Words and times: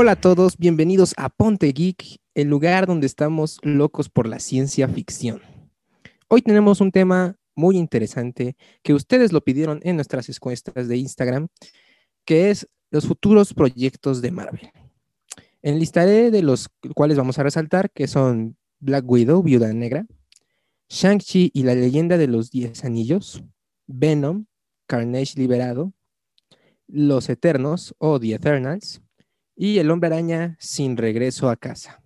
Hola 0.00 0.12
a 0.12 0.20
todos, 0.20 0.56
bienvenidos 0.56 1.12
a 1.16 1.28
Ponte 1.28 1.72
Geek, 1.72 2.20
el 2.36 2.46
lugar 2.46 2.86
donde 2.86 3.04
estamos 3.04 3.58
locos 3.62 4.08
por 4.08 4.28
la 4.28 4.38
ciencia 4.38 4.86
ficción. 4.86 5.42
Hoy 6.28 6.40
tenemos 6.40 6.80
un 6.80 6.92
tema 6.92 7.34
muy 7.56 7.76
interesante 7.76 8.56
que 8.84 8.94
ustedes 8.94 9.32
lo 9.32 9.40
pidieron 9.40 9.80
en 9.82 9.96
nuestras 9.96 10.28
encuestas 10.28 10.86
de 10.86 10.98
Instagram, 10.98 11.48
que 12.24 12.50
es 12.50 12.68
los 12.92 13.08
futuros 13.08 13.52
proyectos 13.52 14.22
de 14.22 14.30
Marvel. 14.30 14.70
Enlistaré 15.62 16.30
de 16.30 16.42
los 16.42 16.68
cuales 16.94 17.16
vamos 17.16 17.40
a 17.40 17.42
resaltar 17.42 17.90
que 17.90 18.06
son 18.06 18.56
Black 18.78 19.04
Widow, 19.04 19.42
Viuda 19.42 19.72
Negra, 19.72 20.06
Shang-Chi 20.88 21.50
y 21.52 21.64
la 21.64 21.74
leyenda 21.74 22.18
de 22.18 22.28
los 22.28 22.52
Diez 22.52 22.84
Anillos, 22.84 23.42
Venom, 23.88 24.46
Carnage 24.86 25.32
Liberado, 25.34 25.92
Los 26.86 27.28
Eternos 27.28 27.96
o 27.98 28.20
The 28.20 28.34
Eternals, 28.34 29.02
y 29.58 29.78
El 29.78 29.90
hombre 29.90 30.06
araña 30.06 30.56
sin 30.60 30.96
regreso 30.96 31.50
a 31.50 31.56
casa. 31.56 32.00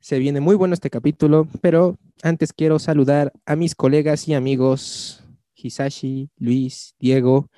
Se 0.00 0.18
viene 0.18 0.40
muy 0.40 0.56
bueno 0.56 0.74
este 0.74 0.90
capítulo, 0.90 1.46
pero 1.60 1.96
antes 2.24 2.52
quiero 2.52 2.80
saludar 2.80 3.32
a 3.46 3.54
mis 3.54 3.76
colegas 3.76 4.26
y 4.26 4.34
amigos 4.34 5.22
Hisashi, 5.54 6.28
Luis, 6.38 6.96
Diego. 6.98 7.48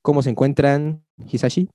¿Cómo 0.00 0.22
se 0.22 0.30
encuentran, 0.30 1.04
Hisashi? 1.30 1.68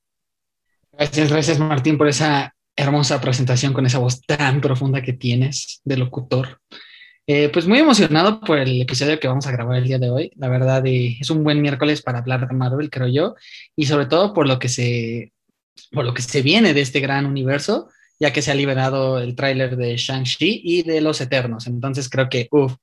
Gracias, 0.94 1.32
gracias 1.32 1.60
Martín 1.60 2.00
por 2.00 2.08
esa 2.08 2.56
hermosa 2.76 3.22
presentación 3.22 3.72
con 3.72 3.86
esa 3.86 4.00
voz 4.00 4.22
tan 4.22 4.62
profunda 4.62 5.04
que 5.04 5.14
tienes 5.14 5.80
de 5.84 5.98
locutor. 5.98 6.60
Eh, 7.28 7.50
pues 7.50 7.68
muy 7.68 7.78
emocionado 7.78 8.42
por 8.42 8.58
el 8.58 8.82
episodio 8.82 9.20
que 9.20 9.28
vamos 9.28 9.46
a 9.46 9.52
grabar 9.52 9.78
el 9.78 9.84
día 9.84 10.00
de 10.00 10.10
hoy. 10.10 10.32
La 10.38 10.50
verdad 10.50 10.84
eh, 10.88 11.18
es 11.22 11.30
un 11.30 11.44
buen 11.44 11.62
miércoles 11.62 12.02
para 12.02 12.18
hablar 12.18 12.48
de 12.48 12.56
Marvel, 12.56 12.90
creo 12.90 13.08
yo, 13.08 13.36
y 13.76 13.86
sobre 13.86 14.08
todo 14.08 14.34
por 14.34 14.48
lo 14.48 14.58
que 14.58 14.70
se 14.70 15.34
por 15.92 16.06
lo 16.06 16.14
que 16.14 16.22
se 16.22 16.42
viene 16.42 16.74
de 16.74 16.82
este 16.82 17.00
gran 17.00 17.26
universo, 17.26 17.90
ya 18.20 18.34
que 18.34 18.42
se 18.42 18.52
ha 18.52 18.56
liberado 18.56 19.20
el 19.20 19.36
tráiler 19.36 19.78
de 19.78 19.96
Shang-Chi 19.96 20.62
y 20.64 20.84
de 20.84 21.02
Los 21.02 21.22
Eternos. 21.22 21.68
Entonces 21.68 22.10
creo 22.10 22.30
que, 22.30 22.48
uff. 22.52 22.76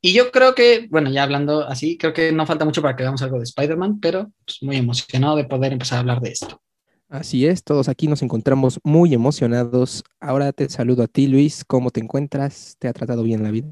Y 0.00 0.12
yo 0.12 0.30
creo 0.30 0.54
que, 0.54 0.86
bueno, 0.90 1.10
ya 1.10 1.22
hablando 1.22 1.66
así, 1.66 1.96
creo 1.96 2.12
que 2.12 2.30
no 2.30 2.46
falta 2.46 2.66
mucho 2.66 2.82
para 2.82 2.94
que 2.94 3.04
veamos 3.04 3.22
algo 3.22 3.38
de 3.38 3.44
Spider-Man, 3.44 4.00
pero 4.00 4.30
pues, 4.44 4.62
muy 4.62 4.76
emocionado 4.76 5.36
de 5.36 5.44
poder 5.44 5.72
empezar 5.72 5.96
a 5.96 6.00
hablar 6.00 6.20
de 6.20 6.30
esto. 6.30 6.60
Así 7.08 7.46
es, 7.46 7.62
todos 7.62 7.88
aquí 7.88 8.08
nos 8.08 8.22
encontramos 8.22 8.80
muy 8.82 9.14
emocionados. 9.14 10.02
Ahora 10.20 10.52
te 10.52 10.68
saludo 10.68 11.04
a 11.04 11.06
ti, 11.06 11.26
Luis. 11.26 11.64
¿Cómo 11.64 11.90
te 11.90 12.00
encuentras? 12.00 12.76
¿Te 12.78 12.88
ha 12.88 12.92
tratado 12.92 13.22
bien 13.22 13.42
la 13.42 13.50
vida? 13.50 13.68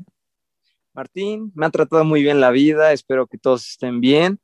Martín, 0.95 1.51
me 1.55 1.67
ha 1.67 1.71
tratado 1.71 2.05
muy 2.05 2.23
bien 2.23 2.41
la 2.41 2.51
vida. 2.51 2.93
Espero 2.93 3.27
que 3.27 3.39
todos 3.39 3.69
estén 3.69 4.01
bien. 4.01 4.39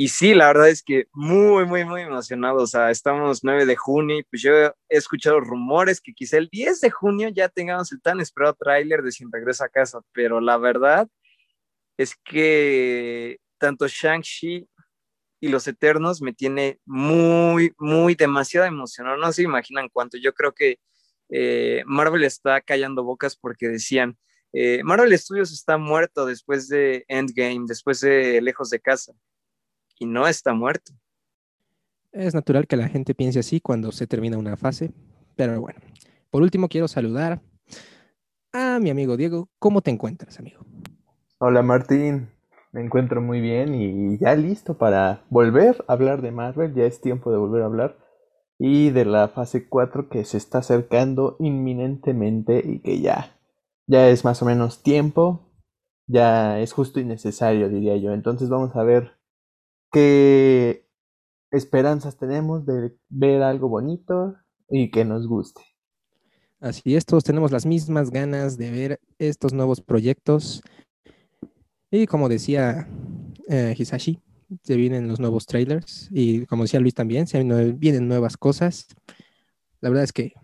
Y 0.00 0.08
sí, 0.08 0.32
la 0.32 0.46
verdad 0.46 0.70
es 0.70 0.82
que 0.82 1.08
muy, 1.12 1.66
muy, 1.66 1.84
muy 1.84 2.00
emocionado. 2.00 2.62
O 2.62 2.66
sea, 2.66 2.90
estamos 2.90 3.44
9 3.44 3.66
de 3.66 3.76
junio 3.76 4.18
y 4.18 4.22
pues 4.22 4.40
yo 4.40 4.50
he 4.54 4.72
escuchado 4.88 5.40
rumores 5.40 6.00
que 6.00 6.14
quizá 6.14 6.38
el 6.38 6.48
10 6.50 6.80
de 6.80 6.90
junio 6.90 7.28
ya 7.28 7.50
tengamos 7.50 7.92
el 7.92 8.00
tan 8.00 8.18
esperado 8.18 8.54
tráiler 8.54 9.02
de 9.02 9.12
Sin 9.12 9.30
Regreso 9.30 9.62
a 9.62 9.68
Casa, 9.68 10.00
pero 10.12 10.40
la 10.40 10.56
verdad 10.56 11.06
es 11.98 12.16
que 12.24 13.40
tanto 13.58 13.88
Shang-Chi 13.88 14.66
y 15.38 15.48
Los 15.48 15.68
Eternos 15.68 16.22
me 16.22 16.32
tiene 16.32 16.80
muy, 16.86 17.74
muy, 17.76 18.14
demasiado 18.14 18.66
emocionado. 18.66 19.18
No 19.18 19.30
se 19.32 19.42
imaginan 19.42 19.90
cuánto. 19.92 20.16
Yo 20.16 20.32
creo 20.32 20.54
que 20.54 20.78
eh, 21.28 21.82
Marvel 21.84 22.24
está 22.24 22.62
callando 22.62 23.04
bocas 23.04 23.36
porque 23.36 23.68
decían, 23.68 24.16
eh, 24.54 24.80
Marvel 24.82 25.18
Studios 25.18 25.52
está 25.52 25.76
muerto 25.76 26.24
después 26.24 26.68
de 26.68 27.04
Endgame, 27.06 27.66
después 27.68 28.00
de 28.00 28.40
Lejos 28.40 28.70
de 28.70 28.80
Casa 28.80 29.12
y 30.00 30.06
no 30.06 30.26
está 30.26 30.52
muerto. 30.52 30.92
Es 32.10 32.34
natural 32.34 32.66
que 32.66 32.76
la 32.76 32.88
gente 32.88 33.14
piense 33.14 33.38
así 33.38 33.60
cuando 33.60 33.92
se 33.92 34.08
termina 34.08 34.36
una 34.36 34.56
fase, 34.56 34.92
pero 35.36 35.60
bueno. 35.60 35.78
Por 36.30 36.42
último, 36.42 36.68
quiero 36.68 36.88
saludar 36.88 37.40
a 38.52 38.80
mi 38.80 38.90
amigo 38.90 39.16
Diego. 39.16 39.48
¿Cómo 39.60 39.80
te 39.82 39.92
encuentras, 39.92 40.40
amigo? 40.40 40.64
Hola, 41.38 41.62
Martín. 41.62 42.30
Me 42.72 42.82
encuentro 42.82 43.20
muy 43.20 43.40
bien 43.40 43.74
y 43.74 44.18
ya 44.18 44.34
listo 44.34 44.78
para 44.78 45.24
volver 45.28 45.84
a 45.86 45.92
hablar 45.92 46.22
de 46.22 46.30
Marvel. 46.30 46.74
Ya 46.74 46.84
es 46.84 47.00
tiempo 47.00 47.30
de 47.30 47.38
volver 47.38 47.62
a 47.62 47.66
hablar. 47.66 47.98
Y 48.58 48.90
de 48.90 49.04
la 49.04 49.28
fase 49.28 49.68
4 49.68 50.08
que 50.08 50.24
se 50.24 50.36
está 50.36 50.58
acercando 50.58 51.36
inminentemente 51.40 52.62
y 52.64 52.80
que 52.80 53.00
ya, 53.00 53.36
ya 53.86 54.08
es 54.08 54.24
más 54.24 54.42
o 54.42 54.46
menos 54.46 54.82
tiempo. 54.82 55.52
Ya 56.06 56.58
es 56.58 56.72
justo 56.72 57.00
y 57.00 57.04
necesario, 57.04 57.68
diría 57.68 57.96
yo. 57.96 58.12
Entonces 58.12 58.48
vamos 58.48 58.74
a 58.76 58.82
ver 58.82 59.19
qué 59.90 60.86
esperanzas 61.50 62.16
tenemos 62.16 62.64
de 62.66 62.92
ver 63.08 63.42
algo 63.42 63.68
bonito 63.68 64.36
y 64.68 64.90
que 64.90 65.04
nos 65.04 65.26
guste. 65.26 65.62
Así 66.60 66.94
es, 66.94 67.06
todos 67.06 67.24
tenemos 67.24 67.50
las 67.50 67.64
mismas 67.64 68.10
ganas 68.10 68.58
de 68.58 68.70
ver 68.70 69.00
estos 69.18 69.52
nuevos 69.52 69.80
proyectos. 69.80 70.62
Y 71.90 72.06
como 72.06 72.28
decía 72.28 72.86
eh, 73.48 73.74
Hisashi, 73.76 74.20
se 74.62 74.76
vienen 74.76 75.08
los 75.08 75.20
nuevos 75.20 75.46
trailers 75.46 76.08
y 76.10 76.44
como 76.46 76.64
decía 76.64 76.80
Luis 76.80 76.94
también, 76.94 77.26
se 77.26 77.42
vienen 77.42 78.08
nuevas 78.08 78.36
cosas. 78.36 78.88
La 79.80 79.88
verdad 79.88 80.04
es 80.04 80.12
que, 80.12 80.34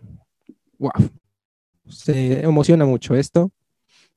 wow, 0.79 0.91
se 1.87 2.41
emociona 2.41 2.85
mucho 2.85 3.15
esto. 3.15 3.51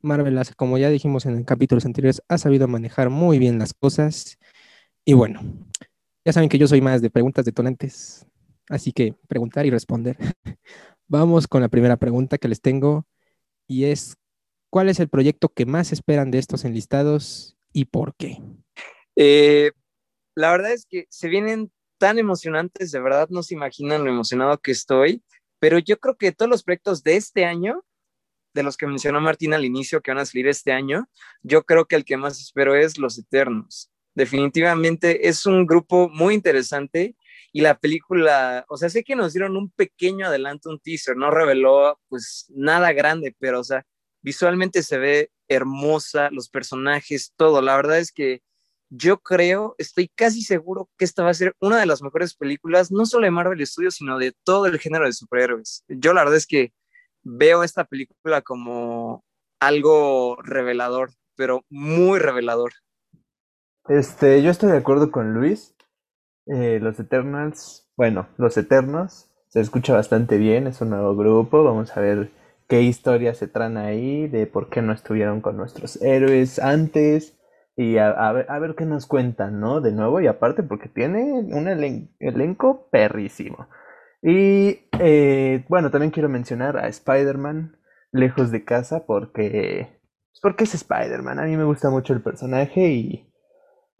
Marvel, 0.01 0.41
como 0.57 0.79
ya 0.79 0.89
dijimos 0.89 1.27
en 1.27 1.45
capítulos 1.45 1.85
anteriores, 1.85 2.23
ha 2.29 2.39
sabido 2.39 2.67
manejar 2.67 3.11
muy 3.11 3.39
bien 3.39 3.59
las 3.59 3.75
cosas 3.75 4.39
y 5.05 5.15
bueno, 5.15 5.41
ya 6.25 6.33
saben 6.33 6.49
que 6.49 6.59
yo 6.59 6.69
soy 6.69 6.81
más 6.81 7.00
de 7.03 7.11
preguntas 7.11 7.44
detonantes, 7.44 8.27
así 8.69 8.93
que 8.93 9.15
preguntar 9.28 9.66
y 9.66 9.71
responder. 9.71 10.16
Vamos 11.09 11.49
con 11.49 11.62
la 11.62 11.69
primera 11.69 11.97
pregunta 11.97 12.38
que 12.38 12.49
les 12.49 12.61
tengo 12.61 13.06
y 13.66 13.84
es, 13.84 14.16
¿cuál 14.71 14.88
es 14.88 15.00
el 15.00 15.09
proyecto 15.09 15.49
que 15.49 15.66
más 15.66 15.93
esperan 15.93 16.31
de 16.31 16.38
estos 16.38 16.65
enlistados 16.65 17.56
y 17.72 17.87
por 17.87 18.15
qué? 18.15 18.41
Eh, 19.16 19.72
la 20.34 20.53
verdad 20.53 20.72
es 20.72 20.87
que 20.87 21.06
se 21.09 21.28
vienen 21.28 21.72
tan 21.99 22.19
emocionantes, 22.19 22.93
de 22.93 23.00
verdad 23.00 23.28
no 23.31 23.43
se 23.43 23.55
imaginan 23.55 24.05
lo 24.05 24.11
emocionado 24.11 24.59
que 24.59 24.72
estoy, 24.72 25.22
pero 25.59 25.78
yo 25.78 25.99
creo 25.99 26.17
que 26.17 26.32
todos 26.32 26.50
los 26.50 26.62
proyectos 26.62 27.03
de 27.03 27.17
este 27.17 27.44
año, 27.44 27.84
de 28.55 28.62
los 28.62 28.77
que 28.77 28.87
mencionó 28.87 29.21
Martín 29.21 29.55
al 29.55 29.65
inicio, 29.65 30.00
que 30.00 30.11
van 30.11 30.19
a 30.19 30.27
salir 30.27 30.49
este 30.49 30.72
año, 30.72 31.09
yo 31.43 31.65
creo 31.65 31.87
que 31.87 31.97
el 31.97 32.05
que 32.05 32.17
más 32.17 32.41
espero 32.41 32.75
es 32.75 32.99
Los 32.99 33.19
Eternos 33.19 33.90
definitivamente 34.15 35.28
es 35.28 35.47
un 35.47 35.66
grupo 35.66 36.09
muy 36.09 36.34
interesante 36.34 37.16
y 37.53 37.62
la 37.62 37.78
película, 37.78 38.65
o 38.69 38.76
sea, 38.76 38.88
sé 38.91 39.03
que 39.03 39.16
nos 39.16 39.32
dieron 39.32 39.56
un 39.56 39.71
pequeño 39.71 40.26
adelanto, 40.26 40.71
un 40.71 40.78
teaser, 40.78 41.16
no 41.16 41.31
reveló 41.31 41.98
pues 42.09 42.47
nada 42.50 42.93
grande, 42.93 43.34
pero 43.38 43.60
o 43.60 43.65
sea, 43.65 43.84
visualmente 44.22 44.82
se 44.82 44.99
ve 44.99 45.31
hermosa, 45.49 46.31
los 46.31 46.49
personajes, 46.49 47.32
todo. 47.37 47.60
La 47.62 47.76
verdad 47.76 47.99
es 47.99 48.12
que 48.12 48.43
yo 48.91 49.19
creo, 49.20 49.75
estoy 49.78 50.09
casi 50.09 50.43
seguro 50.43 50.91
que 50.99 51.04
esta 51.04 51.22
va 51.22 51.31
a 51.31 51.34
ser 51.34 51.54
una 51.60 51.78
de 51.78 51.87
las 51.87 52.03
mejores 52.03 52.34
películas, 52.34 52.91
no 52.91 53.06
solo 53.06 53.25
de 53.25 53.31
Marvel 53.31 53.65
Studios, 53.66 53.97
sino 53.97 54.19
de 54.19 54.32
todo 54.44 54.66
el 54.66 54.78
género 54.78 55.06
de 55.06 55.12
superhéroes. 55.12 55.84
Yo 55.88 56.12
la 56.12 56.22
verdad 56.22 56.37
es 56.37 56.47
que 56.47 56.72
veo 57.22 57.65
esta 57.65 57.84
película 57.84 58.43
como 58.43 59.25
algo 59.60 60.37
revelador, 60.43 61.12
pero 61.37 61.65
muy 61.69 62.19
revelador. 62.19 62.72
Este, 63.89 64.43
yo 64.43 64.50
estoy 64.50 64.71
de 64.71 64.79
acuerdo 64.79 65.11
con 65.11 65.35
Luis. 65.35 65.75
Eh, 66.47 66.79
los 66.81 66.99
Eternals, 66.99 67.91
bueno, 67.97 68.29
los 68.37 68.56
Eternos, 68.56 69.31
se 69.49 69.61
escucha 69.61 69.94
bastante 69.94 70.38
bien, 70.38 70.67
es 70.67 70.81
un 70.81 70.91
nuevo 70.91 71.17
grupo. 71.17 71.65
Vamos 71.65 71.97
a 71.97 72.00
ver 72.00 72.31
qué 72.69 72.82
historias 72.82 73.38
se 73.38 73.49
traen 73.49 73.77
ahí, 73.77 74.29
de 74.29 74.47
por 74.47 74.71
qué 74.71 74.82
no 74.82 74.93
estuvieron 74.93 75.41
con 75.41 75.56
nuestros 75.56 76.00
héroes 76.03 76.59
antes. 76.59 77.37
Y 77.77 77.97
a, 77.99 78.32
ver, 78.32 78.75
qué 78.77 78.85
nos 78.85 79.06
cuentan, 79.06 79.61
¿no? 79.61 79.81
De 79.81 79.93
nuevo, 79.93 80.21
y 80.21 80.26
aparte 80.26 80.62
porque 80.62 80.88
tiene 80.88 81.23
un 81.33 81.67
elenco 81.69 82.88
perrísimo. 82.91 83.69
Y 84.23 84.81
eh, 84.99 85.65
bueno, 85.69 85.91
también 85.91 86.11
quiero 86.11 86.29
mencionar 86.29 86.76
a 86.76 86.88
Spider-Man, 86.88 87.79
lejos 88.12 88.50
de 88.50 88.65
casa, 88.65 89.06
porque, 89.06 89.88
pues, 90.31 90.41
porque 90.43 90.65
es 90.65 90.75
Spider-Man. 90.75 91.38
A 91.38 91.44
mí 91.44 91.56
me 91.56 91.65
gusta 91.65 91.91
mucho 91.91 92.12
el 92.12 92.23
personaje 92.23 92.88
y 92.88 93.30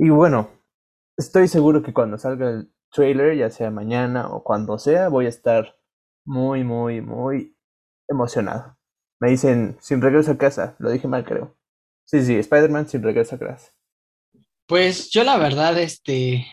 y 0.02 0.08
bueno, 0.08 0.50
estoy 1.19 1.47
seguro 1.47 1.82
que 1.82 1.93
cuando 1.93 2.17
salga 2.17 2.49
el 2.49 2.73
trailer, 2.91 3.37
ya 3.37 3.50
sea 3.50 3.70
mañana 3.70 4.29
o 4.29 4.43
cuando 4.43 4.79
sea, 4.79 5.08
voy 5.08 5.26
a 5.26 5.29
estar 5.29 5.76
muy, 6.25 6.64
muy, 6.64 7.02
muy 7.02 7.55
emocionado. 8.08 8.79
Me 9.20 9.29
dicen, 9.29 9.76
sin 9.82 10.00
regreso 10.00 10.32
a 10.32 10.38
casa. 10.38 10.75
Lo 10.79 10.91
dije 10.91 11.06
mal, 11.06 11.23
creo. 11.25 11.55
Sí, 12.06 12.25
sí, 12.25 12.35
Spider-Man 12.37 12.88
sin 12.88 13.02
regreso 13.02 13.37
a 13.37 13.38
casa. 13.41 13.73
Pues 14.67 15.11
yo 15.11 15.23
la 15.23 15.37
verdad, 15.37 15.79
este, 15.79 16.47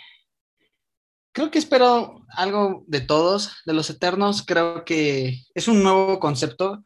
creo 1.31 1.49
que 1.49 1.59
espero 1.59 2.25
algo 2.35 2.83
de 2.85 2.99
todos, 2.99 3.61
de 3.65 3.71
los 3.71 3.89
Eternos. 3.89 4.45
Creo 4.45 4.83
que 4.83 5.39
es 5.55 5.69
un 5.69 5.83
nuevo 5.83 6.19
concepto. 6.19 6.83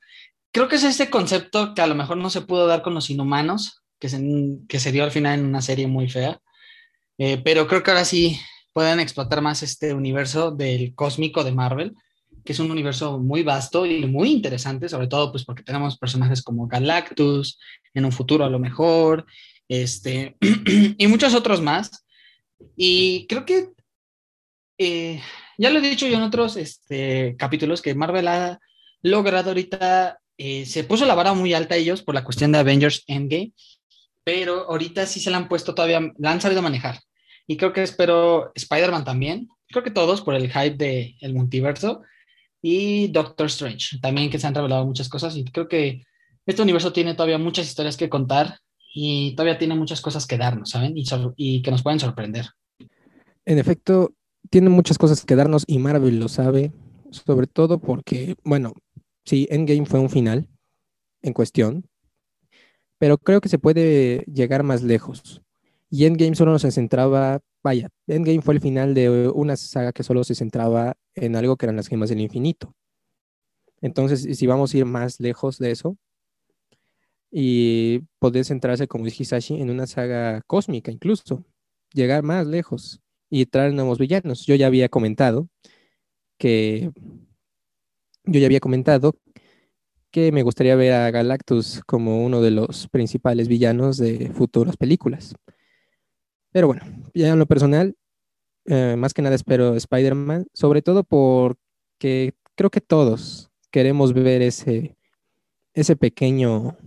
Creo 0.54 0.68
que 0.68 0.75
es 0.75 0.84
este 0.84 1.10
concepto 1.10 1.74
que 1.74 1.81
a 1.81 1.88
lo 1.88 1.96
mejor 1.96 2.18
no 2.18 2.30
se 2.30 2.42
pudo 2.42 2.68
dar 2.68 2.84
con 2.84 2.94
los 2.94 3.10
inhumanos, 3.10 3.81
que 4.00 4.10
se, 4.10 4.22
que 4.69 4.80
se 4.80 4.92
dio 4.92 5.04
al 5.04 5.12
final 5.12 5.40
en 5.40 5.46
una 5.48 5.63
serie 5.63 5.88
muy 5.88 6.08
fea. 6.08 6.40
Eh, 7.18 7.42
pero 7.44 7.68
creo 7.68 7.84
que 7.84 7.92
ahora 7.92 8.06
sí 8.06 8.40
pueden 8.74 9.00
explotar 9.00 9.42
más 9.42 9.63
este 9.63 9.94
universo 9.94 10.52
del 10.52 10.96
cósmico 10.96 11.44
de 11.44 11.52
Marvel. 11.52 11.94
que 12.44 12.54
es 12.54 12.60
un 12.60 12.72
universo 12.72 13.19
muy 13.19 13.44
vasto 13.44 13.86
y 13.86 14.06
muy 14.08 14.31
interesante, 14.31 14.90
sobre 14.90 15.08
todo 15.08 15.31
pues 15.31 15.46
porque 15.46 15.62
tenemos 15.62 15.98
personajes 16.00 16.42
como 16.42 16.66
Galactus, 16.66 17.60
en 17.94 18.06
un 18.06 18.12
futuro 18.12 18.44
a 18.46 18.50
lo 18.50 18.58
mejor, 18.58 19.28
este, 19.68 20.38
y 20.98 21.08
muchos 21.08 21.36
otros 21.36 21.62
más. 21.62 22.04
Y 22.75 23.28
creo 23.28 23.46
que, 23.46 23.69
eh, 24.78 25.22
ya 25.58 25.69
lo 25.69 25.80
he 25.80 25.81
dicho 25.81 26.08
yo 26.08 26.18
en 26.18 26.24
otros 26.24 26.58
este, 26.58 27.36
capítulos, 27.38 27.81
que 27.81 27.96
Marvel 27.96 28.28
ha 28.28 28.60
logrado 29.02 29.52
ahorita, 29.52 30.19
eh, 30.38 30.66
se 30.66 30.84
puso 30.84 31.06
la 31.06 31.16
vara 31.16 31.34
muy 31.34 31.54
alta 31.54 31.75
ellos 31.75 32.02
por 32.02 32.16
la 32.16 32.24
cuestión 32.24 32.52
de 32.52 32.60
Avengers 32.60 33.04
Endgame, 33.08 33.54
pero 34.24 34.70
ahorita 34.70 35.06
sí 35.06 35.20
se 35.20 35.32
la 35.32 35.38
han 35.38 35.48
puesto 35.48 35.74
todavía, 35.74 36.12
la 36.18 36.32
han 36.32 36.42
sabido 36.42 36.62
manejar. 36.62 37.00
Y 37.48 37.58
creo 37.58 37.74
que 37.74 37.84
espero 37.84 38.52
Spider-Man 38.56 39.04
también, 39.04 39.50
creo 39.68 39.84
que 39.84 39.92
todos 39.92 40.22
por 40.22 40.36
el 40.36 40.52
hype 40.52 40.76
del 40.76 41.16
el 41.22 41.34
multiverso, 41.34 42.02
y 42.62 43.08
Doctor 43.08 43.48
Strange, 43.48 44.00
también 44.00 44.30
que 44.30 44.40
se 44.40 44.48
han 44.48 44.56
revelado 44.56 44.86
muchas 44.86 45.10
cosas 45.10 45.36
y 45.36 45.44
creo 45.46 45.68
que 45.68 46.04
este 46.46 46.62
universo 46.62 46.94
tiene 46.94 47.14
todavía 47.14 47.38
muchas 47.38 47.68
historias 47.68 47.98
que 47.98 48.10
contar 48.10 48.60
y 48.94 49.34
todavía 49.36 49.58
tiene 49.58 49.76
muchas 49.76 50.02
cosas 50.02 50.28
que 50.28 50.38
darnos, 50.38 50.70
¿saben? 50.70 50.98
Y, 50.98 51.06
y 51.38 51.62
que 51.62 51.72
nos 51.72 51.82
pueden 51.82 52.00
sorprender. 52.00 52.48
En 53.46 53.58
efecto, 53.58 54.14
tiene 54.50 54.70
muchas 54.70 54.98
cosas 54.98 55.26
que 55.26 55.36
darnos 55.36 55.64
y 55.66 55.80
Marvel 55.80 56.20
lo 56.20 56.28
sabe, 56.28 56.72
sobre 57.10 57.48
todo 57.48 57.80
porque, 57.80 58.36
bueno, 58.44 58.74
sí, 59.26 59.48
Endgame 59.50 59.86
fue 59.86 60.00
un 60.00 60.10
final 60.10 60.48
en 61.22 61.34
cuestión, 61.34 61.88
pero 63.01 63.18
creo 63.18 63.42
que 63.42 63.50
se 63.50 63.57
puede 63.57 64.24
llegar 64.31 64.62
más 64.62 64.83
lejos. 64.83 65.42
Y 65.89 66.06
Endgame 66.06 66.36
solo 66.36 66.59
se 66.59 66.69
centraba, 66.69 67.39
vaya, 67.63 67.89
Endgame 68.06 68.44
fue 68.44 68.53
el 68.53 68.62
final 68.62 68.94
de 68.94 69.27
una 69.30 69.57
saga 69.57 69.92
que 69.92 70.03
solo 70.03 70.24
se 70.24 70.36
centraba 70.36 70.95
en 71.15 71.36
algo 71.36 71.57
que 71.57 71.65
eran 71.65 71.77
las 71.77 71.88
gemas 71.88 72.09
del 72.09 72.21
infinito. 72.21 72.75
Entonces, 73.81 74.38
si 74.38 74.45
vamos 74.45 74.71
a 74.71 74.77
ir 74.77 74.86
más 74.86 75.19
lejos 75.19 75.57
de 75.57 75.71
eso, 75.71 75.98
y 77.31 78.01
poder 78.19 78.45
centrarse, 78.45 78.88
como 78.88 79.06
dice 79.06 79.24
Hisashi, 79.24 79.59
en 79.59 79.71
una 79.71 79.88
saga 79.88 80.44
cósmica 80.45 80.92
incluso, 80.92 81.44
llegar 81.94 82.21
más 82.21 82.45
lejos 82.45 83.01
y 83.31 83.48
traer 83.48 83.74
nuevos 83.74 83.98
villanos. 83.98 84.45
Yo 84.45 84.53
ya 84.53 84.68
había 84.68 84.89
comentado 84.89 85.48
que 86.38 86.92
yo 88.25 88.39
ya 88.39 88.45
había 88.45 88.59
comentado 88.59 89.15
que 90.12 90.31
me 90.31 90.44
gustaría 90.44 90.75
ver 90.75 90.94
a 90.94 91.12
Galactus 91.12 91.81
como 91.86 92.24
uno 92.24 92.42
de 92.42 92.52
los 92.52 92.88
principales 92.90 93.48
villanos 93.48 93.98
de 93.98 94.31
futuras 94.34 94.78
películas. 94.78 95.34
Pero 96.52 96.68
bueno, 96.68 96.81
ya 97.13 97.30
en 97.30 97.40
lo 97.40 97.46
personal, 97.46 97.96
eh, 98.66 98.96
más 98.98 99.13
que 99.13 99.22
nada 99.22 99.36
espero 99.36 99.75
Spider-Man, 99.75 100.48
sobre 100.54 100.81
todo 100.81 101.04
porque 101.04 102.34
creo 102.56 102.69
que 102.69 102.81
todos 102.81 103.50
queremos 103.72 104.13
ver 104.13 104.42
ese, 104.42 104.98
ese 105.74 105.96
pequeño 105.96 106.78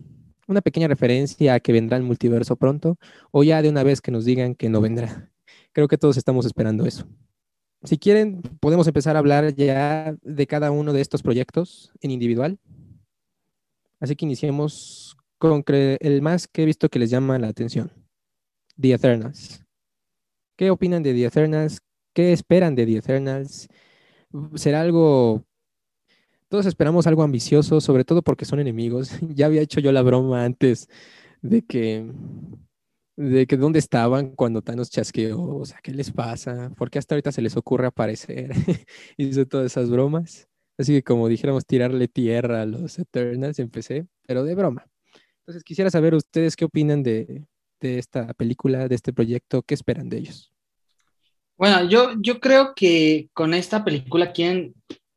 una 0.47 0.61
pequeña 0.61 0.89
referencia 0.89 1.55
a 1.55 1.61
que 1.61 1.73
vendrá 1.73 1.97
el 1.97 2.03
multiverso 2.03 2.57
pronto 2.57 2.99
o 3.31 3.43
ya 3.45 3.63
de 3.63 3.69
una 3.69 3.83
vez 3.83 4.01
que 4.01 4.11
nos 4.11 4.25
digan 4.25 4.55
que 4.55 4.69
no 4.69 4.81
vendrá. 4.81 5.31
Creo 5.73 5.89
que 5.89 5.99
todos 5.99 6.17
estamos 6.17 6.47
esperando 6.47 6.87
eso. 6.87 7.07
Si 7.83 7.99
quieren, 7.99 8.43
podemos 8.61 8.87
empezar 8.87 9.17
a 9.17 9.19
hablar 9.19 9.55
ya 9.55 10.17
de 10.23 10.47
cada 10.47 10.71
uno 10.71 10.93
de 10.93 11.01
estos 11.01 11.23
proyectos 11.23 11.93
en 12.01 12.11
individual. 12.11 12.59
Así 14.01 14.17
que 14.17 14.25
iniciemos 14.25 15.17
con 15.39 15.65
el 15.69 16.23
más 16.23 16.49
que 16.49 16.63
he 16.63 16.67
visto 16.67 16.89
que 16.89 16.99
les 16.99 17.11
llama 17.11 17.39
la 17.39 17.49
atención, 17.49 17.93
The. 18.81 18.99
¿Qué 20.57 20.71
opinan 20.71 21.03
de 21.03 21.13
The 21.13 21.25
Eternals? 21.27 21.81
¿Qué 22.13 22.33
esperan 22.33 22.75
de 22.75 22.87
The 22.87 22.97
Eternals? 22.97 23.69
¿Será 24.55 24.81
algo 24.81 25.45
todos 26.55 26.67
esperamos 26.67 27.09
algo 27.09 27.25
ambicioso, 27.25 27.81
sobre 27.81 28.05
todo 28.05 28.23
porque 28.23 28.45
son 28.45 28.61
enemigos. 28.61 29.11
ya 29.35 29.47
había 29.47 29.63
hecho 29.63 29.81
yo 29.81 29.91
la 29.91 30.03
broma 30.03 30.45
antes 30.45 30.89
de 31.43 31.63
que 31.63 32.07
de 33.17 33.47
que 33.47 33.57
dónde 33.57 33.81
estaban 33.81 34.31
cuando 34.37 34.63
Thanos 34.63 34.89
chasqueó, 34.91 35.41
o 35.41 35.65
sea, 35.65 35.81
¿qué 35.83 35.93
les 35.93 36.13
pasa? 36.13 36.71
¿Por 36.77 36.91
qué 36.91 37.01
hasta 37.01 37.15
ahorita 37.17 37.33
se 37.33 37.43
les 37.43 37.57
ocurre 37.57 37.87
aparecer? 37.87 38.53
Hizo 39.17 39.47
todas 39.47 39.67
esas 39.67 39.91
bromas. 39.91 40.49
Así 40.79 40.93
que 40.93 41.03
como 41.03 41.29
dijéramos, 41.29 41.67
tirarle 41.67 42.09
tierra 42.09 42.63
a 42.63 42.67
los 42.67 42.99
Eternals, 42.99 43.59
empecé, 43.59 44.07
pero 44.27 44.45
de 44.45 44.55
broma. 44.55 44.87
Entonces 45.41 45.63
quisiera 45.63 45.91
saber 45.91 46.15
ustedes 46.15 46.57
qué 46.57 46.65
opinan 46.65 47.03
de, 47.03 47.45
de 47.81 47.99
esta 47.99 48.33
película, 48.35 48.89
de 48.89 48.95
este 48.95 49.13
proyecto, 49.13 49.63
qué 49.63 49.75
esperan 49.75 50.09
de 50.09 50.19
ellos. 50.19 50.53
Bueno, 51.57 51.89
yo, 51.89 52.15
yo 52.21 52.41
creo 52.41 52.75
que 52.75 53.29
con 53.33 53.55
esta 53.55 53.85
película 53.85 54.33
quieren 54.33 54.75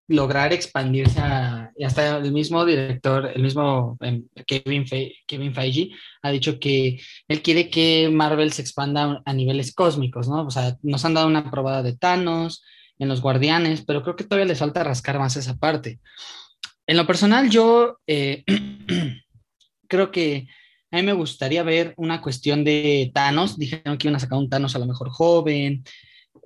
lograr 0.08 0.54
expandirse 0.54 1.20
a, 1.20 1.72
y 1.76 1.84
hasta 1.84 2.18
el 2.18 2.32
mismo 2.32 2.64
director, 2.66 3.30
el 3.34 3.42
mismo 3.42 3.98
em, 4.00 4.26
Kevin, 4.46 4.86
Kevin 5.26 5.54
Feige 5.54 5.92
ha 6.22 6.32
dicho 6.32 6.60
que 6.60 7.00
él 7.28 7.42
quiere 7.42 7.70
que 7.70 8.10
Marvel 8.10 8.54
se 8.54 8.62
expanda 8.62 9.22
a 9.26 9.34
niveles 9.34 9.74
cósmicos, 9.74 10.30
¿no? 10.30 10.46
O 10.46 10.52
sea, 10.52 10.78
nos 10.82 11.04
han 11.04 11.14
dado 11.14 11.28
una 11.28 11.52
probada 11.52 11.84
de 11.84 11.98
Thanos, 11.98 12.64
en 13.00 13.08
los 13.08 13.22
Guardianes, 13.22 13.84
pero 13.86 14.04
creo 14.04 14.16
que 14.16 14.24
todavía 14.24 14.48
les 14.48 14.60
falta 14.60 14.84
rascar 14.84 15.20
más 15.20 15.36
esa 15.36 15.58
parte. 15.58 16.00
En 16.86 16.98
lo 16.98 17.06
personal, 17.06 17.50
yo 17.50 18.00
eh, 18.08 18.44
creo 19.88 20.12
que 20.12 20.48
a 20.92 20.98
mí 20.98 21.04
me 21.04 21.14
gustaría 21.14 21.64
ver 21.64 21.94
una 21.98 22.22
cuestión 22.22 22.64
de 22.64 23.12
Thanos. 23.14 23.58
Dijeron 23.58 23.98
que 23.98 24.08
iban 24.08 24.16
a 24.16 24.20
sacar 24.20 24.38
un 24.38 24.50
Thanos 24.50 24.76
a 24.76 24.80
lo 24.80 24.86
mejor 24.86 25.10
joven, 25.10 25.84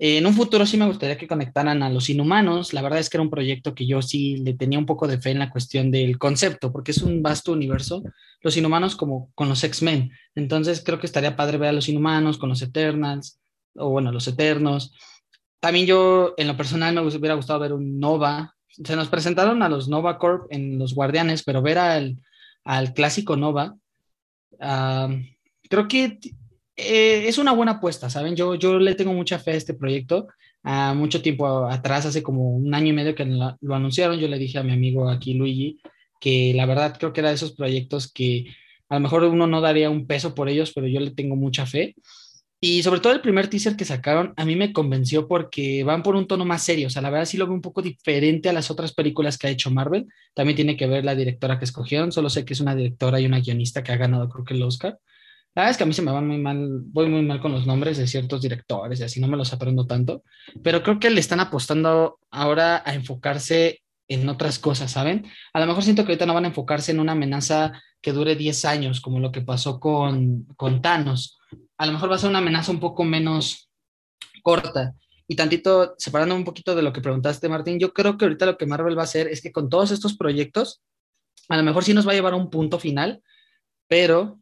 en 0.03 0.25
un 0.25 0.33
futuro 0.33 0.65
sí 0.65 0.77
me 0.77 0.87
gustaría 0.87 1.15
que 1.15 1.27
conectaran 1.27 1.83
a 1.83 1.89
los 1.91 2.09
inhumanos. 2.09 2.73
La 2.73 2.81
verdad 2.81 2.97
es 2.97 3.07
que 3.07 3.17
era 3.17 3.23
un 3.23 3.29
proyecto 3.29 3.75
que 3.75 3.85
yo 3.85 4.01
sí 4.01 4.37
le 4.37 4.55
tenía 4.55 4.79
un 4.79 4.87
poco 4.87 5.07
de 5.07 5.21
fe 5.21 5.29
en 5.29 5.37
la 5.37 5.51
cuestión 5.51 5.91
del 5.91 6.17
concepto, 6.17 6.71
porque 6.71 6.89
es 6.89 7.03
un 7.03 7.21
vasto 7.21 7.51
universo. 7.51 8.01
Los 8.41 8.57
inhumanos 8.57 8.95
como 8.95 9.31
con 9.35 9.47
los 9.47 9.63
X-Men. 9.63 10.11
Entonces 10.33 10.81
creo 10.83 10.99
que 10.99 11.05
estaría 11.05 11.35
padre 11.35 11.59
ver 11.59 11.69
a 11.69 11.73
los 11.73 11.87
inhumanos 11.87 12.39
con 12.39 12.49
los 12.49 12.63
Eternals, 12.63 13.39
o 13.75 13.89
bueno, 13.89 14.11
los 14.11 14.27
Eternos. 14.27 14.91
También 15.61 15.85
yo, 15.85 16.33
en 16.37 16.47
lo 16.47 16.57
personal, 16.57 16.93
me 16.93 17.01
hubiera 17.01 17.35
gustado 17.35 17.59
ver 17.59 17.71
un 17.71 17.99
Nova. 17.99 18.55
Se 18.67 18.95
nos 18.95 19.07
presentaron 19.09 19.61
a 19.63 19.69
los 19.69 19.87
Nova 19.87 20.17
Corp 20.17 20.47
en 20.49 20.79
Los 20.79 20.95
Guardianes, 20.95 21.43
pero 21.43 21.61
ver 21.61 21.77
al, 21.77 22.17
al 22.63 22.93
clásico 22.93 23.37
Nova, 23.37 23.75
ah, 24.59 25.09
creo 25.69 25.87
que 25.87 26.19
eh, 26.75 27.27
es 27.27 27.37
una 27.37 27.51
buena 27.51 27.73
apuesta, 27.73 28.09
¿saben? 28.09 28.35
Yo, 28.35 28.55
yo 28.55 28.79
le 28.79 28.95
tengo 28.95 29.13
mucha 29.13 29.37
fe 29.37 29.51
a 29.51 29.55
este 29.55 29.75
proyecto. 29.75 30.27
a 30.63 30.93
mucho 30.93 31.21
tiempo 31.21 31.67
atrás, 31.67 32.05
hace 32.05 32.23
como 32.23 32.55
un 32.55 32.73
año 32.73 32.87
y 32.87 32.93
medio 32.93 33.15
que 33.15 33.25
lo, 33.25 33.75
anunciaron, 33.75 34.19
yo 34.19 34.27
le 34.27 34.37
dije 34.37 34.59
a 34.59 34.63
mi 34.63 34.73
amigo 34.73 35.09
aquí, 35.09 35.33
Luigi, 35.33 35.79
que 36.19 36.53
la 36.55 36.65
verdad 36.65 36.97
creo 36.99 37.13
que 37.13 37.21
era 37.21 37.29
de 37.29 37.35
esos 37.35 37.53
proyectos 37.53 38.11
que 38.11 38.45
a 38.89 38.95
lo 38.95 39.01
mejor 39.01 39.23
uno 39.23 39.47
no 39.47 39.61
daría 39.61 39.89
un 39.89 40.05
peso 40.07 40.35
por 40.35 40.49
ellos, 40.49 40.71
pero 40.73 40.87
yo 40.87 40.99
le 40.99 41.11
tengo 41.11 41.35
mucha 41.35 41.65
fe. 41.65 41.95
Y 42.63 42.83
sobre 42.83 42.99
todo 42.99 43.11
el 43.13 43.21
primer 43.21 43.47
teaser 43.47 43.75
que 43.75 43.85
sacaron, 43.85 44.35
a 44.37 44.45
mí 44.45 44.55
me 44.55 44.71
convenció 44.71 45.27
porque 45.27 45.83
van 45.83 46.03
por 46.03 46.15
un 46.15 46.27
tono 46.27 46.45
más 46.45 46.63
serio. 46.63 46.87
O 46.87 46.89
sea, 46.91 47.01
la 47.01 47.09
verdad 47.09 47.25
sí 47.25 47.35
lo 47.35 47.47
veo 47.47 47.55
un 47.55 47.61
poco 47.61 47.81
diferente 47.81 48.49
a 48.49 48.53
las 48.53 48.69
otras 48.69 48.93
películas 48.93 49.39
que 49.39 49.47
ha 49.47 49.49
hecho 49.49 49.71
Marvel. 49.71 50.07
También 50.35 50.55
tiene 50.55 50.77
que 50.77 50.85
ver 50.85 51.03
la 51.03 51.15
directora 51.15 51.57
que 51.57 51.65
escogieron. 51.65 52.11
Solo 52.11 52.29
sé 52.29 52.45
que 52.45 52.53
es 52.53 52.59
una 52.59 52.75
directora 52.75 53.19
y 53.19 53.25
una 53.25 53.39
guionista 53.39 53.83
que 53.83 53.91
ha 53.91 53.97
ganado, 53.97 54.29
creo 54.29 54.45
que 54.45 54.53
el 54.53 54.61
Oscar. 54.61 54.99
La 55.55 55.63
verdad 55.63 55.71
es 55.71 55.77
que 55.77 55.83
a 55.83 55.87
mí 55.87 55.93
se 55.93 56.03
me 56.03 56.11
va 56.11 56.21
muy 56.21 56.37
mal, 56.37 56.81
voy 56.85 57.09
muy 57.09 57.23
mal 57.23 57.41
con 57.41 57.51
los 57.51 57.65
nombres 57.65 57.97
de 57.97 58.07
ciertos 58.07 58.41
directores 58.41 58.99
y 58.99 59.03
así 59.03 59.19
no 59.19 59.27
me 59.27 59.35
los 59.35 59.51
aprendo 59.51 59.85
tanto, 59.85 60.23
pero 60.63 60.81
creo 60.81 60.97
que 60.97 61.09
le 61.09 61.19
están 61.19 61.41
apostando 61.41 62.19
ahora 62.29 62.81
a 62.85 62.93
enfocarse 62.93 63.81
en 64.07 64.29
otras 64.29 64.59
cosas, 64.59 64.91
¿saben? 64.91 65.25
A 65.51 65.59
lo 65.59 65.65
mejor 65.65 65.83
siento 65.83 66.03
que 66.03 66.13
ahorita 66.13 66.25
no 66.25 66.33
van 66.33 66.45
a 66.45 66.49
enfocarse 66.49 66.91
en 66.91 67.01
una 67.01 67.13
amenaza 67.13 67.73
que 68.01 68.13
dure 68.13 68.35
10 68.35 68.65
años, 68.65 69.01
como 69.01 69.19
lo 69.19 69.31
que 69.33 69.41
pasó 69.41 69.79
con, 69.79 70.45
con 70.55 70.81
Thanos. 70.81 71.37
A 71.81 71.87
lo 71.87 71.93
mejor 71.93 72.11
va 72.11 72.15
a 72.15 72.19
ser 72.19 72.29
una 72.29 72.37
amenaza 72.37 72.71
un 72.71 72.79
poco 72.79 73.03
menos 73.03 73.71
corta. 74.43 74.93
Y 75.27 75.35
tantito, 75.35 75.95
separando 75.97 76.35
un 76.35 76.43
poquito 76.43 76.75
de 76.75 76.83
lo 76.83 76.93
que 76.93 77.01
preguntaste, 77.01 77.49
Martín, 77.49 77.79
yo 77.79 77.91
creo 77.91 78.19
que 78.19 78.25
ahorita 78.25 78.45
lo 78.45 78.55
que 78.55 78.67
Marvel 78.67 78.95
va 78.95 79.01
a 79.01 79.05
hacer 79.05 79.27
es 79.27 79.41
que 79.41 79.51
con 79.51 79.67
todos 79.67 79.89
estos 79.89 80.15
proyectos, 80.15 80.83
a 81.49 81.57
lo 81.57 81.63
mejor 81.63 81.83
sí 81.83 81.95
nos 81.95 82.07
va 82.07 82.11
a 82.11 82.13
llevar 82.13 82.33
a 82.33 82.35
un 82.35 82.51
punto 82.51 82.77
final, 82.77 83.23
pero 83.87 84.39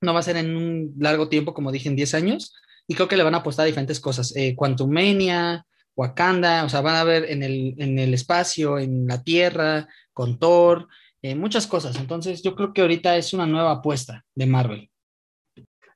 no 0.00 0.12
va 0.12 0.18
a 0.18 0.24
ser 0.24 0.38
en 0.38 0.56
un 0.56 0.92
largo 0.98 1.28
tiempo, 1.28 1.54
como 1.54 1.70
dije, 1.70 1.88
en 1.88 1.94
10 1.94 2.14
años, 2.14 2.52
y 2.88 2.96
creo 2.96 3.06
que 3.06 3.16
le 3.16 3.22
van 3.22 3.36
a 3.36 3.38
apostar 3.38 3.62
a 3.62 3.66
diferentes 3.68 4.00
cosas. 4.00 4.34
Eh, 4.34 4.56
Quantumania, 4.56 5.64
Wakanda, 5.94 6.64
o 6.64 6.68
sea, 6.68 6.80
van 6.80 6.96
a 6.96 7.04
ver 7.04 7.30
en 7.30 7.44
el, 7.44 7.76
en 7.78 7.96
el 8.00 8.12
espacio, 8.12 8.76
en 8.80 9.06
la 9.06 9.22
Tierra, 9.22 9.86
con 10.12 10.40
Thor, 10.40 10.88
eh, 11.22 11.36
muchas 11.36 11.68
cosas. 11.68 11.94
Entonces, 11.94 12.42
yo 12.42 12.56
creo 12.56 12.72
que 12.72 12.80
ahorita 12.80 13.16
es 13.16 13.32
una 13.34 13.46
nueva 13.46 13.70
apuesta 13.70 14.24
de 14.34 14.46
Marvel. 14.46 14.89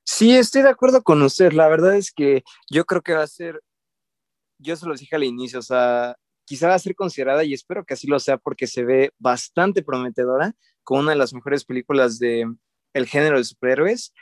Sí, 0.05 0.35
estoy 0.35 0.61
de 0.61 0.69
acuerdo 0.69 1.01
con 1.03 1.21
usted. 1.23 1.51
La 1.53 1.67
verdad 1.67 1.95
es 1.95 2.11
que 2.11 2.43
yo 2.69 2.85
creo 2.85 3.01
que 3.01 3.13
va 3.13 3.23
a 3.23 3.27
ser, 3.27 3.61
yo 4.59 4.75
se 4.75 4.85
lo 4.85 4.95
dije 4.95 5.15
al 5.15 5.23
inicio, 5.23 5.59
o 5.59 5.61
sea, 5.63 6.15
quizá 6.45 6.67
va 6.69 6.75
a 6.75 6.79
ser 6.79 6.95
considerada 6.95 7.43
y 7.43 7.53
espero 7.53 7.85
que 7.85 7.95
así 7.95 8.07
lo 8.07 8.19
sea 8.19 8.37
porque 8.37 8.67
se 8.67 8.83
ve 8.83 9.11
bastante 9.19 9.83
prometedora 9.83 10.53
como 10.83 11.01
una 11.01 11.11
de 11.11 11.17
las 11.17 11.33
mejores 11.33 11.65
películas 11.65 12.19
de, 12.19 12.45
el 12.93 13.07
género 13.07 13.37
de 13.37 13.43
superhéroes. 13.45 14.13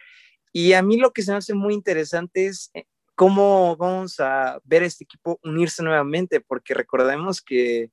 Y 0.53 0.73
a 0.73 0.81
mí 0.83 0.97
lo 0.97 1.11
que 1.11 1.21
se 1.23 1.31
me 1.31 1.37
hace 1.37 1.53
muy 1.53 1.73
interesante 1.73 2.47
es 2.47 2.71
eh, 2.73 2.85
cómo 3.15 3.75
vamos 3.77 4.19
a 4.19 4.59
ver 4.63 4.83
este 4.83 5.03
equipo 5.03 5.39
unirse 5.43 5.83
nuevamente, 5.83 6.41
porque 6.41 6.73
recordemos 6.73 7.41
que 7.41 7.91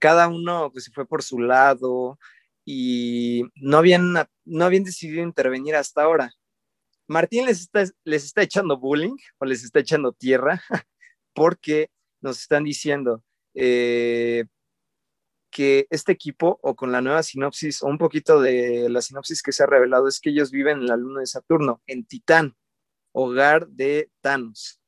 cada 0.00 0.28
uno 0.28 0.70
pues, 0.72 0.84
se 0.84 0.92
fue 0.92 1.06
por 1.06 1.22
su 1.22 1.40
lado 1.40 2.18
y 2.64 3.44
no 3.56 3.78
habían, 3.78 4.14
no 4.44 4.64
habían 4.64 4.84
decidido 4.84 5.22
intervenir 5.22 5.76
hasta 5.76 6.02
ahora. 6.02 6.32
Martín 7.12 7.44
les 7.44 7.60
está, 7.60 7.84
les 8.04 8.24
está 8.24 8.42
echando 8.42 8.78
bullying 8.78 9.16
o 9.38 9.44
les 9.44 9.62
está 9.62 9.80
echando 9.80 10.12
tierra 10.12 10.62
porque 11.34 11.90
nos 12.22 12.40
están 12.40 12.64
diciendo 12.64 13.22
eh, 13.54 14.46
que 15.50 15.86
este 15.90 16.12
equipo, 16.12 16.58
o 16.62 16.74
con 16.74 16.90
la 16.90 17.02
nueva 17.02 17.22
sinopsis, 17.22 17.82
o 17.82 17.86
un 17.86 17.98
poquito 17.98 18.40
de 18.40 18.88
la 18.88 19.02
sinopsis 19.02 19.42
que 19.42 19.52
se 19.52 19.62
ha 19.62 19.66
revelado, 19.66 20.08
es 20.08 20.18
que 20.20 20.30
ellos 20.30 20.50
viven 20.50 20.78
en 20.78 20.86
la 20.86 20.96
luna 20.96 21.20
de 21.20 21.26
Saturno, 21.26 21.82
en 21.86 22.06
Titán, 22.06 22.56
hogar 23.12 23.68
de 23.68 24.10
Thanos. 24.22 24.80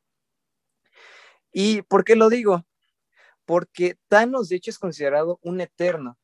¿Y 1.53 1.83
por 1.83 2.05
qué 2.05 2.17
lo 2.17 2.31
digo? 2.31 2.67
Porque 3.45 3.99
Thanos, 4.09 4.49
de 4.49 4.57
hecho, 4.57 4.71
es 4.71 4.79
considerado 4.79 5.39
un 5.43 5.61
eterno, 5.61 6.19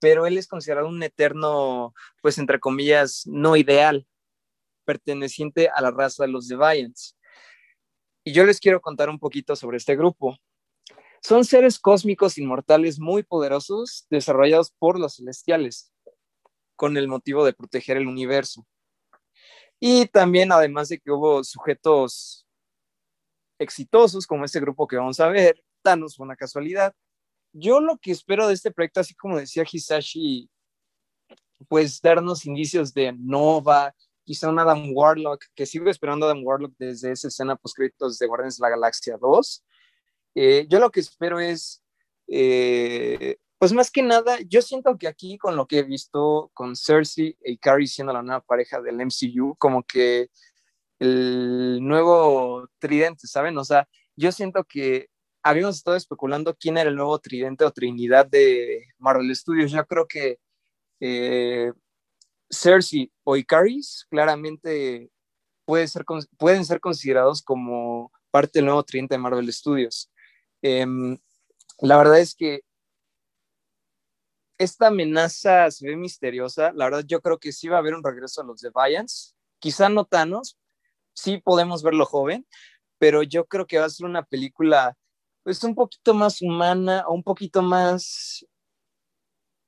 pero 0.00 0.26
él 0.26 0.36
es 0.36 0.48
considerado 0.48 0.88
un 0.88 1.02
eterno, 1.04 1.94
pues, 2.20 2.38
entre 2.38 2.58
comillas, 2.58 3.22
no 3.26 3.56
ideal, 3.56 4.08
perteneciente 4.84 5.68
a 5.68 5.80
la 5.80 5.90
raza 5.90 6.24
de 6.24 6.30
los 6.30 6.48
Deviants. 6.48 7.16
Y 8.24 8.32
yo 8.32 8.44
les 8.44 8.60
quiero 8.60 8.80
contar 8.80 9.10
un 9.10 9.18
poquito 9.18 9.56
sobre 9.56 9.76
este 9.76 9.96
grupo. 9.96 10.36
Son 11.22 11.44
seres 11.44 11.78
cósmicos 11.78 12.38
inmortales 12.38 12.98
muy 12.98 13.22
poderosos 13.22 14.06
desarrollados 14.10 14.70
por 14.78 14.98
los 14.98 15.16
celestiales 15.16 15.92
con 16.76 16.96
el 16.96 17.08
motivo 17.08 17.44
de 17.44 17.52
proteger 17.52 17.96
el 17.96 18.06
universo. 18.06 18.66
Y 19.80 20.06
también, 20.06 20.52
además 20.52 20.88
de 20.88 20.98
que 20.98 21.10
hubo 21.10 21.42
sujetos 21.44 22.46
exitosos 23.58 24.26
como 24.26 24.44
este 24.44 24.60
grupo 24.60 24.86
que 24.86 24.96
vamos 24.96 25.20
a 25.20 25.28
ver, 25.28 25.62
Thanos 25.82 26.16
fue 26.16 26.24
una 26.24 26.36
casualidad. 26.36 26.94
Yo 27.52 27.80
lo 27.80 27.98
que 27.98 28.10
espero 28.10 28.48
de 28.48 28.54
este 28.54 28.70
proyecto, 28.70 29.00
así 29.00 29.14
como 29.14 29.38
decía 29.38 29.64
Hisashi, 29.70 30.50
pues 31.68 32.00
darnos 32.00 32.46
indicios 32.46 32.92
de 32.92 33.12
Nova, 33.12 33.94
quizá 34.24 34.48
un 34.48 34.58
Adam 34.58 34.90
Warlock, 34.92 35.44
que 35.54 35.66
sigo 35.66 35.90
esperando 35.90 36.26
a 36.26 36.30
Adam 36.30 36.44
Warlock 36.44 36.74
desde 36.78 37.12
esa 37.12 37.28
escena 37.28 37.56
post 37.56 37.78
de 37.78 38.26
Guardians 38.26 38.56
de 38.56 38.62
la 38.62 38.70
Galaxia 38.70 39.16
2. 39.20 39.64
Eh, 40.34 40.66
yo 40.68 40.80
lo 40.80 40.90
que 40.90 41.00
espero 41.00 41.38
es, 41.40 41.82
eh, 42.26 43.36
pues 43.58 43.72
más 43.72 43.90
que 43.90 44.02
nada, 44.02 44.38
yo 44.48 44.62
siento 44.62 44.98
que 44.98 45.08
aquí 45.08 45.38
con 45.38 45.56
lo 45.56 45.66
que 45.66 45.78
he 45.78 45.82
visto 45.82 46.50
con 46.54 46.74
Cersei 46.74 47.36
y 47.44 47.58
Carrie 47.58 47.86
siendo 47.86 48.12
la 48.12 48.22
nueva 48.22 48.40
pareja 48.40 48.80
del 48.80 49.00
MCU, 49.00 49.56
como 49.58 49.82
que 49.84 50.30
el 50.98 51.78
nuevo 51.82 52.68
tridente, 52.78 53.26
¿saben? 53.26 53.56
O 53.58 53.64
sea, 53.64 53.88
yo 54.16 54.32
siento 54.32 54.64
que 54.64 55.08
habíamos 55.42 55.76
estado 55.76 55.96
especulando 55.96 56.56
quién 56.58 56.78
era 56.78 56.90
el 56.90 56.96
nuevo 56.96 57.18
tridente 57.18 57.64
o 57.64 57.70
trinidad 57.70 58.26
de 58.26 58.86
Marvel 58.98 59.34
Studios. 59.36 59.70
Yo 59.72 59.84
creo 59.86 60.06
que 60.06 60.38
eh, 61.00 61.72
Cersei 62.54 63.12
o 63.24 63.36
Icaris 63.36 64.06
claramente 64.10 65.10
pueden 65.66 65.88
ser 66.64 66.80
considerados 66.80 67.42
como 67.42 68.12
parte 68.30 68.58
del 68.58 68.66
nuevo 68.66 68.82
tridente 68.82 69.14
de 69.14 69.18
Marvel 69.18 69.52
Studios. 69.52 70.10
Em, 70.62 71.18
la 71.80 71.96
verdad 71.96 72.20
es 72.20 72.34
que 72.34 72.62
esta 74.58 74.88
amenaza 74.88 75.70
se 75.70 75.86
ve 75.86 75.96
misteriosa. 75.96 76.72
La 76.72 76.86
verdad, 76.86 77.04
yo 77.06 77.20
creo 77.20 77.38
que 77.38 77.52
sí 77.52 77.68
va 77.68 77.76
a 77.76 77.78
haber 77.80 77.94
un 77.94 78.04
regreso 78.04 78.40
a 78.40 78.44
los 78.44 78.60
Deviants. 78.60 79.36
Quizá 79.58 79.88
no 79.88 80.04
Thanos, 80.04 80.58
sí 81.14 81.38
podemos 81.38 81.82
verlo 81.82 82.06
joven, 82.06 82.46
pero 82.98 83.22
yo 83.22 83.46
creo 83.46 83.66
que 83.66 83.78
va 83.78 83.86
a 83.86 83.90
ser 83.90 84.06
una 84.06 84.24
película 84.24 84.96
pues 85.42 85.62
un 85.62 85.74
poquito 85.74 86.14
más 86.14 86.40
humana 86.40 87.04
o 87.06 87.14
un 87.14 87.22
poquito 87.22 87.62
más 87.62 88.46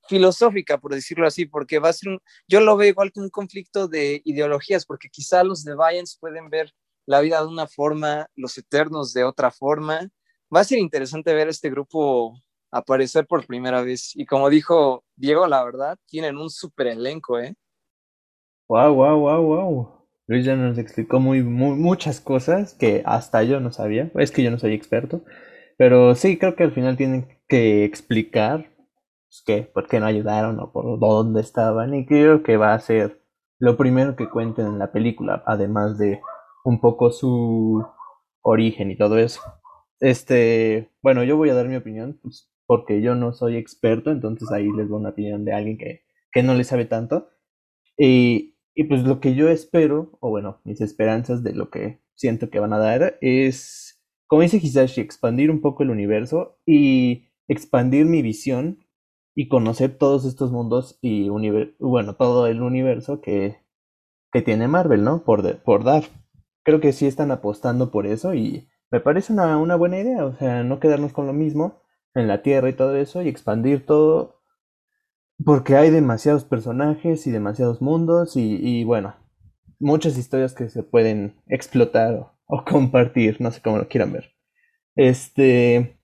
filosófica, 0.09 0.79
por 0.79 0.95
decirlo 0.95 1.27
así, 1.27 1.47
porque 1.47 1.79
va 1.79 1.91
a 1.91 1.93
ser 1.93 2.19
yo 2.49 2.61
lo 2.61 2.77
veo 2.77 2.89
igual 2.89 3.13
que 3.13 3.21
un 3.21 3.31
conflicto 3.31 3.89
de 3.89 4.23
ideologías, 4.25 4.87
porque 4.87 5.09
quizá 5.09 5.45
los 5.45 5.65
Deviants 5.65 6.19
pueden 6.19 6.51
ver 6.51 6.73
la 7.07 7.21
vida 7.21 7.41
de 7.41 7.49
una 7.49 7.67
forma, 7.67 8.27
los 8.35 8.59
Eternos 8.59 9.13
de 9.13 9.25
otra 9.25 9.51
forma. 9.51 10.09
Va 10.55 10.61
a 10.61 10.65
ser 10.65 10.79
interesante 10.79 11.35
ver 11.35 11.49
este 11.49 11.71
grupo 11.71 12.41
aparecer 12.71 13.27
por 13.27 13.47
primera 13.47 13.83
vez. 13.83 14.13
Y 14.15 14.27
como 14.27 14.51
dijo 14.51 15.05
Diego, 15.17 15.47
la 15.47 15.65
verdad, 15.65 15.99
tienen 16.07 16.37
un 16.37 16.51
super 16.51 16.89
elenco, 16.89 17.39
¿eh? 17.39 17.55
Wow, 18.69 18.95
wow, 18.95 19.19
wow, 19.19 19.43
wow. 19.43 20.07
Luis 20.27 20.45
ya 20.45 20.57
nos 20.57 20.77
explicó 20.77 21.21
muy, 21.21 21.43
muchas 21.45 22.21
cosas 22.21 22.75
que 22.75 23.03
hasta 23.07 23.45
yo 23.45 23.61
no 23.61 23.71
sabía. 23.71 24.11
Es 24.17 24.33
que 24.33 24.43
yo 24.43 24.51
no 24.51 24.59
soy 24.59 24.75
experto. 24.75 25.25
Pero 25.79 26.15
sí, 26.17 26.37
creo 26.39 26.57
que 26.57 26.65
al 26.65 26.73
final 26.73 26.97
tienen 26.97 27.29
que 27.49 27.85
explicar 27.85 28.76
pues, 29.29 29.43
qué, 29.47 29.63
por 29.63 29.89
qué 29.89 30.01
no 30.01 30.07
ayudaron 30.07 30.61
o 30.61 30.73
por 30.73 30.99
dónde 30.99 31.41
estaban. 31.41 31.95
Y 31.95 32.07
creo 32.07 32.43
que 32.43 32.57
va 32.57 32.75
a 32.75 32.81
ser 32.81 33.23
lo 33.59 33.77
primero 33.77 34.17
que 34.17 34.29
cuenten 34.29 34.67
en 34.67 34.79
la 34.79 34.93
película, 34.93 35.43
además 35.47 35.99
de 35.99 36.21
un 36.65 36.81
poco 36.81 37.11
su 37.11 37.85
origen 38.43 38.91
y 38.91 38.97
todo 38.97 39.19
eso. 39.19 39.41
Este, 40.01 40.91
bueno, 41.03 41.25
yo 41.25 41.37
voy 41.37 41.51
a 41.51 41.55
dar 41.55 41.69
mi 41.69 41.77
opinión, 41.77 42.19
pues, 42.23 42.51
porque 42.67 43.01
yo 43.01 43.15
no 43.15 43.33
soy 43.33 43.57
experto, 43.57 44.11
entonces 44.11 44.51
ahí 44.53 44.69
les 44.73 44.89
doy 44.89 44.99
una 44.99 45.11
opinión 45.11 45.45
de 45.45 45.53
alguien 45.55 45.79
que, 45.79 46.03
que 46.33 46.43
no 46.43 46.55
le 46.55 46.65
sabe 46.65 46.85
tanto. 46.85 47.29
Y, 47.99 48.57
y 48.75 48.85
pues 48.85 49.05
lo 49.05 49.21
que 49.21 49.35
yo 49.35 49.49
espero, 49.49 50.19
o 50.21 50.31
bueno, 50.31 50.61
mis 50.65 50.81
esperanzas 50.81 51.43
de 51.43 51.55
lo 51.55 51.71
que 51.71 52.03
siento 52.15 52.51
que 52.51 52.61
van 52.61 52.73
a 52.73 52.79
dar 52.79 53.17
es, 53.21 54.03
como 54.27 54.43
dice 54.43 54.59
Hisashi, 54.59 55.01
expandir 55.01 55.51
un 55.51 55.61
poco 55.61 55.83
el 55.83 55.91
universo 55.91 56.59
y 56.67 57.29
expandir 57.49 58.07
mi 58.07 58.23
visión 58.23 58.86
y 59.37 59.47
conocer 59.49 59.97
todos 59.97 60.25
estos 60.25 60.51
mundos 60.51 60.99
y 61.01 61.29
bueno, 61.79 62.17
todo 62.17 62.49
el 62.49 62.63
universo 62.63 63.21
que, 63.21 63.59
que 64.33 64.43
tiene 64.43 64.67
Marvel, 64.67 65.05
¿no? 65.05 65.23
Por, 65.23 65.63
por 65.63 65.85
dar. 65.85 66.05
Creo 66.65 66.81
que 66.81 66.93
sí 66.93 67.07
están 67.07 67.31
apostando 67.31 67.93
por 67.93 68.07
eso 68.07 68.35
y 68.35 68.69
me 68.91 69.01
parece 69.01 69.33
una, 69.33 69.59
una 69.59 69.77
buena 69.77 69.99
idea, 69.99 70.25
o 70.25 70.35
sea, 70.35 70.65
no 70.65 70.81
quedarnos 70.81 71.13
con 71.13 71.27
lo 71.29 71.33
mismo 71.33 71.83
en 72.15 72.27
la 72.27 72.43
Tierra 72.43 72.69
y 72.69 72.73
todo 72.73 72.97
eso 72.97 73.23
y 73.23 73.29
expandir 73.29 73.87
todo 73.87 74.37
porque 75.45 75.77
hay 75.77 75.91
demasiados 75.91 76.45
personajes 76.45 77.27
y 77.27 77.31
demasiados 77.31 77.83
mundos 77.83 78.37
y, 78.37 78.85
bueno, 78.85 79.17
muchas 79.79 80.17
historias 80.17 80.55
que 80.55 80.69
se 80.71 80.83
pueden 80.83 81.37
explotar 81.47 82.33
o, 82.47 82.65
compartir, 82.65 83.41
no 83.41 83.51
sé 83.51 83.61
cómo 83.61 83.79
lo 83.79 83.89
quieran 83.89 84.13
ver. 84.13 84.33
Este, 84.95 86.01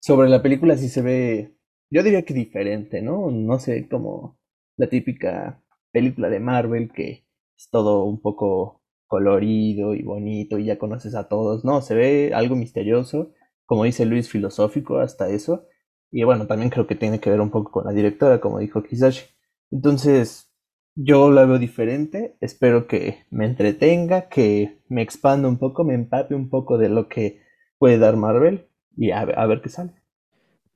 sobre 0.00 0.28
la 0.28 0.42
película 0.42 0.76
sí 0.76 0.88
se 0.88 1.02
ve, 1.02 1.57
yo 1.90 2.02
diría 2.02 2.24
que 2.24 2.34
diferente, 2.34 3.02
¿no? 3.02 3.30
No 3.30 3.58
sé, 3.58 3.88
como 3.88 4.38
la 4.76 4.88
típica 4.88 5.62
película 5.92 6.28
de 6.30 6.40
Marvel 6.40 6.92
que 6.92 7.26
es 7.56 7.68
todo 7.70 8.04
un 8.04 8.20
poco 8.20 8.82
colorido 9.06 9.94
y 9.94 10.02
bonito 10.02 10.58
y 10.58 10.66
ya 10.66 10.78
conoces 10.78 11.14
a 11.14 11.28
todos, 11.28 11.64
no, 11.64 11.80
se 11.80 11.94
ve 11.94 12.32
algo 12.34 12.56
misterioso 12.56 13.32
como 13.68 13.84
dice 13.84 14.06
Luis, 14.06 14.30
filosófico 14.30 14.98
hasta 14.98 15.28
eso. 15.28 15.66
Y 16.10 16.24
bueno, 16.24 16.46
también 16.46 16.70
creo 16.70 16.86
que 16.86 16.94
tiene 16.94 17.20
que 17.20 17.28
ver 17.28 17.42
un 17.42 17.50
poco 17.50 17.70
con 17.70 17.84
la 17.84 17.92
directora, 17.92 18.40
como 18.40 18.60
dijo 18.60 18.82
Kisashi. 18.82 19.26
Entonces, 19.70 20.50
yo 20.94 21.30
la 21.30 21.44
veo 21.44 21.58
diferente. 21.58 22.38
Espero 22.40 22.86
que 22.86 23.26
me 23.30 23.44
entretenga, 23.44 24.30
que 24.30 24.80
me 24.88 25.02
expanda 25.02 25.48
un 25.48 25.58
poco, 25.58 25.84
me 25.84 25.92
empape 25.92 26.34
un 26.34 26.48
poco 26.48 26.78
de 26.78 26.88
lo 26.88 27.08
que 27.08 27.42
puede 27.78 27.98
dar 27.98 28.16
Marvel 28.16 28.70
y 28.96 29.10
a, 29.10 29.26
ver 29.26 29.60
qué 29.60 29.68
sale. 29.68 29.92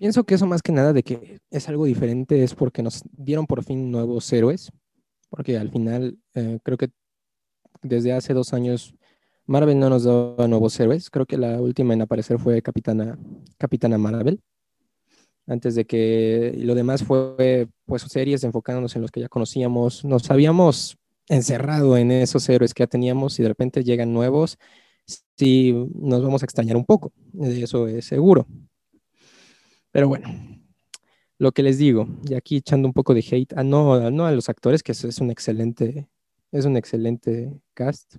Pienso 0.02 0.24
que 0.24 0.34
eso 0.34 0.46
más 0.46 0.62
que 0.62 0.72
nada 0.72 0.92
de 0.92 1.04
que 1.04 1.38
es 1.48 1.68
algo 1.68 1.84
diferente 1.84 2.42
es 2.42 2.56
porque 2.56 2.82
nos 2.82 3.04
dieron 3.12 3.46
por 3.46 3.62
fin 3.62 3.92
nuevos 3.92 4.32
héroes, 4.32 4.72
porque 5.30 5.56
al 5.56 5.70
final 5.70 6.18
eh, 6.34 6.58
creo 6.64 6.76
que 6.76 6.88
desde 7.82 8.12
hace 8.12 8.34
dos 8.34 8.52
años 8.52 8.96
Marvel 9.46 9.78
no 9.78 9.88
nos 9.88 10.02
da 10.02 10.48
nuevos 10.48 10.80
héroes. 10.80 11.08
Creo 11.08 11.24
que 11.24 11.38
la 11.38 11.60
última 11.60 11.94
en 11.94 12.02
aparecer 12.02 12.40
fue 12.40 12.60
Capitana, 12.62 13.16
Capitana 13.58 13.96
Marvel. 13.96 14.40
Antes 15.46 15.76
de 15.76 15.84
que 15.84 16.52
lo 16.56 16.74
demás 16.74 17.04
fue 17.04 17.68
pues 17.86 18.02
series 18.02 18.42
enfocándonos 18.42 18.96
en 18.96 19.02
los 19.02 19.12
que 19.12 19.20
ya 19.20 19.28
conocíamos. 19.28 20.04
Nos 20.04 20.28
habíamos 20.32 20.98
encerrado 21.28 21.96
en 21.96 22.10
esos 22.10 22.48
héroes 22.48 22.74
que 22.74 22.82
ya 22.82 22.88
teníamos 22.88 23.38
y 23.38 23.44
de 23.44 23.50
repente 23.50 23.84
llegan 23.84 24.12
nuevos. 24.12 24.58
Sí, 25.36 25.72
nos 25.94 26.24
vamos 26.24 26.42
a 26.42 26.46
extrañar 26.46 26.76
un 26.76 26.86
poco. 26.86 27.12
Eso 27.40 27.86
es 27.86 28.04
seguro. 28.04 28.48
Pero 29.92 30.08
bueno, 30.08 30.28
lo 31.38 31.52
que 31.52 31.62
les 31.62 31.78
digo, 31.78 32.08
y 32.28 32.34
aquí 32.34 32.56
echando 32.56 32.88
un 32.88 32.94
poco 32.94 33.14
de 33.14 33.24
hate, 33.30 33.52
a 33.56 33.62
no, 33.62 34.10
no 34.10 34.26
a 34.26 34.32
los 34.32 34.48
actores, 34.48 34.82
que 34.82 34.92
es 34.92 35.20
un 35.20 35.30
excelente, 35.30 36.08
es 36.50 36.64
un 36.64 36.76
excelente 36.76 37.52
cast, 37.74 38.16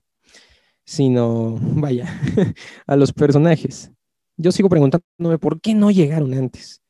sino, 0.85 1.57
vaya, 1.59 2.07
a 2.87 2.95
los 2.95 3.13
personajes. 3.13 3.91
Yo 4.37 4.51
sigo 4.51 4.69
preguntándome 4.69 5.37
por 5.39 5.61
qué 5.61 5.73
no 5.73 5.91
llegaron 5.91 6.33
antes. 6.33 6.81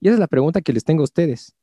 Y 0.00 0.08
esa 0.08 0.14
es 0.14 0.20
la 0.20 0.28
pregunta 0.28 0.60
que 0.60 0.72
les 0.72 0.84
tengo 0.84 1.02
a 1.02 1.04
ustedes. 1.04 1.54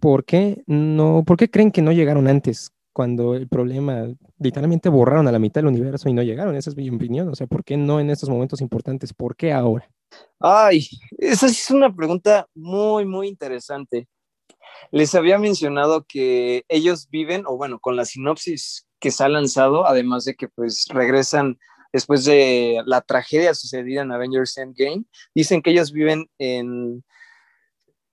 ¿Por 0.00 0.24
qué 0.24 0.62
no, 0.66 1.24
por 1.26 1.36
qué 1.36 1.50
creen 1.50 1.72
que 1.72 1.82
no 1.82 1.92
llegaron 1.92 2.28
antes 2.28 2.70
cuando 2.92 3.34
el 3.34 3.48
problema 3.48 4.06
literalmente 4.38 4.88
borraron 4.88 5.28
a 5.28 5.32
la 5.32 5.38
mitad 5.38 5.60
del 5.60 5.68
universo 5.68 6.08
y 6.08 6.12
no 6.12 6.22
llegaron? 6.22 6.56
Esa 6.56 6.70
es 6.70 6.76
mi 6.76 6.88
opinión. 6.90 7.28
O 7.28 7.34
sea, 7.34 7.46
¿por 7.46 7.64
qué 7.64 7.76
no 7.76 8.00
en 8.00 8.10
estos 8.10 8.28
momentos 8.28 8.60
importantes? 8.60 9.12
¿Por 9.12 9.36
qué 9.36 9.52
ahora? 9.52 9.90
Ay, 10.38 10.86
esa 11.18 11.46
es 11.46 11.70
una 11.70 11.94
pregunta 11.94 12.48
muy, 12.54 13.06
muy 13.06 13.28
interesante. 13.28 14.08
Les 14.90 15.14
había 15.14 15.38
mencionado 15.38 16.04
que 16.06 16.64
ellos 16.68 17.08
viven, 17.10 17.44
o 17.46 17.56
bueno, 17.56 17.78
con 17.80 17.96
la 17.96 18.04
sinopsis 18.04 18.86
que 19.00 19.10
se 19.10 19.24
ha 19.24 19.28
lanzado, 19.28 19.86
además 19.86 20.24
de 20.24 20.34
que 20.34 20.48
pues 20.48 20.86
regresan 20.90 21.58
después 21.92 22.24
de 22.24 22.82
la 22.84 23.00
tragedia 23.00 23.54
sucedida 23.54 24.02
en 24.02 24.12
Avengers 24.12 24.58
Endgame, 24.58 25.04
dicen 25.34 25.62
que 25.62 25.70
ellos 25.70 25.92
viven 25.92 26.30
en 26.38 27.04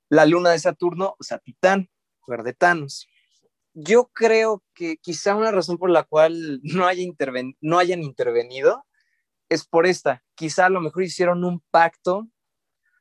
la 0.09 0.25
luna 0.25 0.51
de 0.51 0.59
Saturno, 0.59 1.15
o 1.19 1.23
sea, 1.23 1.39
Titán, 1.39 1.89
Thanos. 2.57 3.07
Yo 3.73 4.09
creo 4.13 4.63
que 4.73 4.97
quizá 4.97 5.35
una 5.35 5.51
razón 5.51 5.77
por 5.77 5.89
la 5.89 6.03
cual 6.03 6.61
no, 6.63 6.85
no 7.61 7.77
hayan 7.79 8.03
intervenido 8.03 8.85
es 9.53 9.65
por 9.65 9.85
esta. 9.85 10.23
Quizá 10.35 10.65
a 10.67 10.69
lo 10.69 10.81
mejor 10.81 11.03
hicieron 11.03 11.43
un 11.43 11.61
pacto 11.71 12.27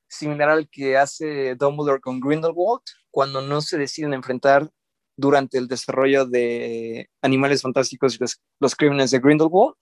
similar 0.09 0.50
al 0.50 0.68
que 0.68 0.97
hace 0.97 1.54
Dumbledore 1.56 2.00
con 2.00 2.21
Grindelwald 2.21 2.82
cuando 3.11 3.40
no 3.40 3.61
se 3.61 3.78
deciden 3.78 4.14
enfrentar 4.14 4.71
durante 5.16 5.59
el 5.59 5.68
desarrollo 5.68 6.26
de 6.26 7.09
Animales 7.23 7.62
Fantásticos 7.62 8.16
y 8.16 8.18
los, 8.61 8.75
crímenes 8.75 9.11
de 9.11 9.21
Grindelwald. 9.21 9.75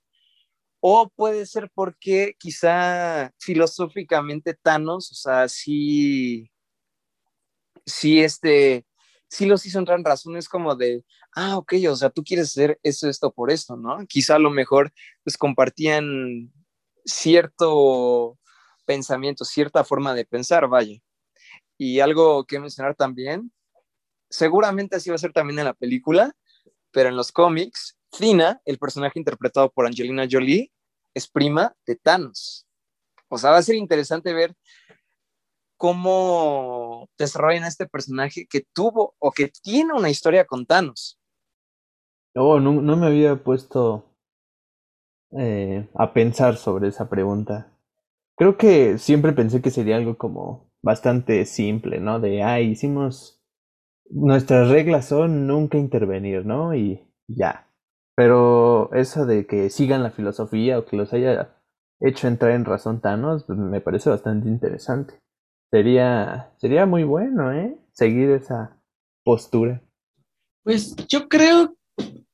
O 0.80 1.10
puede 1.10 1.46
ser 1.46 1.70
porque 1.74 2.34
quizá 2.38 3.32
filosóficamente 3.38 4.54
Thanos, 4.54 5.12
o 5.12 5.14
sea, 5.14 5.48
sí, 5.48 6.50
sí, 7.84 8.22
este, 8.22 8.86
sí 9.30 9.46
los 9.46 9.64
hizo 9.64 9.78
entrar 9.78 9.98
en 9.98 10.04
razones 10.04 10.48
como 10.48 10.74
de, 10.74 11.04
ah, 11.32 11.56
ok, 11.56 11.74
o 11.88 11.96
sea, 11.96 12.10
tú 12.10 12.24
quieres 12.24 12.48
hacer 12.48 12.78
esto, 12.82 13.08
esto 13.08 13.32
por 13.32 13.50
esto, 13.50 13.76
¿no? 13.76 14.04
Quizá 14.08 14.34
a 14.34 14.40
lo 14.40 14.50
mejor 14.50 14.92
pues 15.22 15.38
compartían 15.38 16.52
cierto 17.04 18.38
pensamiento, 18.84 19.44
cierta 19.44 19.84
forma 19.84 20.14
de 20.14 20.24
pensar, 20.26 20.66
vaya. 20.68 20.98
Y 21.78 22.00
algo 22.00 22.44
que 22.44 22.58
mencionar 22.58 22.96
también, 22.96 23.52
seguramente 24.28 24.96
así 24.96 25.10
va 25.10 25.16
a 25.16 25.18
ser 25.18 25.32
también 25.32 25.60
en 25.60 25.64
la 25.64 25.74
película, 25.74 26.34
pero 26.90 27.08
en 27.08 27.16
los 27.16 27.30
cómics, 27.30 27.96
Thina, 28.10 28.60
el 28.64 28.78
personaje 28.78 29.18
interpretado 29.20 29.70
por 29.70 29.86
Angelina 29.86 30.26
Jolie, 30.28 30.72
es 31.14 31.28
prima 31.28 31.74
de 31.86 31.94
Thanos. 31.94 32.66
O 33.28 33.38
sea, 33.38 33.50
va 33.50 33.58
a 33.58 33.62
ser 33.62 33.76
interesante 33.76 34.32
ver 34.32 34.56
cómo 35.80 37.08
desarrollan 37.18 37.64
este 37.64 37.86
personaje 37.86 38.46
que 38.46 38.60
tuvo 38.74 39.14
o 39.18 39.32
que 39.32 39.48
tiene 39.48 39.94
una 39.94 40.10
historia 40.10 40.44
con 40.44 40.66
Thanos. 40.66 41.18
Oh, 42.34 42.60
no, 42.60 42.82
no 42.82 42.96
me 42.98 43.06
había 43.06 43.42
puesto 43.42 44.04
eh, 45.38 45.88
a 45.94 46.12
pensar 46.12 46.58
sobre 46.58 46.88
esa 46.88 47.08
pregunta. 47.08 47.72
Creo 48.36 48.58
que 48.58 48.98
siempre 48.98 49.32
pensé 49.32 49.62
que 49.62 49.70
sería 49.70 49.96
algo 49.96 50.18
como 50.18 50.70
bastante 50.82 51.46
simple, 51.46 51.98
¿no? 51.98 52.20
De, 52.20 52.42
ah, 52.42 52.60
hicimos... 52.60 53.40
Nuestras 54.10 54.68
reglas 54.68 55.06
son 55.06 55.46
nunca 55.46 55.78
intervenir, 55.78 56.44
¿no? 56.44 56.74
Y 56.74 57.08
ya. 57.26 57.70
Pero 58.14 58.92
eso 58.92 59.24
de 59.24 59.46
que 59.46 59.70
sigan 59.70 60.02
la 60.02 60.10
filosofía 60.10 60.78
o 60.78 60.84
que 60.84 60.96
los 60.98 61.14
haya 61.14 61.56
hecho 62.00 62.28
entrar 62.28 62.50
en 62.50 62.66
razón 62.66 63.00
Thanos, 63.00 63.44
pues, 63.44 63.58
me 63.58 63.80
parece 63.80 64.10
bastante 64.10 64.46
interesante. 64.48 65.14
Sería, 65.70 66.50
sería 66.56 66.84
muy 66.84 67.04
bueno, 67.04 67.52
¿eh? 67.52 67.76
Seguir 67.92 68.30
esa 68.30 68.76
postura. 69.22 69.80
Pues 70.64 70.96
yo 71.08 71.28
creo, 71.28 71.76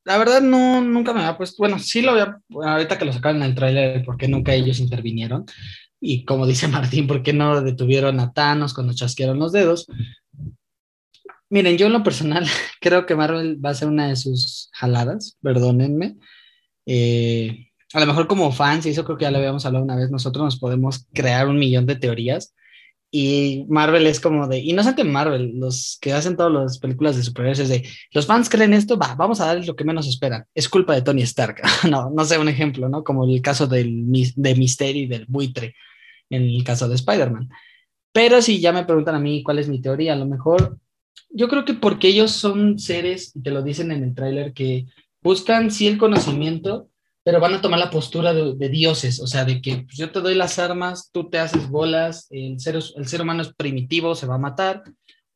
la 0.04 0.16
verdad 0.16 0.40
no, 0.40 0.80
nunca 0.80 1.12
me 1.12 1.20
había 1.20 1.36
puesto, 1.36 1.56
bueno, 1.58 1.78
sí 1.78 2.00
lo 2.00 2.12
había, 2.12 2.40
ahorita 2.50 2.98
que 2.98 3.04
lo 3.04 3.12
sacaron 3.12 3.42
en 3.42 3.50
el 3.50 3.54
tráiler, 3.54 4.04
porque 4.04 4.26
nunca 4.26 4.54
ellos 4.54 4.80
intervinieron, 4.80 5.44
y 6.00 6.24
como 6.24 6.46
dice 6.46 6.66
Martín, 6.68 7.06
¿por 7.06 7.22
qué 7.22 7.32
no 7.32 7.60
detuvieron 7.60 8.20
a 8.20 8.32
Thanos 8.32 8.72
cuando 8.72 8.94
chasquearon 8.94 9.38
los 9.38 9.52
dedos? 9.52 9.86
Miren, 11.50 11.76
yo 11.76 11.86
en 11.86 11.92
lo 11.92 12.02
personal 12.02 12.46
creo 12.80 13.04
que 13.04 13.16
Marvel 13.16 13.64
va 13.64 13.70
a 13.70 13.74
ser 13.74 13.88
una 13.88 14.08
de 14.08 14.16
sus 14.16 14.70
jaladas, 14.72 15.36
perdónenme. 15.42 16.16
Eh, 16.86 17.68
a 17.92 18.00
lo 18.00 18.06
mejor 18.06 18.26
como 18.26 18.50
fans, 18.50 18.86
y 18.86 18.90
eso 18.90 19.04
creo 19.04 19.18
que 19.18 19.24
ya 19.24 19.30
lo 19.30 19.38
habíamos 19.38 19.66
hablado 19.66 19.84
una 19.84 19.96
vez, 19.96 20.10
nosotros 20.10 20.44
nos 20.44 20.58
podemos 20.58 21.06
crear 21.12 21.48
un 21.48 21.58
millón 21.58 21.86
de 21.86 21.96
teorías 21.96 22.54
y 23.10 23.64
Marvel 23.68 24.06
es 24.06 24.20
como 24.20 24.46
de, 24.48 24.58
y 24.58 24.72
no 24.72 24.82
Marvel, 25.04 25.52
los 25.58 25.98
que 26.00 26.12
hacen 26.12 26.36
todas 26.36 26.52
las 26.52 26.78
películas 26.78 27.16
de 27.16 27.22
superhéroes 27.22 27.60
es 27.60 27.68
de, 27.68 27.88
los 28.12 28.26
fans 28.26 28.48
creen 28.48 28.74
esto, 28.74 28.98
va, 28.98 29.14
vamos 29.14 29.40
a 29.40 29.46
darles 29.46 29.66
lo 29.66 29.76
que 29.76 29.84
menos 29.84 30.08
esperan. 30.08 30.44
Es 30.54 30.68
culpa 30.68 30.94
de 30.94 31.02
Tony 31.02 31.22
Stark. 31.22 31.62
no, 31.90 32.10
no 32.10 32.24
sé, 32.24 32.38
un 32.38 32.48
ejemplo, 32.48 32.88
¿no? 32.88 33.04
Como 33.04 33.24
el 33.24 33.40
caso 33.40 33.66
del, 33.66 34.04
de 34.36 34.54
Mysterio 34.54 35.02
y 35.02 35.06
del 35.06 35.26
buitre, 35.26 35.74
en 36.30 36.42
el 36.42 36.64
caso 36.64 36.88
de 36.88 36.96
Spider-Man. 36.96 37.48
Pero 38.12 38.42
si 38.42 38.60
ya 38.60 38.72
me 38.72 38.84
preguntan 38.84 39.14
a 39.14 39.20
mí 39.20 39.42
cuál 39.42 39.58
es 39.58 39.68
mi 39.68 39.80
teoría, 39.80 40.14
a 40.14 40.16
lo 40.16 40.26
mejor 40.26 40.78
yo 41.30 41.48
creo 41.48 41.64
que 41.64 41.74
porque 41.74 42.08
ellos 42.08 42.32
son 42.32 42.78
seres, 42.78 43.34
y 43.36 43.42
te 43.42 43.50
lo 43.50 43.62
dicen 43.62 43.92
en 43.92 44.02
el 44.02 44.14
tráiler, 44.14 44.52
que 44.52 44.86
buscan 45.22 45.70
sí 45.70 45.86
el 45.86 45.98
conocimiento, 45.98 46.88
pero 47.26 47.40
van 47.40 47.54
a 47.54 47.60
tomar 47.60 47.80
la 47.80 47.90
postura 47.90 48.32
de, 48.32 48.68
dioses, 48.68 49.18
o 49.18 49.26
sea, 49.26 49.44
de 49.44 49.60
que 49.60 49.78
pues, 49.78 49.96
yo 49.96 50.12
te 50.12 50.20
doy 50.20 50.36
las 50.36 50.60
armas, 50.60 51.10
tú 51.12 51.28
te 51.28 51.40
haces 51.40 51.68
bolas, 51.68 52.28
el 52.30 52.60
ser, 52.60 52.76
el 52.76 53.08
ser 53.08 53.20
humano 53.20 53.42
es 53.42 53.52
primitivo, 53.52 54.14
se 54.14 54.28
va 54.28 54.36
a 54.36 54.38
matar, 54.38 54.84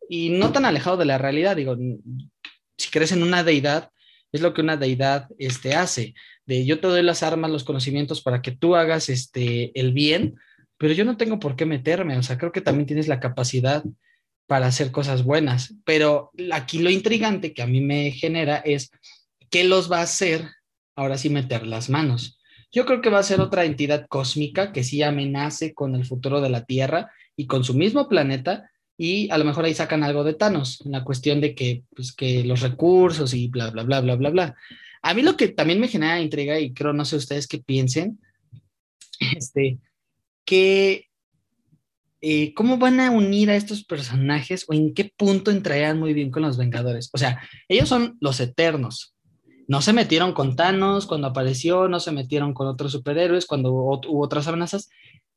y 0.08 0.28
no 0.28 0.52
tan 0.52 0.64
alejado 0.64 0.98
de 0.98 1.06
la 1.06 1.18
realidad, 1.18 1.56
digo, 1.56 1.76
si 2.78 2.90
crees 2.90 3.10
en 3.10 3.24
una 3.24 3.42
deidad, 3.42 3.90
es 4.30 4.40
lo 4.40 4.54
que 4.54 4.60
una 4.60 4.76
deidad 4.76 5.26
este, 5.36 5.74
hace, 5.74 6.14
de 6.46 6.64
yo 6.64 6.78
te 6.78 6.86
doy 6.86 7.02
las 7.02 7.24
armas, 7.24 7.50
los 7.50 7.64
conocimientos 7.64 8.22
para 8.22 8.40
que 8.40 8.52
tú 8.52 8.76
hagas 8.76 9.08
este, 9.08 9.72
el 9.74 9.92
bien, 9.92 10.36
pero 10.78 10.94
yo 10.94 11.04
no 11.04 11.16
tengo 11.16 11.40
por 11.40 11.56
qué 11.56 11.66
meterme, 11.66 12.16
o 12.16 12.22
sea, 12.22 12.38
creo 12.38 12.52
que 12.52 12.60
también 12.60 12.86
tienes 12.86 13.08
la 13.08 13.18
capacidad 13.18 13.82
para 14.46 14.68
hacer 14.68 14.92
cosas 14.92 15.24
buenas, 15.24 15.74
pero 15.84 16.30
aquí 16.52 16.78
lo 16.78 16.88
intrigante 16.88 17.52
que 17.52 17.62
a 17.62 17.66
mí 17.66 17.80
me 17.80 18.12
genera 18.12 18.58
es, 18.58 18.92
¿qué 19.50 19.64
los 19.64 19.90
va 19.90 19.98
a 19.98 20.02
hacer 20.02 20.50
ahora 21.00 21.16
sí 21.16 21.30
meter 21.30 21.66
las 21.66 21.88
manos. 21.88 22.38
Yo 22.70 22.84
creo 22.84 23.00
que 23.00 23.10
va 23.10 23.18
a 23.18 23.24
ser 23.24 23.40
otra 23.40 23.64
entidad 23.64 24.06
cósmica 24.06 24.70
que 24.72 24.84
sí 24.84 25.02
amenace 25.02 25.72
con 25.72 25.94
el 25.94 26.04
futuro 26.04 26.40
de 26.40 26.50
la 26.50 26.64
Tierra 26.64 27.10
y 27.36 27.46
con 27.46 27.64
su 27.64 27.74
mismo 27.74 28.08
planeta 28.08 28.70
y 28.98 29.30
a 29.30 29.38
lo 29.38 29.46
mejor 29.46 29.64
ahí 29.64 29.74
sacan 29.74 30.04
algo 30.04 30.24
de 30.24 30.34
Thanos, 30.34 30.82
en 30.84 30.92
la 30.92 31.02
cuestión 31.02 31.40
de 31.40 31.54
que, 31.54 31.84
pues, 31.96 32.12
que 32.12 32.44
los 32.44 32.60
recursos 32.60 33.32
y 33.32 33.48
bla, 33.48 33.70
bla, 33.70 33.82
bla, 33.82 34.02
bla, 34.02 34.14
bla, 34.16 34.28
bla. 34.28 34.54
A 35.00 35.14
mí 35.14 35.22
lo 35.22 35.38
que 35.38 35.48
también 35.48 35.80
me 35.80 35.88
genera 35.88 36.20
intriga 36.20 36.60
y 36.60 36.74
creo, 36.74 36.92
no 36.92 37.06
sé 37.06 37.16
ustedes 37.16 37.48
qué 37.48 37.58
piensen, 37.58 38.20
este, 39.36 39.78
que 40.44 41.08
eh, 42.20 42.52
cómo 42.52 42.76
van 42.76 43.00
a 43.00 43.10
unir 43.10 43.48
a 43.48 43.56
estos 43.56 43.84
personajes 43.84 44.66
o 44.68 44.74
en 44.74 44.92
qué 44.92 45.10
punto 45.16 45.50
entrarían 45.50 45.98
muy 45.98 46.12
bien 46.12 46.30
con 46.30 46.42
los 46.42 46.58
Vengadores. 46.58 47.08
O 47.14 47.18
sea, 47.18 47.40
ellos 47.68 47.88
son 47.88 48.18
los 48.20 48.38
eternos, 48.38 49.14
no 49.70 49.82
se 49.82 49.92
metieron 49.92 50.32
con 50.32 50.56
Thanos 50.56 51.06
cuando 51.06 51.28
apareció, 51.28 51.86
no 51.86 52.00
se 52.00 52.10
metieron 52.10 52.54
con 52.54 52.66
otros 52.66 52.90
superhéroes 52.90 53.46
cuando 53.46 53.72
hubo 53.72 54.20
otras 54.20 54.48
amenazas. 54.48 54.90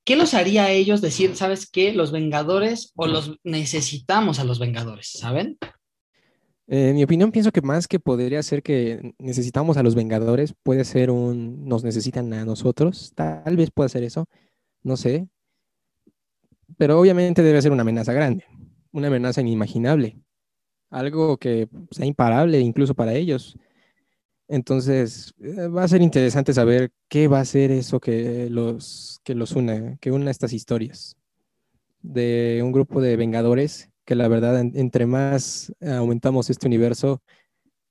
¿Qué 0.03 0.15
los 0.15 0.33
haría 0.33 0.63
a 0.63 0.71
ellos 0.71 1.01
decir, 1.01 1.35
sabes 1.35 1.69
qué, 1.69 1.93
los 1.93 2.11
Vengadores 2.11 2.93
o 2.95 3.05
los 3.05 3.37
necesitamos 3.43 4.39
a 4.39 4.43
los 4.43 4.57
Vengadores, 4.57 5.11
¿saben? 5.11 5.59
Eh, 6.65 6.89
en 6.89 6.95
mi 6.95 7.03
opinión, 7.03 7.31
pienso 7.31 7.51
que 7.51 7.61
más 7.61 7.87
que 7.87 7.99
podría 7.99 8.41
ser 8.41 8.63
que 8.63 9.13
necesitamos 9.19 9.77
a 9.77 9.83
los 9.83 9.93
Vengadores, 9.93 10.55
puede 10.63 10.83
ser 10.83 11.11
un 11.11 11.67
nos 11.67 11.83
necesitan 11.83 12.33
a 12.33 12.43
nosotros. 12.43 13.13
Tal 13.13 13.55
vez 13.55 13.69
pueda 13.69 13.87
ser 13.87 14.01
eso, 14.01 14.25
no 14.81 14.97
sé. 14.97 15.27
Pero 16.75 16.99
obviamente 16.99 17.43
debe 17.43 17.61
ser 17.61 17.71
una 17.71 17.83
amenaza 17.83 18.13
grande, 18.13 18.45
una 18.91 19.09
amenaza 19.09 19.41
inimaginable, 19.41 20.17
algo 20.89 21.37
que 21.37 21.69
sea 21.91 22.07
imparable 22.07 22.59
incluso 22.61 22.95
para 22.95 23.13
ellos. 23.13 23.59
Entonces, 24.47 25.33
eh, 25.39 25.67
va 25.67 25.83
a 25.83 25.87
ser 25.87 26.01
interesante 26.01 26.53
saber 26.53 26.91
qué 27.09 27.27
va 27.27 27.39
a 27.39 27.45
ser 27.45 27.71
eso 27.71 27.99
que 27.99 28.49
los, 28.49 29.21
que 29.23 29.35
los 29.35 29.53
une, 29.53 29.97
que 30.01 30.11
una 30.11 30.31
estas 30.31 30.53
historias 30.53 31.17
de 32.01 32.61
un 32.63 32.71
grupo 32.71 33.01
de 33.01 33.15
vengadores 33.15 33.89
que 34.05 34.15
la 34.15 34.27
verdad, 34.27 34.59
entre 34.59 35.05
más 35.05 35.73
aumentamos 35.81 36.49
este 36.49 36.67
universo, 36.67 37.21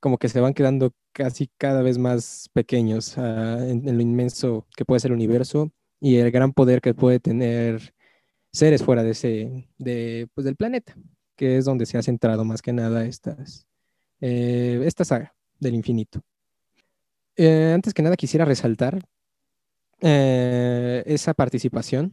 como 0.00 0.18
que 0.18 0.28
se 0.28 0.40
van 0.40 0.54
quedando 0.54 0.92
casi 1.12 1.48
cada 1.58 1.82
vez 1.82 1.98
más 1.98 2.48
pequeños 2.52 3.16
ah, 3.18 3.58
en, 3.60 3.84
lo 3.84 4.02
inmenso 4.02 4.66
que 4.76 4.84
puede 4.84 5.00
ser 5.00 5.12
el 5.12 5.16
universo 5.16 5.70
y 6.00 6.16
el 6.16 6.30
gran 6.32 6.52
poder 6.52 6.80
que 6.80 6.94
puede 6.94 7.20
tener 7.20 7.94
seres 8.52 8.82
fuera 8.82 9.02
de 9.04 9.12
ese, 9.12 9.68
de, 9.78 10.28
pues, 10.34 10.44
del 10.44 10.56
planeta, 10.56 10.96
que 11.36 11.56
es 11.56 11.64
donde 11.64 11.86
se 11.86 11.98
ha 11.98 12.02
centrado 12.02 12.44
más 12.44 12.62
que 12.62 12.72
nada 12.72 13.06
estas, 13.06 13.66
eh, 14.20 14.82
esta 14.84 15.04
saga 15.04 15.34
del 15.60 15.76
infinito. 15.76 16.20
Eh, 17.37 17.73
antes 17.75 17.95
que 17.95 18.03
nada 18.03 18.16
quisiera 18.16 18.45
resaltar 18.45 19.01
eh, 20.01 21.03
esa 21.07 21.33
participación. 21.35 22.12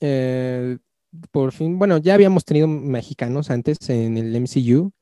Eh, 0.00 0.78
por 1.30 1.52
fin, 1.52 1.78
bueno, 1.78 1.98
ya 1.98 2.14
habíamos 2.14 2.44
tenido 2.44 2.66
mexicanos 2.66 3.50
antes 3.50 3.88
en 3.88 4.18
el 4.18 4.34
MCU, 4.34 4.92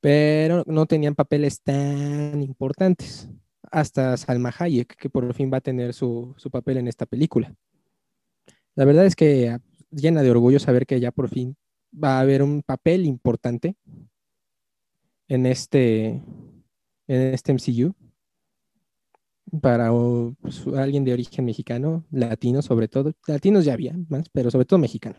pero 0.00 0.64
no 0.66 0.86
tenían 0.86 1.14
papeles 1.14 1.60
tan 1.62 2.42
importantes. 2.42 3.28
Hasta 3.70 4.16
Salma 4.16 4.52
Hayek, 4.58 4.96
que 4.96 5.10
por 5.10 5.32
fin 5.34 5.50
va 5.52 5.58
a 5.58 5.60
tener 5.60 5.92
su, 5.92 6.34
papel 6.50 6.78
en 6.78 6.88
esta 6.88 7.06
película. 7.06 7.54
La 8.74 8.84
verdad 8.84 9.06
es 9.06 9.14
que 9.14 9.58
llena 9.90 10.22
de 10.22 10.30
orgullo 10.30 10.58
saber 10.58 10.86
que 10.86 10.98
ya 10.98 11.12
por 11.12 11.28
fin 11.28 11.56
va 11.92 12.16
a 12.18 12.20
haber 12.20 12.42
un 12.42 12.62
papel 12.62 13.04
importante 13.04 13.76
en 15.28 15.46
este, 15.46 16.22
en 17.10 17.34
este 17.34 17.52
MCU 17.52 17.92
para 19.60 19.90
pues, 20.40 20.64
alguien 20.76 21.04
de 21.04 21.12
origen 21.12 21.44
mexicano, 21.44 22.04
latino 22.12 22.62
sobre 22.62 22.86
todo. 22.86 23.12
Latinos 23.26 23.64
ya 23.64 23.72
había 23.72 23.94
más, 24.08 24.28
pero 24.28 24.50
sobre 24.50 24.64
todo 24.64 24.78
mexicano. 24.78 25.16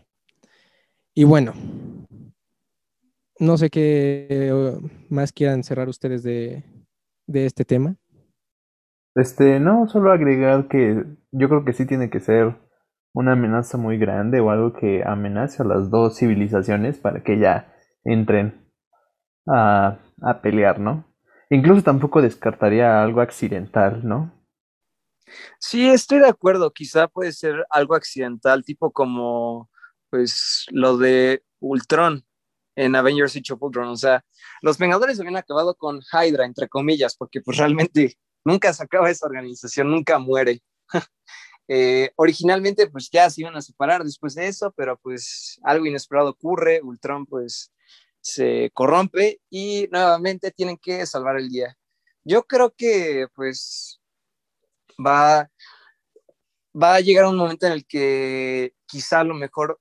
Y 1.14 1.24
bueno, 1.24 1.52
no 3.38 3.58
sé 3.58 3.68
qué 3.68 4.80
más 5.10 5.32
quieran 5.32 5.62
cerrar 5.62 5.88
ustedes 5.88 6.22
de, 6.22 6.64
de 7.26 7.44
este 7.44 7.66
tema. 7.66 7.96
Este, 9.14 9.60
no, 9.60 9.86
solo 9.88 10.12
agregar 10.12 10.68
que 10.68 11.04
yo 11.30 11.48
creo 11.48 11.66
que 11.66 11.74
sí 11.74 11.86
tiene 11.86 12.08
que 12.08 12.20
ser 12.20 12.56
una 13.12 13.32
amenaza 13.32 13.76
muy 13.76 13.98
grande 13.98 14.40
o 14.40 14.50
algo 14.50 14.72
que 14.72 15.02
amenace 15.04 15.62
a 15.62 15.66
las 15.66 15.90
dos 15.90 16.16
civilizaciones 16.16 16.98
para 16.98 17.22
que 17.22 17.38
ya 17.38 17.74
entren 18.04 18.66
a, 19.46 19.98
a 20.22 20.40
pelear, 20.40 20.80
¿no? 20.80 21.11
Incluso 21.52 21.82
tampoco 21.82 22.22
descartaría 22.22 23.02
algo 23.02 23.20
accidental, 23.20 24.00
¿no? 24.02 24.32
Sí, 25.58 25.86
estoy 25.86 26.20
de 26.20 26.28
acuerdo. 26.28 26.72
Quizá 26.72 27.08
puede 27.08 27.30
ser 27.32 27.66
algo 27.68 27.94
accidental, 27.94 28.64
tipo 28.64 28.90
como 28.90 29.68
pues 30.08 30.64
lo 30.70 30.96
de 30.96 31.42
Ultron 31.60 32.24
en 32.74 32.96
Avengers 32.96 33.38
of 33.50 33.62
Ultron. 33.62 33.88
O 33.88 33.96
sea, 33.96 34.24
los 34.62 34.78
Vengadores 34.78 35.20
habían 35.20 35.36
acabado 35.36 35.74
con 35.74 36.00
Hydra, 36.10 36.46
entre 36.46 36.70
comillas, 36.70 37.16
porque 37.16 37.42
pues 37.42 37.58
realmente 37.58 38.16
nunca 38.46 38.72
se 38.72 38.84
acaba 38.84 39.10
esa 39.10 39.26
organización, 39.26 39.90
nunca 39.90 40.18
muere. 40.18 40.62
Eh, 41.68 42.10
originalmente 42.16 42.90
pues 42.90 43.08
ya 43.08 43.30
se 43.30 43.40
iban 43.40 43.56
a 43.56 43.62
separar 43.62 44.02
después 44.02 44.34
de 44.34 44.48
eso, 44.48 44.74
pero 44.76 44.98
pues 44.98 45.60
algo 45.62 45.86
inesperado 45.86 46.30
ocurre, 46.30 46.80
Ultron 46.82 47.24
pues 47.24 47.72
se 48.22 48.70
corrompe 48.72 49.40
y 49.50 49.88
nuevamente 49.90 50.52
tienen 50.52 50.78
que 50.78 51.04
salvar 51.06 51.36
el 51.36 51.48
día. 51.50 51.76
Yo 52.24 52.44
creo 52.44 52.72
que 52.74 53.26
pues 53.34 54.00
va, 55.04 55.50
va 56.80 56.94
a 56.94 57.00
llegar 57.00 57.26
un 57.26 57.36
momento 57.36 57.66
en 57.66 57.72
el 57.72 57.86
que 57.86 58.74
quizá 58.86 59.20
a 59.20 59.24
lo 59.24 59.34
mejor, 59.34 59.80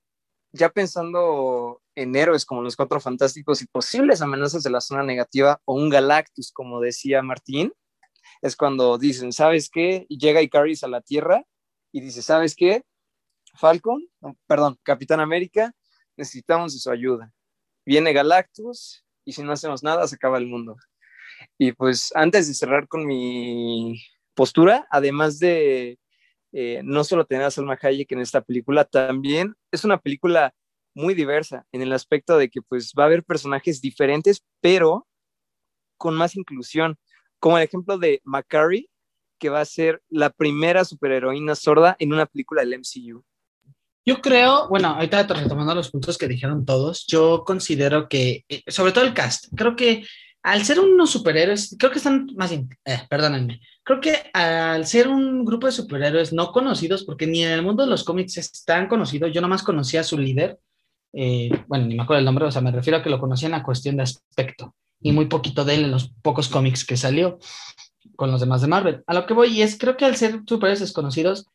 ya 0.52 0.70
pensando 0.70 1.82
en 1.96 2.16
héroes 2.16 2.46
como 2.46 2.64
los 2.64 2.76
Cuatro 2.76 3.00
Fantásticos 3.00 3.62
y 3.62 3.68
posibles 3.68 4.22
amenazas 4.22 4.64
de 4.64 4.72
la 4.72 4.82
zona 4.82 5.04
negativa 5.04 5.62
o 5.66 5.76
un 5.76 5.90
Galactus, 5.90 6.52
como 6.52 6.82
decía 6.82 7.22
Martín, 7.22 7.74
es 8.42 8.56
cuando 8.56 8.98
dicen, 8.98 9.32
¿sabes 9.32 9.70
qué? 9.70 10.06
Y 10.10 10.18
llega 10.18 10.42
Icaris 10.42 10.84
a 10.84 10.88
la 10.88 11.02
Tierra 11.02 11.46
y 11.92 12.02
dice, 12.02 12.22
¿sabes 12.24 12.56
qué? 12.56 12.84
Falcon, 13.56 14.08
perdón, 14.48 14.80
Capitán 14.84 15.20
América, 15.20 15.74
necesitamos 16.18 16.74
de 16.74 16.80
su 16.80 16.90
ayuda. 16.90 17.32
Viene 17.86 18.14
Galactus 18.14 19.04
y 19.26 19.34
si 19.34 19.44
no 19.44 19.52
hacemos 19.52 19.84
nada 19.84 20.08
se 20.08 20.16
acaba 20.16 20.38
el 20.38 20.48
mundo. 20.48 20.78
Y 21.58 21.72
pues 21.74 22.12
antes 22.16 22.48
de 22.48 22.54
cerrar 22.54 22.88
con 22.88 23.06
mi 23.06 24.02
postura, 24.34 24.88
además 24.90 25.40
de 25.40 26.00
eh, 26.54 26.82
no 26.84 27.04
solo 27.04 27.26
tener 27.26 27.44
a 27.46 27.52
Salma 27.52 27.78
Hayek 27.82 28.12
en 28.12 28.20
esta 28.20 28.42
película, 28.42 28.86
también 28.86 29.56
es 29.72 29.84
una 29.84 30.00
película 30.00 30.54
muy 30.94 31.14
diversa 31.14 31.66
en 31.72 31.82
el 31.82 31.94
aspecto 31.94 32.38
de 32.38 32.50
que 32.50 32.62
pues 32.62 32.94
va 32.98 33.04
a 33.04 33.06
haber 33.08 33.24
personajes 33.24 33.82
diferentes, 33.82 34.44
pero 34.60 35.08
con 35.98 36.16
más 36.16 36.36
inclusión, 36.36 36.98
como 37.40 37.58
el 37.58 37.64
ejemplo 37.64 37.98
de 37.98 38.22
Macari, 38.24 38.90
que 39.40 39.50
va 39.50 39.62
a 39.62 39.66
ser 39.66 40.02
la 40.10 40.30
primera 40.30 40.86
superheroína 40.86 41.56
sorda 41.56 41.96
en 42.00 42.14
una 42.14 42.26
película 42.26 42.62
del 42.62 42.80
MCU. 42.80 43.24
Yo 44.06 44.20
creo, 44.20 44.68
bueno, 44.68 44.90
ahorita 44.90 45.24
retomando 45.24 45.76
los 45.76 45.92
puntos 45.92 46.18
que 46.18 46.28
dijeron 46.28 46.66
todos, 46.66 47.06
yo 47.08 47.44
considero 47.46 48.10
que, 48.10 48.46
eh, 48.50 48.64
sobre 48.68 48.92
todo 48.92 49.04
el 49.04 49.14
cast, 49.14 49.46
creo 49.56 49.76
que 49.76 50.04
al 50.44 50.64
ser 50.66 50.80
unos 50.80 51.12
superhéroes, 51.12 51.76
creo 51.78 51.92
que 51.92 52.00
están 52.00 52.28
más 52.36 52.50
bien, 52.50 52.68
eh, 52.84 53.02
perdónenme, 53.08 53.62
creo 53.84 54.02
que 54.02 54.32
al 54.34 54.88
ser 54.88 55.08
un 55.08 55.46
grupo 55.46 55.68
de 55.68 55.74
superhéroes 55.74 56.34
no 56.34 56.52
conocidos, 56.52 57.04
porque 57.04 57.28
ni 57.28 57.44
en 57.44 57.52
el 57.52 57.62
mundo 57.62 57.84
de 57.84 57.90
los 57.90 58.04
cómics 58.04 58.38
es 58.38 58.66
tan 58.66 58.88
conocido, 58.88 59.28
yo 59.28 59.40
nomás 59.40 59.62
conocía 59.62 60.02
a 60.02 60.06
su 60.06 60.18
líder, 60.18 60.60
eh, 61.14 61.52
bueno, 61.68 61.86
ni 61.86 61.96
me 61.96 62.02
acuerdo 62.02 62.20
el 62.20 62.26
nombre, 62.26 62.46
o 62.46 62.52
sea, 62.52 62.62
me 62.62 62.72
refiero 62.72 62.98
a 62.98 63.04
que 63.04 63.10
lo 63.12 63.20
conocía 63.20 63.48
en 63.48 63.52
la 63.52 63.64
cuestión 63.64 63.98
de 63.98 64.04
aspecto 64.04 64.76
y 65.00 65.12
muy 65.12 65.26
poquito 65.26 65.64
de 65.64 65.76
él 65.76 65.84
en 65.86 65.92
los 65.92 66.12
pocos 66.24 66.48
cómics 66.48 66.86
que 66.86 66.98
salió 66.98 67.38
con 68.16 68.32
los 68.32 68.40
demás 68.40 68.62
de 68.62 68.68
Marvel. 68.68 69.04
A 69.06 69.14
lo 69.14 69.26
que 69.26 69.34
voy 69.34 69.62
es, 69.62 69.78
creo 69.78 69.98
que 69.98 70.06
al 70.06 70.16
ser 70.16 70.42
superhéroes 70.48 70.80
desconocidos, 70.80 71.48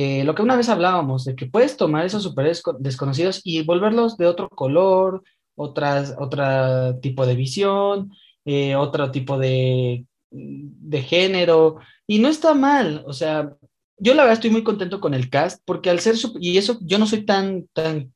eh, 0.00 0.22
lo 0.22 0.36
que 0.36 0.42
una 0.42 0.54
vez 0.54 0.68
hablábamos, 0.68 1.24
de 1.24 1.34
que 1.34 1.46
puedes 1.46 1.76
tomar 1.76 2.06
esos 2.06 2.22
superhéroes 2.22 2.62
desconocidos 2.78 3.40
y 3.42 3.64
volverlos 3.64 4.16
de 4.16 4.26
otro 4.26 4.48
color, 4.48 5.24
otras, 5.56 6.14
otro 6.20 7.00
tipo 7.00 7.26
de 7.26 7.34
visión, 7.34 8.12
eh, 8.44 8.76
otro 8.76 9.10
tipo 9.10 9.40
de, 9.40 10.04
de 10.30 11.02
género, 11.02 11.78
y 12.06 12.20
no 12.20 12.28
está 12.28 12.54
mal, 12.54 13.02
o 13.08 13.12
sea, 13.12 13.56
yo 13.96 14.14
la 14.14 14.22
verdad 14.22 14.34
estoy 14.34 14.50
muy 14.50 14.62
contento 14.62 15.00
con 15.00 15.14
el 15.14 15.30
cast, 15.30 15.60
porque 15.64 15.90
al 15.90 15.98
ser, 15.98 16.14
y 16.38 16.58
eso 16.58 16.78
yo 16.82 17.00
no 17.00 17.06
soy 17.08 17.24
tan, 17.24 17.66
tan 17.72 18.14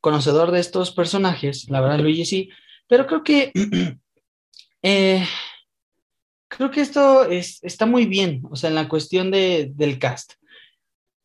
conocedor 0.00 0.50
de 0.50 0.58
estos 0.58 0.90
personajes, 0.90 1.70
la 1.70 1.80
verdad 1.80 2.00
Luigi 2.00 2.24
sí, 2.24 2.50
pero 2.88 3.06
creo 3.06 3.22
que 3.22 3.52
eh, 4.82 5.24
creo 6.48 6.72
que 6.72 6.80
esto 6.80 7.24
es, 7.24 7.62
está 7.62 7.86
muy 7.86 8.06
bien, 8.06 8.42
o 8.50 8.56
sea, 8.56 8.68
en 8.68 8.74
la 8.74 8.88
cuestión 8.88 9.30
de, 9.30 9.70
del 9.76 10.00
cast. 10.00 10.39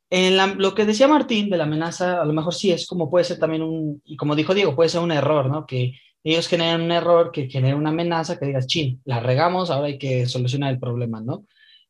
En 0.10 0.58
lo 0.60 0.76
que 0.76 0.86
decía 0.86 1.08
Martín 1.08 1.50
de 1.50 1.58
la 1.58 1.64
amenaza, 1.64 2.22
a 2.22 2.26
lo 2.26 2.34
mejor 2.34 2.54
sí 2.54 2.72
es 2.72 2.86
como 2.86 3.10
puede 3.10 3.26
ser 3.26 3.40
también 3.40 3.64
un, 3.64 4.02
y 4.06 4.16
como 4.16 4.36
dijo 4.36 4.54
Diego, 4.54 4.76
puede 4.76 4.90
ser 4.90 5.02
un 5.02 5.12
error, 5.12 5.50
¿no? 5.50 5.66
Que 5.66 5.94
ellos 6.24 6.48
generan 6.48 6.82
un 6.82 6.92
error 6.92 7.32
que 7.32 7.50
genera 7.50 7.76
una 7.76 7.90
amenaza 7.90 8.38
que 8.40 8.46
digas, 8.46 8.68
chin, 8.68 9.02
la 9.06 9.20
regamos, 9.20 9.70
ahora 9.70 9.88
hay 9.88 9.98
que 9.98 10.26
solucionar 10.26 10.74
el 10.74 10.80
problema, 10.80 11.22
¿no? 11.22 11.46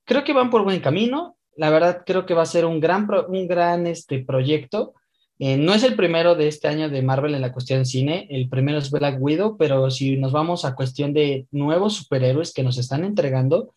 Creo 0.05 0.23
que 0.23 0.33
van 0.33 0.49
por 0.49 0.63
buen 0.63 0.81
camino, 0.81 1.37
la 1.55 1.69
verdad 1.69 2.03
creo 2.05 2.25
que 2.25 2.33
va 2.33 2.43
a 2.43 2.47
ser 2.47 2.65
un 2.65 2.79
gran, 2.79 3.07
un 3.27 3.47
gran 3.47 3.87
este, 3.87 4.23
proyecto. 4.23 4.93
Eh, 5.39 5.57
no 5.57 5.73
es 5.73 5.83
el 5.83 5.95
primero 5.95 6.35
de 6.35 6.47
este 6.47 6.67
año 6.67 6.89
de 6.89 7.01
Marvel 7.01 7.35
en 7.35 7.41
la 7.41 7.51
cuestión 7.51 7.85
cine, 7.85 8.27
el 8.29 8.47
primero 8.47 8.77
es 8.77 8.91
Black 8.91 9.17
Widow, 9.19 9.57
pero 9.57 9.91
si 9.91 10.15
nos 10.17 10.31
vamos 10.31 10.63
a 10.63 10.75
cuestión 10.75 11.13
de 11.13 11.47
nuevos 11.51 11.95
superhéroes 11.95 12.53
que 12.53 12.63
nos 12.63 12.77
están 12.77 13.03
entregando, 13.03 13.73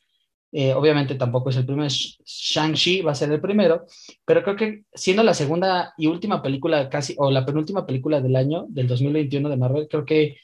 eh, 0.51 0.73
obviamente 0.73 1.15
tampoco 1.15 1.51
es 1.51 1.57
el 1.57 1.67
primero, 1.67 1.89
Shang-Chi 1.89 3.03
va 3.03 3.13
a 3.13 3.15
ser 3.15 3.31
el 3.31 3.41
primero, 3.41 3.85
pero 4.25 4.43
creo 4.43 4.57
que 4.57 4.85
siendo 4.95 5.23
la 5.23 5.35
segunda 5.35 5.93
y 5.99 6.07
última 6.07 6.43
película 6.43 6.89
casi, 6.89 7.15
o 7.19 7.31
la 7.31 7.45
penúltima 7.45 7.87
película 7.87 8.21
del 8.21 8.37
año, 8.37 8.67
del 8.69 8.89
2021 8.89 9.49
de 9.49 9.57
Marvel, 9.57 9.89
creo 9.89 10.05
que 10.05 10.39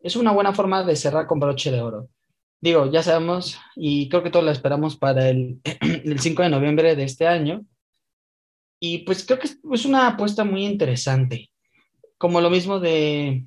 es 0.00 0.16
una 0.16 0.32
buena 0.32 0.54
forma 0.54 0.82
de 0.82 0.96
cerrar 0.96 1.26
con 1.26 1.40
broche 1.40 1.70
de 1.70 1.82
oro. 1.82 2.08
Digo, 2.62 2.90
ya 2.90 3.02
sabemos, 3.02 3.58
y 3.76 4.08
creo 4.08 4.22
que 4.22 4.30
todos 4.30 4.44
la 4.44 4.52
esperamos 4.52 4.96
para 4.96 5.28
el, 5.28 5.60
el 6.04 6.20
5 6.20 6.42
de 6.42 6.48
noviembre 6.48 6.96
de 6.96 7.04
este 7.04 7.26
año, 7.26 7.64
y 8.80 8.98
pues 8.98 9.26
creo 9.26 9.38
que 9.38 9.46
es 9.46 9.84
una 9.84 10.06
apuesta 10.06 10.42
muy 10.42 10.64
interesante. 10.64 11.50
Como 12.16 12.40
lo 12.40 12.48
mismo 12.48 12.80
de 12.80 13.44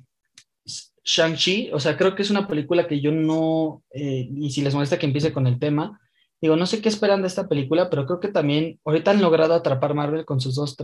Shang-Chi, 1.04 1.70
o 1.72 1.80
sea, 1.80 1.96
creo 1.96 2.14
que 2.14 2.22
es 2.22 2.30
una 2.30 2.46
película 2.46 2.86
que 2.86 3.00
yo 3.00 3.10
no, 3.10 3.82
eh, 3.90 4.28
y 4.32 4.50
si 4.50 4.62
les 4.62 4.74
molesta 4.74 4.98
que 4.98 5.06
empiece 5.06 5.32
con 5.32 5.46
el 5.48 5.58
tema, 5.58 6.00
digo, 6.44 6.56
no 6.56 6.66
sé 6.66 6.82
qué 6.82 6.90
esperan 6.90 7.22
de 7.22 7.28
esta 7.28 7.48
película, 7.48 7.88
pero 7.88 8.04
creo 8.04 8.20
que 8.20 8.28
también 8.28 8.78
ahorita 8.84 9.12
han 9.12 9.22
logrado 9.22 9.54
atrapar 9.54 9.94
Marvel 9.94 10.26
con 10.26 10.42
sus 10.42 10.56
dos 10.56 10.76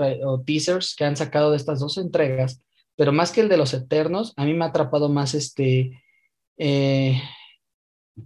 teasers 0.47 0.95
que 0.97 1.05
han 1.05 1.17
sacado 1.17 1.51
de 1.51 1.59
estas 1.59 1.81
dos 1.81 1.99
entregas, 1.99 2.63
pero 2.97 3.13
más 3.13 3.31
que 3.31 3.43
el 3.43 3.51
de 3.51 3.59
los 3.59 3.75
Eternos, 3.75 4.33
a 4.39 4.47
mí 4.47 4.55
me 4.55 4.65
ha 4.65 4.69
atrapado 4.69 5.11
más 5.11 5.35
este, 5.35 6.03
eh, 6.57 7.21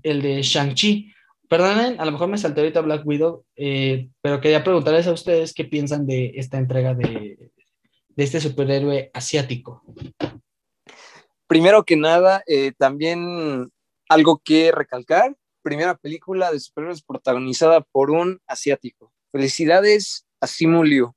el 0.05 0.23
de 0.23 0.42
Shang-Chi. 0.42 1.12
Perdonen, 1.49 2.01
a 2.01 2.05
lo 2.05 2.12
mejor 2.12 2.29
me 2.29 2.38
salté 2.38 2.61
ahorita 2.61 2.83
Black 2.83 3.05
Widow, 3.05 3.44
eh, 3.57 4.11
pero 4.20 4.40
quería 4.40 4.62
preguntarles 4.62 5.09
a 5.09 5.12
ustedes 5.12 5.55
qué 5.55 5.64
piensan 5.64 6.07
de 6.07 6.35
esta 6.37 6.59
entrega 6.59 6.94
de, 6.94 7.51
de 8.11 8.25
este 8.25 8.40
superhéroe 8.40 9.11
asiático. 9.12 9.83
Primero 11.49 11.83
que 11.83 11.97
nada, 11.97 12.44
eh, 12.47 12.70
también 12.79 13.73
algo 14.09 14.40
que 14.44 14.70
recalcar, 14.70 15.35
primera 15.64 15.96
película 15.96 16.53
de 16.53 16.61
superhéroes 16.61 17.03
protagonizada 17.03 17.81
por 17.81 18.11
un 18.11 18.40
asiático. 18.46 19.12
Felicidades 19.33 20.27
a 20.40 20.46
Simu 20.46 20.85
Liu. 20.85 21.14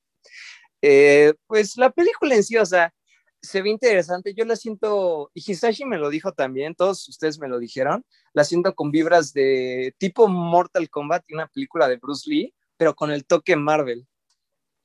Eh, 0.81 1.33
pues 1.47 1.77
la 1.77 1.91
película 1.91 2.33
en 2.33 2.43
sí, 2.43 2.57
o 2.57 2.65
sea, 2.65 2.93
se 3.41 3.61
ve 3.61 3.69
interesante. 3.69 4.33
Yo 4.33 4.45
la 4.45 4.55
siento, 4.55 5.29
y 5.33 5.51
Hisashi 5.51 5.85
me 5.85 5.97
lo 5.97 6.09
dijo 6.09 6.31
también, 6.31 6.75
todos 6.75 7.07
ustedes 7.09 7.39
me 7.39 7.49
lo 7.49 7.59
dijeron, 7.59 8.05
la 8.33 8.45
siento 8.45 8.73
con 8.73 8.89
vibras 8.89 9.33
de 9.33 9.93
tipo 9.97 10.27
Mortal 10.27 10.89
Kombat 10.89 11.25
y 11.27 11.33
una 11.33 11.47
película 11.47 11.87
de 11.87 11.97
Bruce 11.97 12.29
Lee, 12.29 12.53
pero 12.77 12.95
con 12.95 13.11
el 13.11 13.25
toque 13.25 13.55
Marvel. 13.57 14.07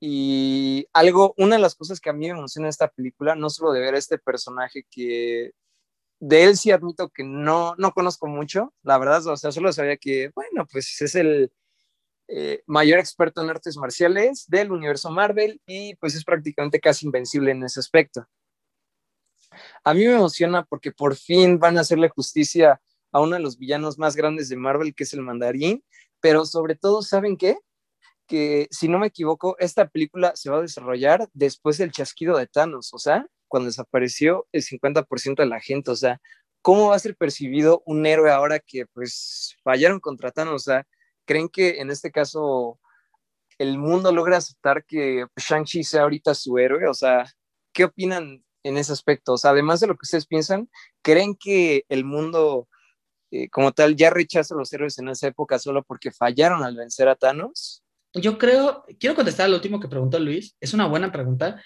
Y 0.01 0.89
algo, 0.93 1.35
una 1.39 1.55
de 1.55 1.63
las 1.63 1.77
cosas 1.77 2.01
que 2.01 2.11
a 2.11 2.13
mí 2.13 2.27
me 2.27 2.37
emociona 2.37 2.69
esta 2.69 2.89
película, 2.89 3.37
no 3.37 3.49
solo 3.49 3.73
de 3.73 3.81
ver 3.81 3.95
a 3.95 3.99
este 3.99 4.19
personaje 4.19 4.85
que 4.91 5.53
de 6.23 6.45
él 6.45 6.57
sí 6.57 6.71
admito 6.71 7.09
que 7.09 7.25
no, 7.25 7.75
no 7.79 7.93
conozco 7.93 8.29
mucho, 8.29 8.73
la 8.85 8.97
verdad, 8.97 9.27
o 9.27 9.37
sea, 9.37 9.51
solo 9.51 9.73
sabía 9.73 9.97
que, 9.97 10.31
bueno, 10.37 10.69
pues 10.71 11.03
es 11.03 11.17
el, 11.17 11.53
eh, 12.29 12.63
mayor 12.67 13.01
experto 13.01 13.43
en 13.43 13.51
artes 13.51 13.77
marciales 13.77 14.47
del 14.49 14.71
universo 14.71 15.11
Marvel 15.11 15.61
y 15.67 15.97
pues 15.97 16.15
es 16.15 16.25
prácticamente 16.25 16.81
casi 16.81 17.07
invencible 17.07 17.51
en 17.51 17.65
ese 17.65 17.81
aspecto. 17.81 18.27
A 19.83 19.93
mí 19.95 20.07
me 20.07 20.15
emociona 20.15 20.65
porque 20.65 20.93
por 20.93 21.17
fin 21.17 21.59
van 21.59 21.77
a 21.77 21.81
hacerle 21.81 22.09
justicia 22.09 22.81
a 23.11 23.21
uno 23.21 23.35
de 23.35 23.43
los 23.43 23.59
villanos 23.59 23.99
más 23.99 24.15
grandes 24.15 24.49
de 24.49 24.57
Marvel, 24.57 24.95
que 24.95 25.03
es 25.03 25.13
el 25.13 25.23
mandarín, 25.23 25.85
pero 26.21 26.47
sobre 26.47 26.77
todo, 26.77 27.03
¿saben 27.03 27.37
qué? 27.37 27.59
Que 28.27 28.69
si 28.71 28.89
no 28.89 29.01
me 29.01 29.09
equivoco, 29.09 29.57
esta 29.59 29.89
película 29.89 30.33
se 30.37 30.51
va 30.51 30.59
a 30.59 30.63
desarrollar 30.63 31.29
después 31.35 31.79
del 31.79 31.91
chasquido 31.91 32.39
de 32.39 32.47
Thanos, 32.47 32.95
o 32.95 32.99
sea, 32.99 33.27
cuando 33.53 33.67
desapareció 33.67 34.49
el 34.51 34.63
50% 34.63 35.43
de 35.43 35.47
la 35.47 35.61
gente, 35.61 35.91
o 35.91 35.95
sea, 35.95 36.23
¿cómo 36.63 36.89
va 36.89 36.97
a 36.97 36.99
ser 36.99 37.15
percibido 37.15 37.83
un 37.85 38.07
héroe 38.07 38.31
ahora 38.31 38.59
que 38.59 38.87
pues 38.87 39.59
fallaron 39.63 40.01
contra 40.01 40.31
Thanos? 40.31 40.55
O 40.55 40.59
sea, 40.59 40.87
¿creen 41.27 41.51
que 41.51 41.81
en 41.81 41.91
este 41.91 42.11
caso 42.11 42.81
el 43.59 43.77
mundo 43.77 44.11
logra 44.11 44.39
aceptar 44.39 44.87
que 44.87 45.27
Shang-Chi 45.37 45.85
sea 45.85 46.05
ahorita 46.05 46.35
su 46.35 46.57
héroe? 46.57 46.89
O 46.89 46.95
sea, 46.95 47.27
¿qué 47.75 47.85
opinan 47.85 48.43
en 48.63 48.79
ese 48.79 48.95
aspecto? 48.95 49.35
O 49.35 49.37
sea, 49.37 49.51
además 49.51 49.81
de 49.81 49.89
lo 49.89 49.97
que 49.97 50.05
ustedes 50.05 50.27
piensan, 50.27 50.71
¿creen 51.03 51.37
que 51.39 51.85
el 51.91 52.07
mundo 52.07 52.69
eh, 53.33 53.51
como 53.51 53.73
tal 53.73 53.97
ya 53.97 54.09
rechaza 54.09 54.55
a 54.55 54.57
los 54.57 54.73
héroes 54.73 54.99
en 54.99 55.11
esa 55.11 55.27
época 55.27 55.59
solo 55.59 55.83
porque 55.83 56.11
fallaron 56.11 56.63
al 56.63 56.75
vencer 56.75 57.07
a 57.07 57.17
Thanos? 57.17 57.85
Yo 58.15 58.39
creo, 58.39 58.87
quiero 58.99 59.15
contestar 59.15 59.45
al 59.45 59.55
último 59.55 59.79
que 59.79 59.89
preguntó 59.89 60.19
Luis, 60.19 60.57
es 60.59 60.73
una 60.73 60.87
buena 60.87 61.13
pregunta. 61.13 61.63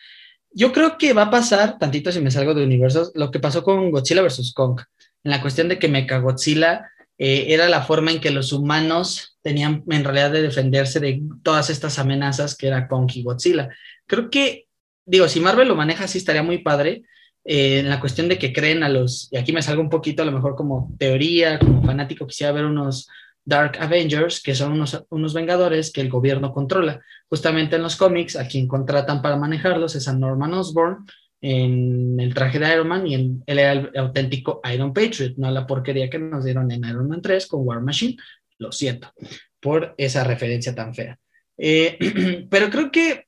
Yo 0.58 0.72
creo 0.72 0.96
que 0.96 1.12
va 1.12 1.24
a 1.24 1.30
pasar, 1.30 1.78
tantito 1.78 2.10
si 2.10 2.18
me 2.22 2.30
salgo 2.30 2.54
de 2.54 2.64
universos, 2.64 3.12
lo 3.14 3.30
que 3.30 3.40
pasó 3.40 3.62
con 3.62 3.90
Godzilla 3.90 4.22
vs. 4.22 4.54
Kong, 4.54 4.80
en 5.22 5.30
la 5.30 5.42
cuestión 5.42 5.68
de 5.68 5.78
que 5.78 5.86
Mechagodzilla 5.86 6.90
eh, 7.18 7.48
era 7.48 7.68
la 7.68 7.82
forma 7.82 8.10
en 8.10 8.22
que 8.22 8.30
los 8.30 8.54
humanos 8.54 9.36
tenían 9.42 9.84
en 9.90 10.02
realidad 10.02 10.30
de 10.30 10.40
defenderse 10.40 10.98
de 10.98 11.20
todas 11.42 11.68
estas 11.68 11.98
amenazas 11.98 12.56
que 12.56 12.68
era 12.68 12.88
Kong 12.88 13.10
y 13.12 13.22
Godzilla. 13.22 13.68
Creo 14.06 14.30
que, 14.30 14.66
digo, 15.04 15.28
si 15.28 15.40
Marvel 15.40 15.68
lo 15.68 15.76
maneja 15.76 16.04
así 16.04 16.16
estaría 16.16 16.42
muy 16.42 16.62
padre, 16.62 17.02
eh, 17.44 17.80
en 17.80 17.90
la 17.90 18.00
cuestión 18.00 18.26
de 18.26 18.38
que 18.38 18.54
creen 18.54 18.82
a 18.82 18.88
los, 18.88 19.28
y 19.30 19.36
aquí 19.36 19.52
me 19.52 19.60
salgo 19.60 19.82
un 19.82 19.90
poquito 19.90 20.22
a 20.22 20.26
lo 20.26 20.32
mejor 20.32 20.56
como 20.56 20.90
teoría, 20.98 21.58
como 21.58 21.84
fanático, 21.84 22.26
quisiera 22.26 22.52
ver 22.52 22.64
unos 22.64 23.08
Dark 23.46 23.78
Avengers, 23.80 24.42
que 24.42 24.56
son 24.56 24.72
unos, 24.72 25.04
unos 25.08 25.32
vengadores 25.32 25.92
que 25.92 26.00
el 26.00 26.10
gobierno 26.10 26.52
controla. 26.52 27.00
Justamente 27.28 27.76
en 27.76 27.82
los 27.82 27.94
cómics, 27.94 28.34
a 28.36 28.48
quien 28.48 28.66
contratan 28.66 29.22
para 29.22 29.36
manejarlos 29.36 29.94
es 29.94 30.08
a 30.08 30.12
Norman 30.12 30.52
Osborn 30.52 31.06
en 31.40 32.18
el 32.18 32.34
traje 32.34 32.58
de 32.58 32.72
Iron 32.72 32.88
Man 32.88 33.06
y 33.06 33.14
él 33.14 33.42
era 33.46 33.72
el 33.72 33.90
auténtico 33.96 34.60
Iron 34.72 34.92
Patriot, 34.92 35.34
no 35.36 35.50
la 35.50 35.66
porquería 35.66 36.10
que 36.10 36.18
nos 36.18 36.44
dieron 36.44 36.70
en 36.72 36.84
Iron 36.84 37.08
Man 37.08 37.22
3 37.22 37.46
con 37.46 37.60
War 37.64 37.80
Machine. 37.80 38.16
Lo 38.58 38.72
siento 38.72 39.12
por 39.60 39.94
esa 39.96 40.24
referencia 40.24 40.74
tan 40.74 40.92
fea. 40.92 41.16
Eh, 41.56 42.46
pero 42.50 42.68
creo 42.68 42.90
que 42.90 43.26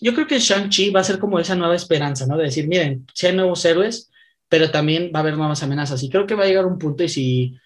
yo 0.00 0.12
creo 0.12 0.26
que 0.26 0.38
Shang-Chi 0.38 0.90
va 0.90 1.00
a 1.00 1.04
ser 1.04 1.18
como 1.18 1.38
esa 1.38 1.54
nueva 1.54 1.74
esperanza, 1.74 2.26
¿no? 2.26 2.36
De 2.36 2.44
decir, 2.44 2.68
miren, 2.68 3.06
si 3.14 3.28
hay 3.28 3.34
nuevos 3.34 3.64
héroes, 3.64 4.10
pero 4.48 4.70
también 4.70 5.10
va 5.14 5.20
a 5.20 5.22
haber 5.22 5.38
nuevas 5.38 5.62
amenazas. 5.62 6.02
Y 6.02 6.10
creo 6.10 6.26
que 6.26 6.34
va 6.34 6.44
a 6.44 6.46
llegar 6.46 6.66
un 6.66 6.78
punto 6.78 7.02
y 7.02 7.08
si, 7.08 7.56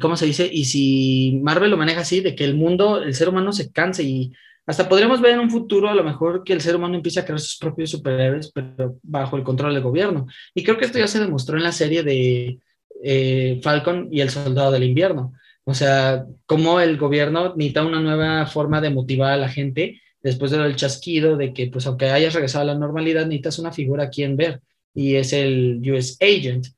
¿cómo 0.00 0.16
se 0.16 0.26
dice? 0.26 0.48
Y 0.50 0.64
si 0.64 1.40
Marvel 1.42 1.70
lo 1.70 1.76
maneja 1.76 2.00
así, 2.00 2.20
de 2.20 2.34
que 2.34 2.44
el 2.44 2.54
mundo, 2.54 3.02
el 3.02 3.14
ser 3.14 3.28
humano 3.28 3.52
se 3.52 3.70
canse 3.72 4.02
y 4.02 4.32
hasta 4.66 4.88
podríamos 4.88 5.20
ver 5.20 5.34
en 5.34 5.40
un 5.40 5.50
futuro 5.50 5.88
a 5.88 5.94
lo 5.94 6.04
mejor 6.04 6.42
que 6.42 6.54
el 6.54 6.60
ser 6.60 6.76
humano 6.76 6.94
empiece 6.94 7.20
a 7.20 7.24
crear 7.24 7.40
sus 7.40 7.58
propios 7.58 7.90
superhéroes, 7.90 8.50
pero 8.50 8.98
bajo 9.02 9.36
el 9.36 9.42
control 9.42 9.74
del 9.74 9.82
gobierno. 9.82 10.26
Y 10.54 10.62
creo 10.62 10.78
que 10.78 10.86
esto 10.86 10.98
ya 10.98 11.06
se 11.06 11.20
demostró 11.20 11.56
en 11.56 11.64
la 11.64 11.72
serie 11.72 12.02
de 12.02 12.58
eh, 13.02 13.60
Falcon 13.62 14.08
y 14.10 14.20
el 14.20 14.30
Soldado 14.30 14.72
del 14.72 14.84
Invierno. 14.84 15.34
O 15.64 15.74
sea, 15.74 16.24
cómo 16.46 16.80
el 16.80 16.96
gobierno 16.96 17.54
necesita 17.56 17.84
una 17.84 18.00
nueva 18.00 18.46
forma 18.46 18.80
de 18.80 18.90
motivar 18.90 19.32
a 19.32 19.36
la 19.36 19.48
gente 19.48 20.00
después 20.22 20.50
del 20.50 20.76
chasquido 20.76 21.36
de 21.36 21.52
que, 21.52 21.68
pues, 21.68 21.86
aunque 21.86 22.10
hayas 22.10 22.34
regresado 22.34 22.62
a 22.62 22.72
la 22.72 22.78
normalidad, 22.78 23.26
necesitas 23.26 23.58
una 23.58 23.72
figura 23.72 24.04
a 24.04 24.10
quien 24.10 24.36
ver, 24.36 24.60
y 24.94 25.16
es 25.16 25.32
el 25.32 25.82
US 25.90 26.16
Agent. 26.20 26.68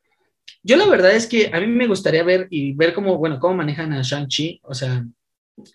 Yo 0.66 0.76
la 0.76 0.86
verdad 0.86 1.14
es 1.14 1.28
que 1.28 1.48
a 1.52 1.60
mí 1.60 1.68
me 1.68 1.86
gustaría 1.86 2.24
ver 2.24 2.48
y 2.50 2.72
ver 2.72 2.92
cómo, 2.92 3.18
bueno, 3.18 3.38
cómo 3.38 3.54
manejan 3.54 3.92
a 3.92 4.02
Shang-Chi, 4.02 4.62
o 4.64 4.74
sea, 4.74 5.06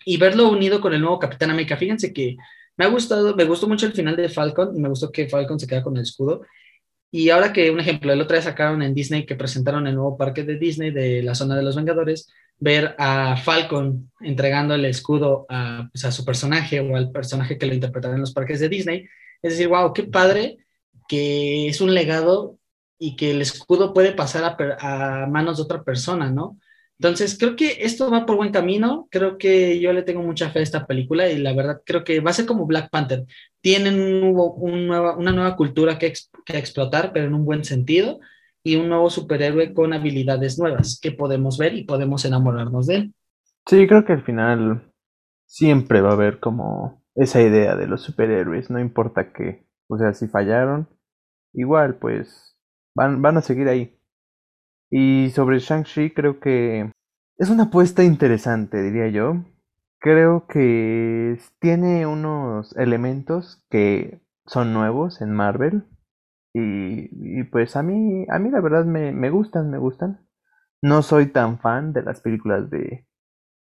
y 0.04 0.18
verlo 0.18 0.50
unido 0.50 0.82
con 0.82 0.92
el 0.92 1.00
nuevo 1.00 1.18
Capitán 1.18 1.50
América. 1.50 1.78
Fíjense 1.78 2.12
que 2.12 2.36
me 2.76 2.84
ha 2.84 2.88
gustado, 2.88 3.34
me 3.34 3.46
gustó 3.46 3.66
mucho 3.66 3.86
el 3.86 3.94
final 3.94 4.16
de 4.16 4.28
Falcon, 4.28 4.76
y 4.76 4.80
me 4.80 4.90
gustó 4.90 5.10
que 5.10 5.30
Falcon 5.30 5.58
se 5.58 5.66
queda 5.66 5.82
con 5.82 5.96
el 5.96 6.02
escudo. 6.02 6.42
Y 7.10 7.30
ahora 7.30 7.54
que, 7.54 7.70
un 7.70 7.80
ejemplo, 7.80 8.12
el 8.12 8.20
otro 8.20 8.36
día 8.36 8.42
sacaron 8.42 8.82
en 8.82 8.92
Disney 8.92 9.24
que 9.24 9.34
presentaron 9.34 9.86
el 9.86 9.94
nuevo 9.94 10.18
parque 10.18 10.44
de 10.44 10.58
Disney 10.58 10.90
de 10.90 11.22
la 11.22 11.34
zona 11.34 11.56
de 11.56 11.62
los 11.62 11.74
Vengadores, 11.74 12.30
ver 12.58 12.94
a 12.98 13.38
Falcon 13.38 14.12
entregando 14.20 14.74
el 14.74 14.84
escudo 14.84 15.46
a, 15.48 15.88
pues, 15.90 16.04
a, 16.04 16.12
su 16.12 16.22
personaje 16.22 16.80
o 16.80 16.96
al 16.96 17.10
personaje 17.10 17.56
que 17.56 17.66
lo 17.66 17.72
interpretará 17.72 18.14
en 18.14 18.20
los 18.20 18.34
parques 18.34 18.60
de 18.60 18.68
Disney. 18.68 19.08
Es 19.40 19.52
decir, 19.52 19.68
wow, 19.68 19.94
qué 19.94 20.02
padre 20.02 20.58
que 21.08 21.68
es 21.68 21.80
un 21.80 21.94
legado 21.94 22.58
y 23.04 23.16
que 23.16 23.32
el 23.32 23.42
escudo 23.42 23.92
puede 23.92 24.12
pasar 24.12 24.56
a, 24.78 25.26
manos 25.26 25.56
de 25.56 25.64
otra 25.64 25.82
persona, 25.82 26.30
¿no? 26.30 26.56
Entonces, 27.00 27.36
creo 27.36 27.56
que 27.56 27.78
esto 27.80 28.08
va 28.08 28.24
por 28.24 28.36
buen 28.36 28.52
camino. 28.52 29.08
Creo 29.10 29.38
que 29.38 29.80
yo 29.80 29.92
le 29.92 30.04
tengo 30.04 30.22
mucha 30.22 30.50
fe 30.50 30.60
a 30.60 30.62
esta 30.62 30.86
película 30.86 31.28
y 31.28 31.38
la 31.38 31.52
verdad 31.52 31.82
creo 31.84 32.04
que 32.04 32.20
va 32.20 32.30
a 32.30 32.34
ser 32.34 32.46
como 32.46 32.64
Black 32.64 32.90
Panther. 32.90 33.24
Tienen 33.60 33.98
un 33.98 34.86
nueva, 34.86 35.16
una 35.16 35.32
nueva 35.32 35.56
cultura 35.56 35.98
que, 35.98 36.12
que 36.46 36.56
explotar, 36.56 37.12
pero 37.12 37.26
en 37.26 37.34
un 37.34 37.44
buen 37.44 37.64
sentido 37.64 38.20
y 38.62 38.76
un 38.76 38.88
nuevo 38.88 39.10
superhéroe 39.10 39.74
con 39.74 39.92
habilidades 39.92 40.60
nuevas 40.60 41.00
que 41.02 41.10
podemos 41.10 41.58
ver 41.58 41.74
y 41.74 41.82
podemos 41.82 42.24
enamorarnos 42.24 42.86
de 42.86 42.94
él. 42.94 43.14
Sí, 43.66 43.88
creo 43.88 44.04
que 44.04 44.12
al 44.12 44.22
final 44.22 44.92
siempre 45.44 46.02
va 46.02 46.10
a 46.10 46.14
haber 46.14 46.38
como 46.38 47.02
esa 47.16 47.42
idea 47.42 47.74
de 47.74 47.88
los 47.88 48.02
superhéroes, 48.02 48.70
no 48.70 48.78
importa 48.78 49.32
qué. 49.32 49.66
O 49.88 49.98
sea, 49.98 50.14
si 50.14 50.28
fallaron, 50.28 50.88
igual 51.52 51.96
pues 51.96 52.51
van, 52.94 53.22
van 53.22 53.36
a 53.36 53.42
seguir 53.42 53.68
ahí. 53.68 53.98
Y 54.90 55.30
sobre 55.30 55.58
Shang-Chi 55.58 56.12
creo 56.12 56.40
que 56.40 56.90
es 57.38 57.50
una 57.50 57.64
apuesta 57.64 58.04
interesante, 58.04 58.82
diría 58.82 59.08
yo. 59.08 59.44
Creo 60.00 60.46
que 60.46 61.38
tiene 61.60 62.06
unos 62.06 62.76
elementos 62.76 63.64
que 63.70 64.20
son 64.46 64.72
nuevos 64.72 65.20
en 65.22 65.32
Marvel, 65.32 65.86
y, 66.54 67.44
pues 67.44 67.76
a 67.76 67.82
mí, 67.82 68.26
a 68.28 68.38
mí 68.38 68.50
la 68.50 68.60
verdad 68.60 68.84
me, 68.84 69.12
me 69.12 69.30
gustan, 69.30 69.70
me 69.70 69.78
gustan. 69.78 70.26
No 70.82 71.02
soy 71.02 71.26
tan 71.26 71.58
fan 71.60 71.92
de 71.92 72.02
las 72.02 72.20
películas 72.20 72.68
de 72.70 73.06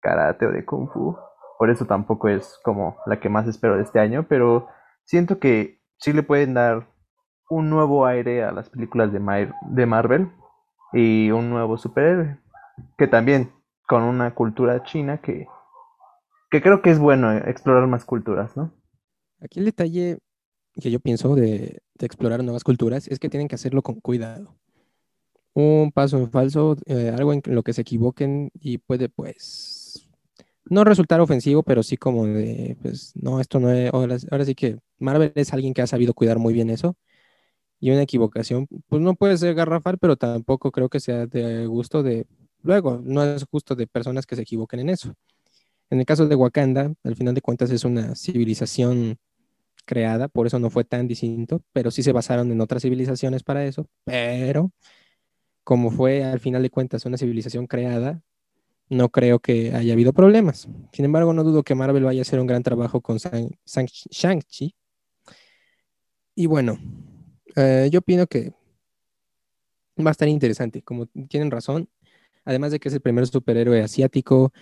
karate 0.01 0.45
o 0.45 0.51
de 0.51 0.65
kung 0.65 0.89
fu, 0.91 1.17
por 1.57 1.69
eso 1.69 1.85
tampoco 1.85 2.29
es 2.29 2.59
como 2.63 2.97
la 3.07 3.19
que 3.19 3.29
más 3.29 3.47
espero 3.47 3.77
de 3.77 3.83
este 3.83 3.99
año, 3.99 4.27
pero 4.29 4.67
siento 5.05 5.39
que 5.39 5.81
sí 5.97 6.13
le 6.13 6.23
pueden 6.23 6.53
dar 6.53 6.87
un 7.49 7.69
nuevo 7.69 8.05
aire 8.05 8.43
a 8.43 8.51
las 8.51 8.69
películas 8.69 9.11
de, 9.11 9.85
Marvel 9.85 10.29
y 10.93 11.31
un 11.31 11.49
nuevo 11.49 11.77
superhéroe, 11.77 12.37
que 12.97 13.07
también 13.07 13.51
con 13.87 14.03
una 14.03 14.33
cultura 14.33 14.83
china 14.83 15.19
que, 15.19 15.47
que 16.51 16.61
creo 16.61 16.81
que 16.81 16.91
es 16.91 16.99
bueno 16.99 17.31
explorar 17.31 17.87
más 17.87 18.05
culturas, 18.05 18.55
¿no? 18.57 18.71
Aquí 19.39 19.59
el 19.59 19.65
detalle 19.65 20.19
que 20.73 20.91
yo 20.91 20.99
pienso 20.99 21.35
de, 21.35 21.79
explorar 21.99 22.43
nuevas 22.43 22.63
culturas 22.63 23.07
es 23.07 23.19
que 23.19 23.29
tienen 23.29 23.47
que 23.47 23.55
hacerlo 23.55 23.81
con 23.81 23.99
cuidado. 23.99 24.55
Un 25.53 25.91
paso 25.91 26.17
en 26.17 26.29
falso, 26.29 26.77
eh, 26.85 27.11
algo 27.15 27.33
en 27.33 27.41
lo 27.45 27.63
que 27.63 27.73
se 27.73 27.81
equivoquen 27.81 28.51
y 28.53 28.77
puede 28.77 29.09
pues 29.09 30.07
no 30.69 30.83
resultar 30.83 31.19
ofensivo, 31.19 31.63
pero 31.63 31.81
sí 31.81 31.97
como 31.97 32.27
de, 32.27 32.77
pues 32.81 33.13
no, 33.15 33.39
esto 33.39 33.59
no 33.59 33.71
es, 33.71 33.91
ahora 33.91 34.45
sí 34.45 34.53
que 34.53 34.77
Marvel 34.99 35.31
es 35.35 35.53
alguien 35.53 35.73
que 35.73 35.81
ha 35.81 35.87
sabido 35.87 36.13
cuidar 36.13 36.37
muy 36.37 36.53
bien 36.53 36.69
eso. 36.69 36.95
Y 37.79 37.91
una 37.91 38.01
equivocación, 38.01 38.67
pues 38.87 39.01
no 39.01 39.15
puede 39.15 39.37
ser 39.37 39.53
garrafal, 39.53 39.97
pero 39.99 40.15
tampoco 40.15 40.71
creo 40.71 40.89
que 40.89 40.99
sea 40.99 41.27
de 41.27 41.67
gusto 41.67 42.01
de, 42.03 42.25
luego, 42.63 42.99
no 43.03 43.23
es 43.23 43.45
justo 43.49 43.75
de 43.75 43.87
personas 43.87 44.25
que 44.25 44.35
se 44.35 44.41
equivoquen 44.41 44.79
en 44.79 44.89
eso. 44.89 45.13
En 45.89 45.99
el 45.99 46.05
caso 46.05 46.27
de 46.27 46.35
Wakanda, 46.35 46.93
al 47.03 47.15
final 47.15 47.33
de 47.35 47.41
cuentas 47.41 47.71
es 47.71 47.85
una 47.85 48.15
civilización 48.15 49.17
creada, 49.85 50.27
por 50.27 50.47
eso 50.47 50.59
no 50.59 50.69
fue 50.69 50.83
tan 50.83 51.07
distinto, 51.07 51.61
pero 51.71 51.91
sí 51.91 52.03
se 52.03 52.11
basaron 52.11 52.51
en 52.51 52.59
otras 52.59 52.81
civilizaciones 52.81 53.43
para 53.43 53.65
eso, 53.65 53.87
pero 54.03 54.71
como 55.63 55.91
fue 55.91 56.23
al 56.23 56.39
final 56.39 56.61
de 56.61 56.69
cuentas 56.69 57.05
una 57.05 57.17
civilización 57.17 57.67
creada, 57.67 58.21
no 58.89 59.09
creo 59.09 59.39
que 59.39 59.73
haya 59.73 59.93
habido 59.93 60.13
problemas. 60.13 60.67
Sin 60.93 61.05
embargo, 61.05 61.33
no 61.33 61.43
dudo 61.43 61.63
que 61.63 61.75
Marvel 61.75 62.03
vaya 62.03 62.21
a 62.21 62.23
hacer 62.23 62.39
un 62.39 62.47
gran 62.47 62.63
trabajo 62.63 63.01
con 63.01 63.17
Shang-Chi. 63.17 64.75
Y 66.35 66.45
bueno, 66.45 66.77
eh, 67.57 67.89
yo 67.91 67.99
opino 67.99 68.27
que 68.27 68.53
va 70.05 70.11
a 70.11 70.11
estar 70.11 70.27
interesante, 70.27 70.81
como 70.83 71.07
tienen 71.07 71.51
razón. 71.51 71.89
Además 72.45 72.71
de 72.71 72.79
que 72.79 72.89
es 72.89 72.93
el 72.93 73.01
primer 73.01 73.27
superhéroe 73.27 73.81
asiático, 73.81 74.53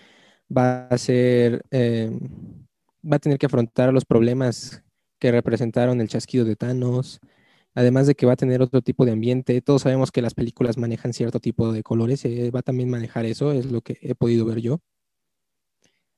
va 0.56 0.88
a 0.88 0.98
ser, 0.98 1.64
eh, 1.72 2.10
va 3.04 3.18
a 3.18 3.20
tener 3.20 3.38
que 3.38 3.46
afrontar 3.46 3.94
los 3.94 4.06
problemas 4.06 4.84
que 5.20 5.32
representaron 5.32 6.02
el 6.02 6.10
chasquido 6.10 6.46
de 6.46 6.56
Thanos, 6.56 7.20
además 7.74 8.08
de 8.08 8.16
que 8.16 8.26
va 8.26 8.34
a 8.34 8.38
tener 8.38 8.62
otro 8.62 8.82
tipo 8.82 9.06
de 9.06 9.12
ambiente. 9.12 9.62
Todos 9.62 9.84
sabemos 9.84 10.12
que 10.12 10.22
las 10.22 10.34
películas 10.34 10.78
manejan 10.78 11.14
cierto 11.14 11.40
tipo 11.40 11.72
de 11.74 11.84
colores, 11.84 12.26
eh, 12.26 12.52
va 12.52 12.60
a 12.62 12.64
también 12.64 12.90
manejar 12.90 13.26
eso, 13.26 13.52
es 13.52 13.72
lo 13.72 13.82
que 13.82 13.98
he 14.02 14.16
podido 14.16 14.46
ver 14.46 14.62
yo. 14.62 14.80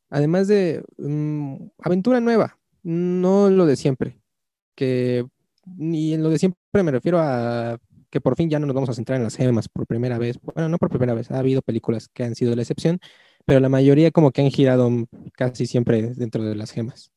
Además 0.10 0.48
de 0.48 0.84
mm, 0.98 1.56
aventura 1.80 2.20
nueva, 2.22 2.60
no 2.84 3.50
lo 3.50 3.66
de 3.66 3.76
siempre. 3.76 4.22
Que, 4.76 5.26
y 5.78 6.14
en 6.14 6.24
lo 6.24 6.30
de 6.30 6.40
siempre 6.40 6.60
me 6.84 6.92
refiero 6.92 7.20
a 7.20 7.78
que 8.10 8.22
por 8.22 8.36
fin 8.36 8.50
ya 8.50 8.60
no 8.60 8.66
nos 8.66 8.74
vamos 8.76 8.90
a 8.90 8.94
centrar 8.94 9.18
en 9.18 9.24
las 9.24 9.36
gemas 9.36 9.68
por 9.68 9.86
primera 9.86 10.18
vez. 10.18 10.40
Bueno, 10.42 10.70
no 10.70 10.78
por 10.78 10.90
primera 10.90 11.14
vez, 11.14 11.32
ha 11.32 11.40
habido 11.40 11.62
películas 11.62 12.08
que 12.08 12.24
han 12.24 12.36
sido 12.36 12.56
la 12.56 12.62
excepción, 12.62 13.00
pero 13.46 13.60
la 13.60 13.70
mayoría 13.70 14.12
como 14.12 14.32
que 14.32 14.42
han 14.42 14.52
girado 14.52 14.90
casi 15.34 15.66
siempre 15.66 16.14
dentro 16.16 16.44
de 16.44 16.56
las 16.56 16.72
gemas. 16.72 17.12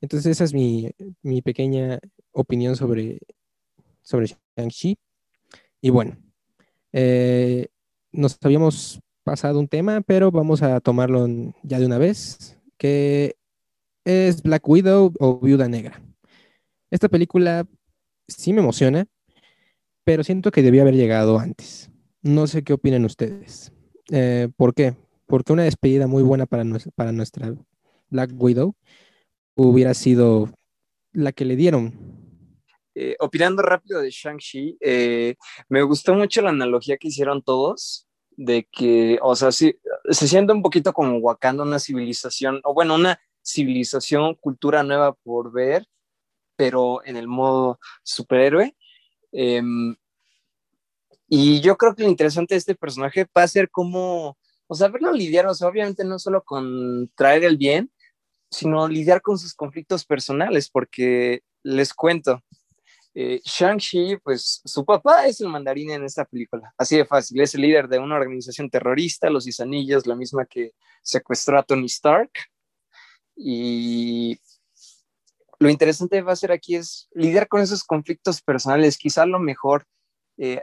Entonces 0.00 0.32
esa 0.32 0.44
es 0.44 0.54
mi, 0.54 0.90
mi 1.22 1.42
pequeña 1.42 2.00
opinión 2.32 2.76
sobre, 2.76 3.20
sobre 4.02 4.26
Shang-Chi. 4.56 4.98
Y 5.80 5.90
bueno, 5.90 6.16
eh, 6.92 7.68
nos 8.10 8.38
habíamos 8.42 9.00
pasado 9.24 9.60
un 9.60 9.68
tema, 9.68 10.00
pero 10.00 10.30
vamos 10.30 10.62
a 10.62 10.80
tomarlo 10.80 11.26
ya 11.62 11.78
de 11.78 11.86
una 11.86 11.98
vez, 11.98 12.58
que 12.76 13.36
es 14.04 14.42
Black 14.42 14.68
Widow 14.68 15.12
o 15.18 15.38
Viuda 15.38 15.68
Negra. 15.68 16.02
Esta 16.90 17.08
película 17.08 17.66
sí 18.36 18.52
me 18.52 18.60
emociona, 18.60 19.06
pero 20.04 20.24
siento 20.24 20.50
que 20.50 20.62
debía 20.62 20.82
haber 20.82 20.94
llegado 20.94 21.38
antes. 21.38 21.90
No 22.22 22.46
sé 22.46 22.62
qué 22.62 22.72
opinan 22.72 23.04
ustedes. 23.04 23.72
Eh, 24.10 24.48
¿Por 24.56 24.74
qué? 24.74 24.94
Porque 25.26 25.52
una 25.52 25.64
despedida 25.64 26.06
muy 26.06 26.22
buena 26.22 26.46
para, 26.46 26.64
nuestra 26.64 27.54
Black 28.10 28.30
Widow 28.34 28.74
hubiera 29.54 29.94
sido 29.94 30.50
la 31.12 31.32
que 31.32 31.44
le 31.44 31.56
dieron. 31.56 31.94
Eh, 32.94 33.16
opinando 33.20 33.62
rápido 33.62 34.00
de 34.00 34.10
Shang-Chi, 34.10 34.76
eh, 34.80 35.36
me 35.68 35.82
gustó 35.82 36.14
mucho 36.14 36.42
la 36.42 36.50
analogía 36.50 36.98
que 36.98 37.08
hicieron 37.08 37.42
todos, 37.42 38.06
de 38.36 38.68
que, 38.70 39.18
o 39.22 39.34
sea, 39.34 39.50
se 39.52 39.74
siente 40.10 40.52
un 40.52 40.62
poquito 40.62 40.92
como 40.92 41.16
Wakanda, 41.18 41.62
una 41.62 41.78
civilización, 41.78 42.60
o 42.64 42.74
bueno, 42.74 42.94
una 42.94 43.18
civilización, 43.42 44.34
cultura 44.34 44.82
nueva 44.82 45.14
por 45.14 45.52
ver, 45.52 45.86
pero 46.56 47.04
en 47.04 47.16
el 47.16 47.28
modo 47.28 47.78
superhéroe. 48.02 48.76
Em, 49.32 49.96
y 51.28 51.60
yo 51.60 51.76
creo 51.76 51.94
que 51.94 52.02
lo 52.02 52.10
interesante 52.10 52.54
de 52.54 52.58
este 52.58 52.74
personaje 52.74 53.26
va 53.36 53.42
a 53.44 53.48
ser 53.48 53.70
cómo, 53.70 54.36
o 54.66 54.74
sea, 54.74 54.88
verlo 54.88 55.12
lidiar, 55.12 55.46
o 55.46 55.54
sea, 55.54 55.68
obviamente 55.68 56.04
no 56.04 56.18
solo 56.18 56.42
con 56.44 57.10
traer 57.14 57.44
el 57.44 57.56
bien, 57.56 57.90
sino 58.50 58.86
lidiar 58.86 59.22
con 59.22 59.38
sus 59.38 59.54
conflictos 59.54 60.04
personales, 60.04 60.68
porque 60.70 61.40
les 61.62 61.94
cuento, 61.94 62.42
eh, 63.14 63.40
Shang-Chi, 63.44 64.18
pues 64.22 64.60
su 64.64 64.84
papá 64.84 65.26
es 65.26 65.40
el 65.40 65.48
mandarín 65.48 65.90
en 65.90 66.04
esta 66.04 66.24
película, 66.24 66.72
así 66.76 66.96
de 66.98 67.06
fácil, 67.06 67.40
es 67.40 67.54
el 67.54 67.62
líder 67.62 67.88
de 67.88 67.98
una 67.98 68.16
organización 68.16 68.68
terrorista, 68.68 69.30
los 69.30 69.46
Isanillos, 69.46 70.06
la 70.06 70.16
misma 70.16 70.44
que 70.44 70.72
secuestró 71.02 71.58
a 71.58 71.62
Tony 71.62 71.86
Stark, 71.86 72.30
y 73.36 74.38
lo 75.62 75.70
interesante 75.70 76.20
va 76.22 76.32
a 76.32 76.36
ser 76.36 76.50
aquí 76.50 76.74
es 76.74 77.08
lidiar 77.12 77.46
con 77.46 77.60
esos 77.60 77.84
conflictos 77.84 78.42
personales. 78.42 78.98
Quizá 78.98 79.24
lo 79.26 79.38
mejor, 79.38 79.86
eh, 80.36 80.62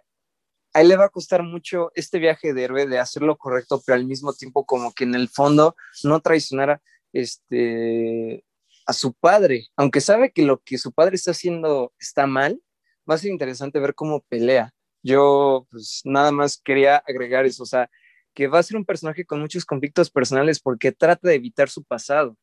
a 0.73 0.81
él 0.81 0.89
le 0.89 0.97
va 0.97 1.05
a 1.05 1.09
costar 1.09 1.41
mucho 1.41 1.91
este 1.95 2.19
viaje 2.19 2.53
de 2.53 2.63
héroe 2.63 2.85
de 2.85 2.99
hacer 2.99 3.23
lo 3.23 3.37
correcto, 3.37 3.81
pero 3.85 3.95
al 3.95 4.05
mismo 4.05 4.33
tiempo 4.33 4.65
como 4.65 4.91
que 4.91 5.05
en 5.05 5.15
el 5.15 5.29
fondo 5.29 5.75
no 6.03 6.19
traicionara 6.19 6.81
este, 7.13 8.43
a 8.85 8.93
su 8.93 9.13
padre, 9.13 9.67
aunque 9.77 10.01
sabe 10.01 10.31
que 10.31 10.43
lo 10.43 10.59
que 10.59 10.77
su 10.77 10.91
padre 10.91 11.15
está 11.15 11.31
haciendo 11.31 11.93
está 11.97 12.27
mal, 12.27 12.61
va 13.09 13.15
a 13.15 13.17
ser 13.17 13.31
interesante 13.31 13.79
ver 13.79 13.95
cómo 13.95 14.21
pelea. 14.27 14.73
Yo 15.01 15.65
pues 15.71 16.01
nada 16.03 16.31
más 16.31 16.57
quería 16.57 16.97
agregar 16.97 17.45
eso, 17.45 17.63
o 17.63 17.65
sea, 17.65 17.89
que 18.33 18.47
va 18.47 18.59
a 18.59 18.63
ser 18.63 18.75
un 18.75 18.85
personaje 18.85 19.25
con 19.25 19.39
muchos 19.39 19.63
conflictos 19.65 20.11
personales 20.11 20.59
porque 20.59 20.91
trata 20.91 21.29
de 21.29 21.35
evitar 21.35 21.69
su 21.69 21.83
pasado 21.83 22.37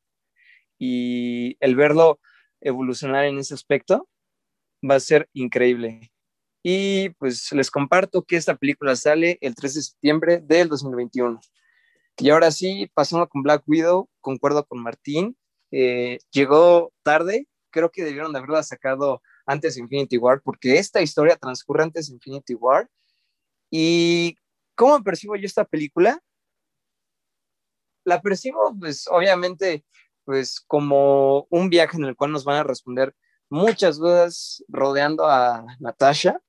y 0.78 1.56
el 1.60 1.76
verlo 1.76 2.18
evolucionar 2.66 3.24
en 3.24 3.38
ese 3.38 3.54
aspecto 3.54 4.08
va 4.88 4.96
a 4.96 5.00
ser 5.00 5.28
increíble. 5.32 6.12
Y 6.62 7.10
pues 7.10 7.52
les 7.52 7.70
comparto 7.70 8.24
que 8.24 8.36
esta 8.36 8.56
película 8.56 8.96
sale 8.96 9.38
el 9.40 9.54
3 9.54 9.74
de 9.74 9.82
septiembre 9.82 10.40
del 10.42 10.68
2021. 10.68 11.40
Y 12.18 12.30
ahora 12.30 12.50
sí, 12.50 12.90
pasando 12.94 13.28
con 13.28 13.42
Black 13.42 13.62
Widow, 13.66 14.08
concuerdo 14.20 14.64
con 14.64 14.82
Martín, 14.82 15.36
eh, 15.70 16.18
llegó 16.32 16.92
tarde, 17.02 17.46
creo 17.70 17.90
que 17.90 18.04
debieron 18.04 18.32
de 18.32 18.38
haberla 18.38 18.62
sacado 18.62 19.22
antes 19.46 19.74
de 19.74 19.82
Infinity 19.82 20.18
War, 20.18 20.40
porque 20.42 20.78
esta 20.78 21.02
historia 21.02 21.36
transcurre 21.36 21.84
antes 21.84 22.08
de 22.08 22.14
Infinity 22.14 22.54
War. 22.54 22.88
¿Y 23.70 24.36
cómo 24.74 25.02
percibo 25.02 25.36
yo 25.36 25.46
esta 25.46 25.64
película? 25.64 26.20
La 28.04 28.20
percibo, 28.22 28.74
pues 28.78 29.06
obviamente, 29.08 29.84
pues 30.26 30.60
como 30.66 31.46
un 31.50 31.70
viaje 31.70 31.96
en 31.96 32.04
el 32.04 32.16
cual 32.16 32.32
nos 32.32 32.44
van 32.44 32.56
a 32.58 32.64
responder 32.64 33.14
muchas 33.48 33.96
dudas 33.96 34.62
rodeando 34.68 35.26
a 35.26 35.64
Natasha. 35.78 36.40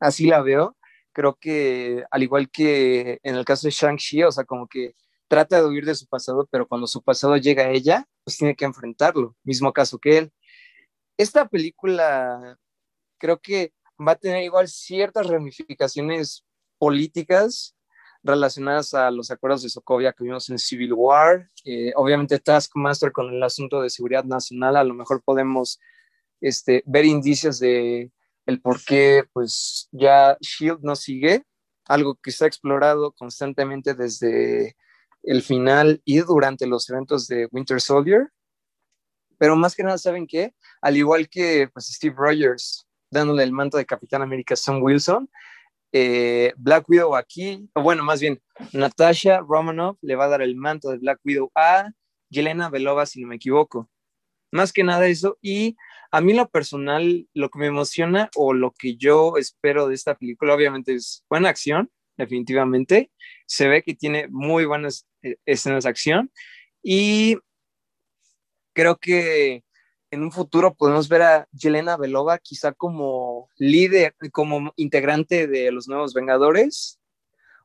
Así 0.00 0.26
la 0.26 0.40
veo. 0.40 0.76
Creo 1.12 1.36
que 1.36 2.04
al 2.10 2.22
igual 2.22 2.50
que 2.50 3.20
en 3.22 3.34
el 3.36 3.44
caso 3.44 3.68
de 3.68 3.72
Shang-Chi, 3.72 4.24
o 4.24 4.32
sea, 4.32 4.44
como 4.44 4.66
que 4.66 4.94
trata 5.28 5.60
de 5.60 5.68
huir 5.68 5.84
de 5.84 5.94
su 5.94 6.06
pasado, 6.06 6.48
pero 6.50 6.66
cuando 6.66 6.86
su 6.86 7.02
pasado 7.02 7.36
llega 7.36 7.64
a 7.64 7.70
ella, 7.70 8.08
pues 8.24 8.38
tiene 8.38 8.56
que 8.56 8.64
enfrentarlo. 8.64 9.36
Mismo 9.44 9.72
caso 9.72 9.98
que 9.98 10.18
él. 10.18 10.32
Esta 11.18 11.46
película 11.48 12.58
creo 13.18 13.38
que 13.40 13.74
va 14.00 14.12
a 14.12 14.16
tener 14.16 14.42
igual 14.42 14.68
ciertas 14.68 15.26
ramificaciones 15.26 16.46
políticas 16.78 17.76
relacionadas 18.22 18.94
a 18.94 19.10
los 19.10 19.30
acuerdos 19.30 19.62
de 19.62 19.68
Sokovia 19.68 20.12
que 20.12 20.24
vimos 20.24 20.50
en 20.50 20.58
Civil 20.58 20.92
War. 20.92 21.48
Eh, 21.64 21.92
obviamente 21.96 22.38
Taskmaster 22.38 23.12
con 23.12 23.32
el 23.32 23.42
asunto 23.42 23.80
de 23.82 23.90
seguridad 23.90 24.24
nacional, 24.24 24.76
a 24.76 24.84
lo 24.84 24.94
mejor 24.94 25.22
podemos 25.22 25.80
este, 26.40 26.82
ver 26.86 27.04
indicios 27.04 27.58
de 27.58 28.10
el 28.46 28.60
por 28.60 28.82
qué 28.82 29.24
pues 29.32 29.88
ya 29.92 30.36
Shield 30.40 30.80
no 30.82 30.96
sigue, 30.96 31.44
algo 31.86 32.16
que 32.16 32.30
se 32.30 32.44
ha 32.44 32.48
explorado 32.48 33.12
constantemente 33.12 33.94
desde 33.94 34.76
el 35.22 35.42
final 35.42 36.00
y 36.04 36.18
durante 36.20 36.66
los 36.66 36.88
eventos 36.90 37.26
de 37.26 37.48
Winter 37.50 37.80
Soldier. 37.80 38.28
Pero 39.38 39.56
más 39.56 39.74
que 39.74 39.82
nada, 39.82 39.98
¿saben 39.98 40.26
qué? 40.26 40.54
Al 40.82 40.96
igual 40.96 41.28
que 41.28 41.68
pues, 41.72 41.86
Steve 41.86 42.14
Rogers 42.16 42.86
dándole 43.10 43.42
el 43.42 43.52
manto 43.52 43.76
de 43.76 43.86
Capitán 43.86 44.22
América 44.22 44.54
a 44.54 44.56
Sam 44.56 44.82
Wilson, 44.82 45.28
eh, 45.92 46.52
Black 46.56 46.88
Widow 46.88 47.16
aquí, 47.16 47.68
o 47.74 47.82
bueno, 47.82 48.02
más 48.04 48.20
bien, 48.20 48.40
Natasha 48.72 49.40
Romanoff 49.40 49.98
le 50.02 50.16
va 50.16 50.26
a 50.26 50.28
dar 50.28 50.42
el 50.42 50.56
manto 50.56 50.90
de 50.90 50.98
Black 50.98 51.20
Widow 51.24 51.50
a 51.54 51.90
Yelena 52.28 52.70
Belova, 52.70 53.06
si 53.06 53.20
no 53.20 53.28
me 53.28 53.36
equivoco. 53.36 53.90
Más 54.52 54.72
que 54.72 54.84
nada 54.84 55.06
eso, 55.06 55.38
y 55.40 55.76
a 56.12 56.20
mí 56.20 56.32
lo 56.34 56.48
personal, 56.48 57.28
lo 57.34 57.50
que 57.50 57.58
me 57.58 57.66
emociona 57.66 58.30
o 58.34 58.52
lo 58.52 58.72
que 58.72 58.96
yo 58.96 59.36
espero 59.36 59.86
de 59.88 59.94
esta 59.94 60.14
película, 60.16 60.54
obviamente 60.54 60.94
es 60.94 61.24
buena 61.28 61.48
acción, 61.48 61.90
definitivamente. 62.16 63.10
Se 63.46 63.68
ve 63.68 63.82
que 63.82 63.94
tiene 63.94 64.28
muy 64.28 64.64
buenas 64.64 65.06
eh, 65.22 65.36
escenas 65.46 65.84
de 65.84 65.90
acción 65.90 66.32
y 66.82 67.36
creo 68.74 68.96
que 68.96 69.62
en 70.10 70.22
un 70.22 70.32
futuro 70.32 70.74
podemos 70.74 71.08
ver 71.08 71.22
a 71.22 71.48
Yelena 71.52 71.96
Belova 71.96 72.38
quizá 72.38 72.72
como 72.72 73.48
líder, 73.56 74.14
como 74.32 74.72
integrante 74.76 75.46
de 75.46 75.70
los 75.70 75.88
nuevos 75.88 76.14
Vengadores 76.14 77.00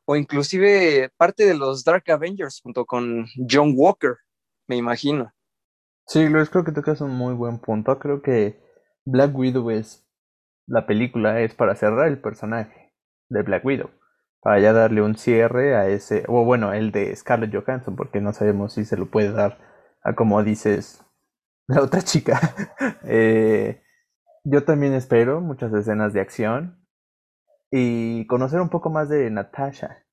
o 0.04 0.16
inclusive 0.16 1.10
parte 1.16 1.44
de 1.44 1.54
los 1.54 1.84
Dark 1.84 2.04
Avengers 2.10 2.60
junto 2.62 2.86
con 2.86 3.26
John 3.50 3.74
Walker, 3.76 4.16
me 4.68 4.76
imagino. 4.76 5.32
Sí, 6.06 6.28
Luis, 6.28 6.48
creo 6.48 6.64
que 6.64 6.70
tocas 6.70 7.00
un 7.00 7.10
muy 7.10 7.34
buen 7.34 7.58
punto. 7.58 7.98
Creo 7.98 8.22
que 8.22 8.60
Black 9.04 9.36
Widow 9.36 9.70
es 9.70 10.06
la 10.66 10.86
película 10.86 11.40
es 11.40 11.54
para 11.54 11.74
cerrar 11.74 12.08
el 12.08 12.20
personaje 12.20 12.92
de 13.28 13.42
Black 13.42 13.64
Widow, 13.64 13.90
para 14.40 14.60
ya 14.60 14.72
darle 14.72 15.02
un 15.02 15.16
cierre 15.16 15.76
a 15.76 15.88
ese, 15.88 16.24
o 16.28 16.44
bueno, 16.44 16.72
el 16.72 16.92
de 16.92 17.14
Scarlett 17.14 17.54
Johansson, 17.54 17.96
porque 17.96 18.20
no 18.20 18.32
sabemos 18.32 18.74
si 18.74 18.84
se 18.84 18.96
lo 18.96 19.06
puede 19.06 19.32
dar 19.32 19.58
a 20.02 20.14
como 20.14 20.42
dices 20.42 21.05
la 21.68 21.82
otra 21.82 22.02
chica. 22.02 22.40
Eh, 23.02 23.82
yo 24.44 24.64
también 24.64 24.94
espero 24.94 25.40
muchas 25.40 25.72
escenas 25.72 26.12
de 26.12 26.20
acción 26.20 26.84
y 27.70 28.26
conocer 28.26 28.60
un 28.60 28.68
poco 28.68 28.90
más 28.90 29.08
de 29.08 29.30
Natasha, 29.30 30.04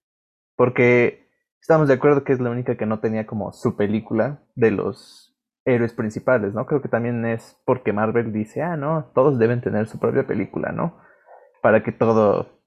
porque 0.56 1.28
estamos 1.62 1.88
de 1.88 1.96
acuerdo 1.96 2.24
que 2.24 2.34
es 2.34 2.40
la 2.40 2.50
única 2.50 2.78
que 2.78 2.86
no 2.86 3.00
tenía 3.00 3.26
como 3.28 3.52
su 3.52 3.76
película 3.76 4.44
de 4.56 4.72
los 4.72 5.36
héroes 5.66 5.94
principales, 5.94 6.54
¿no? 6.54 6.66
Creo 6.66 6.82
que 6.82 6.90
también 6.90 7.26
es 7.26 7.60
porque 7.66 7.94
Marvel 7.94 8.34
dice, 8.34 8.62
ah, 8.62 8.76
no, 8.76 9.12
todos 9.14 9.40
deben 9.40 9.62
tener 9.62 9.88
su 9.88 10.00
propia 10.00 10.28
película, 10.28 10.72
¿no? 10.72 11.00
Para 11.62 11.84
que 11.84 11.92
todo, 11.92 12.60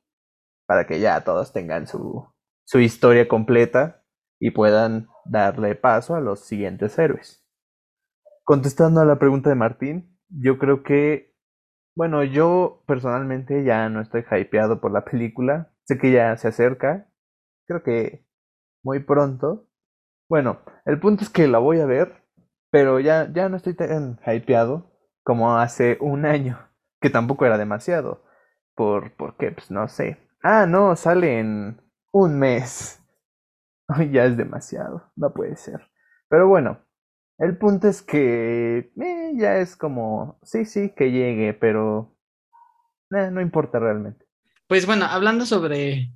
para 0.66 0.86
que 0.86 1.00
ya 1.00 1.22
todos 1.22 1.52
tengan 1.52 1.86
su, 1.86 2.26
su 2.64 2.78
historia 2.78 3.28
completa 3.28 4.04
y 4.40 4.50
puedan 4.52 5.08
darle 5.24 5.74
paso 5.74 6.14
a 6.14 6.20
los 6.20 6.46
siguientes 6.46 6.98
héroes. 6.98 7.45
Contestando 8.46 9.00
a 9.00 9.04
la 9.04 9.18
pregunta 9.18 9.50
de 9.50 9.56
Martín, 9.56 10.16
yo 10.28 10.56
creo 10.56 10.84
que, 10.84 11.34
bueno, 11.96 12.22
yo 12.22 12.84
personalmente 12.86 13.64
ya 13.64 13.88
no 13.88 14.00
estoy 14.00 14.24
hypeado 14.30 14.80
por 14.80 14.92
la 14.92 15.04
película. 15.04 15.72
Sé 15.82 15.98
que 15.98 16.12
ya 16.12 16.36
se 16.36 16.46
acerca. 16.46 17.10
Creo 17.66 17.82
que 17.82 18.24
muy 18.84 19.00
pronto. 19.00 19.66
Bueno, 20.28 20.60
el 20.84 21.00
punto 21.00 21.24
es 21.24 21.30
que 21.30 21.48
la 21.48 21.58
voy 21.58 21.80
a 21.80 21.86
ver, 21.86 22.22
pero 22.70 23.00
ya, 23.00 23.28
ya 23.32 23.48
no 23.48 23.56
estoy 23.56 23.74
tan 23.74 24.20
hypeado 24.24 24.92
como 25.24 25.56
hace 25.56 25.98
un 26.00 26.24
año, 26.24 26.56
que 27.00 27.10
tampoco 27.10 27.46
era 27.46 27.58
demasiado. 27.58 28.22
¿Por, 28.76 29.16
¿Por 29.16 29.36
qué? 29.38 29.50
Pues 29.50 29.72
no 29.72 29.88
sé. 29.88 30.18
Ah, 30.40 30.66
no, 30.66 30.94
sale 30.94 31.40
en 31.40 31.82
un 32.12 32.38
mes. 32.38 33.02
ya 34.12 34.24
es 34.24 34.36
demasiado, 34.36 35.10
no 35.16 35.34
puede 35.34 35.56
ser. 35.56 35.80
Pero 36.28 36.46
bueno, 36.46 36.85
el 37.38 37.58
punto 37.58 37.88
es 37.88 38.02
que 38.02 38.90
eh, 39.00 39.32
ya 39.34 39.58
es 39.58 39.76
como, 39.76 40.38
sí, 40.42 40.64
sí, 40.64 40.92
que 40.96 41.10
llegue, 41.10 41.54
pero 41.54 42.14
eh, 43.10 43.30
no 43.30 43.40
importa 43.40 43.78
realmente. 43.78 44.24
Pues 44.66 44.86
bueno, 44.86 45.04
hablando 45.04 45.46
sobre 45.46 46.10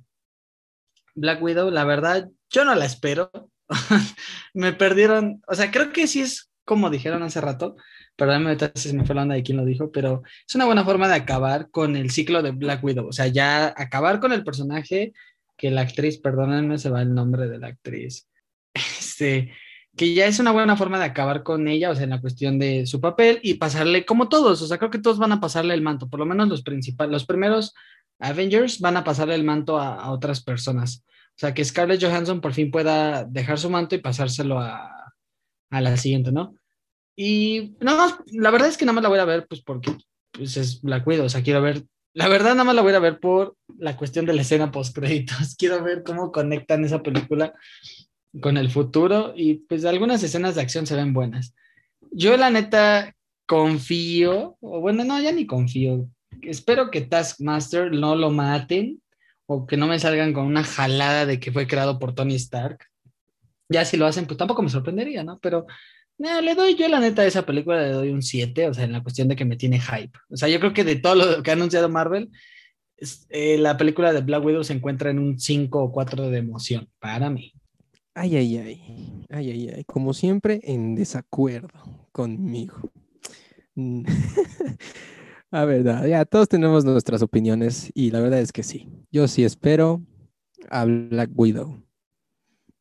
Black 1.15 1.41
Widow, 1.41 1.69
la 1.69 1.85
verdad, 1.85 2.29
yo 2.49 2.65
no 2.65 2.75
la 2.75 2.85
espero. 2.85 3.31
me 4.53 4.73
perdieron, 4.73 5.41
o 5.47 5.55
sea, 5.55 5.71
creo 5.71 5.93
que 5.93 6.07
sí 6.07 6.21
es 6.21 6.51
como 6.65 6.89
dijeron 6.89 7.23
hace 7.23 7.41
rato, 7.41 7.75
perdóname 8.15 8.57
si 8.75 8.95
me 8.95 9.05
fue 9.05 9.15
la 9.15 9.23
onda 9.23 9.35
de 9.35 9.43
quién 9.43 9.57
lo 9.57 9.65
dijo, 9.65 9.91
pero 9.91 10.23
es 10.47 10.55
una 10.55 10.65
buena 10.65 10.85
forma 10.85 11.07
de 11.07 11.15
acabar 11.15 11.69
con 11.69 11.95
el 11.95 12.11
ciclo 12.11 12.41
de 12.41 12.51
Black 12.51 12.83
Widow, 12.83 13.07
o 13.07 13.11
sea, 13.11 13.27
ya 13.27 13.73
acabar 13.75 14.19
con 14.19 14.31
el 14.31 14.43
personaje 14.43 15.13
que 15.57 15.71
la 15.71 15.81
actriz, 15.81 16.19
perdónenme, 16.19 16.77
se 16.77 16.89
va 16.89 17.01
el 17.01 17.13
nombre 17.13 17.47
de 17.47 17.59
la 17.59 17.67
actriz, 17.67 18.29
este, 18.73 19.51
que 19.95 20.13
ya 20.13 20.25
es 20.25 20.39
una 20.39 20.51
buena 20.51 20.77
forma 20.77 20.99
de 20.99 21.05
acabar 21.05 21.43
con 21.43 21.67
ella, 21.67 21.89
o 21.89 21.95
sea, 21.95 22.05
en 22.05 22.11
la 22.11 22.21
cuestión 22.21 22.59
de 22.59 22.85
su 22.85 23.01
papel 23.01 23.39
y 23.43 23.55
pasarle, 23.55 24.05
como 24.05 24.29
todos, 24.29 24.61
o 24.61 24.67
sea, 24.67 24.77
creo 24.77 24.89
que 24.89 24.99
todos 24.99 25.17
van 25.17 25.31
a 25.31 25.41
pasarle 25.41 25.73
el 25.73 25.81
manto, 25.81 26.09
por 26.09 26.19
lo 26.19 26.25
menos 26.25 26.47
los 26.47 26.63
principales, 26.63 27.11
los 27.11 27.25
primeros 27.25 27.73
Avengers 28.19 28.79
van 28.79 28.97
a 28.97 29.03
pasarle 29.03 29.35
el 29.35 29.43
manto 29.43 29.79
a, 29.79 30.11
otras 30.11 30.43
personas. 30.43 31.03
O 31.31 31.41
sea, 31.41 31.53
que 31.53 31.65
Scarlett 31.65 32.03
Johansson 32.03 32.39
por 32.39 32.53
fin 32.53 32.71
pueda 32.71 33.23
dejar 33.23 33.57
su 33.57 33.69
manto 33.69 33.95
y 33.95 33.99
pasárselo 33.99 34.59
a, 34.59 35.13
a 35.71 35.81
la 35.81 35.97
siguiente, 35.97 36.31
¿no? 36.31 36.55
Y 37.15 37.75
nada 37.81 38.19
la 38.27 38.51
verdad 38.51 38.69
es 38.69 38.77
que 38.77 38.85
nada 38.85 38.93
más 38.93 39.03
la 39.03 39.09
voy 39.09 39.19
a 39.19 39.25
ver, 39.25 39.47
pues 39.47 39.61
porque 39.61 39.95
pues 40.31 40.55
es 40.57 40.81
Black 40.81 41.05
Widow, 41.05 41.25
o 41.25 41.29
sea, 41.29 41.43
quiero 41.43 41.61
ver, 41.61 41.83
la 42.13 42.27
verdad 42.27 42.51
nada 42.51 42.63
más 42.63 42.75
la 42.75 42.81
voy 42.81 42.93
a 42.93 42.99
ver 42.99 43.19
por 43.19 43.55
la 43.77 43.97
cuestión 43.97 44.25
de 44.25 44.33
la 44.33 44.41
escena 44.41 44.71
post 44.71 44.95
créditos, 44.95 45.55
quiero 45.57 45.83
ver 45.83 46.03
cómo 46.03 46.31
conectan 46.31 46.85
esa 46.85 47.01
película 47.01 47.53
con 48.39 48.57
el 48.57 48.69
futuro 48.69 49.33
y 49.35 49.55
pues 49.55 49.83
algunas 49.85 50.23
escenas 50.23 50.55
de 50.55 50.61
acción 50.61 50.87
se 50.87 50.95
ven 50.95 51.13
buenas. 51.13 51.53
Yo 52.11 52.37
la 52.37 52.49
neta 52.49 53.13
confío, 53.45 54.57
o 54.61 54.79
bueno, 54.79 55.03
no, 55.03 55.19
ya 55.21 55.31
ni 55.31 55.45
confío. 55.45 56.07
Espero 56.41 56.89
que 56.89 57.01
Taskmaster 57.01 57.91
no 57.91 58.15
lo 58.15 58.31
maten 58.31 59.01
o 59.45 59.67
que 59.67 59.75
no 59.75 59.87
me 59.87 59.99
salgan 59.99 60.33
con 60.33 60.45
una 60.45 60.63
jalada 60.63 61.25
de 61.25 61.39
que 61.39 61.51
fue 61.51 61.67
creado 61.67 61.99
por 61.99 62.15
Tony 62.15 62.35
Stark. 62.35 62.85
Ya 63.67 63.83
si 63.85 63.97
lo 63.97 64.05
hacen, 64.05 64.25
pues 64.25 64.37
tampoco 64.37 64.61
me 64.61 64.69
sorprendería, 64.69 65.23
¿no? 65.23 65.39
Pero 65.39 65.65
le 66.17 66.55
doy 66.55 66.75
yo 66.75 66.87
la 66.87 66.99
neta 66.99 67.23
a 67.23 67.25
esa 67.25 67.45
película, 67.45 67.81
le 67.81 67.89
doy 67.89 68.09
un 68.09 68.21
7, 68.21 68.69
o 68.69 68.73
sea, 68.73 68.83
en 68.83 68.91
la 68.91 69.01
cuestión 69.01 69.27
de 69.27 69.35
que 69.35 69.45
me 69.45 69.57
tiene 69.57 69.79
hype. 69.79 70.17
O 70.29 70.37
sea, 70.37 70.47
yo 70.47 70.59
creo 70.59 70.73
que 70.73 70.83
de 70.83 70.97
todo 70.97 71.15
lo 71.15 71.43
que 71.43 71.49
ha 71.49 71.53
anunciado 71.53 71.89
Marvel, 71.89 72.29
eh, 73.29 73.57
la 73.57 73.77
película 73.77 74.13
de 74.13 74.21
Black 74.21 74.45
Widow 74.45 74.63
se 74.63 74.73
encuentra 74.73 75.09
en 75.09 75.19
un 75.19 75.39
5 75.39 75.83
o 75.83 75.91
4 75.91 76.29
de 76.29 76.37
emoción, 76.37 76.89
para 76.99 77.29
mí. 77.29 77.53
Ay, 78.13 78.35
ay, 78.35 78.57
ay. 78.57 79.25
Ay, 79.29 79.51
ay, 79.51 79.69
ay. 79.69 79.83
Como 79.85 80.13
siempre, 80.13 80.59
en 80.63 80.95
desacuerdo 80.95 81.79
conmigo. 82.11 82.75
Mm. 83.75 84.03
a 85.51 85.65
verdad, 85.65 86.05
ya 86.05 86.25
todos 86.25 86.49
tenemos 86.49 86.83
nuestras 86.83 87.21
opiniones 87.21 87.89
y 87.93 88.11
la 88.11 88.19
verdad 88.19 88.39
es 88.41 88.51
que 88.51 88.63
sí. 88.63 88.89
Yo 89.11 89.27
sí 89.29 89.45
espero 89.45 90.01
a 90.69 90.83
Black 90.83 91.31
Widow. 91.33 91.81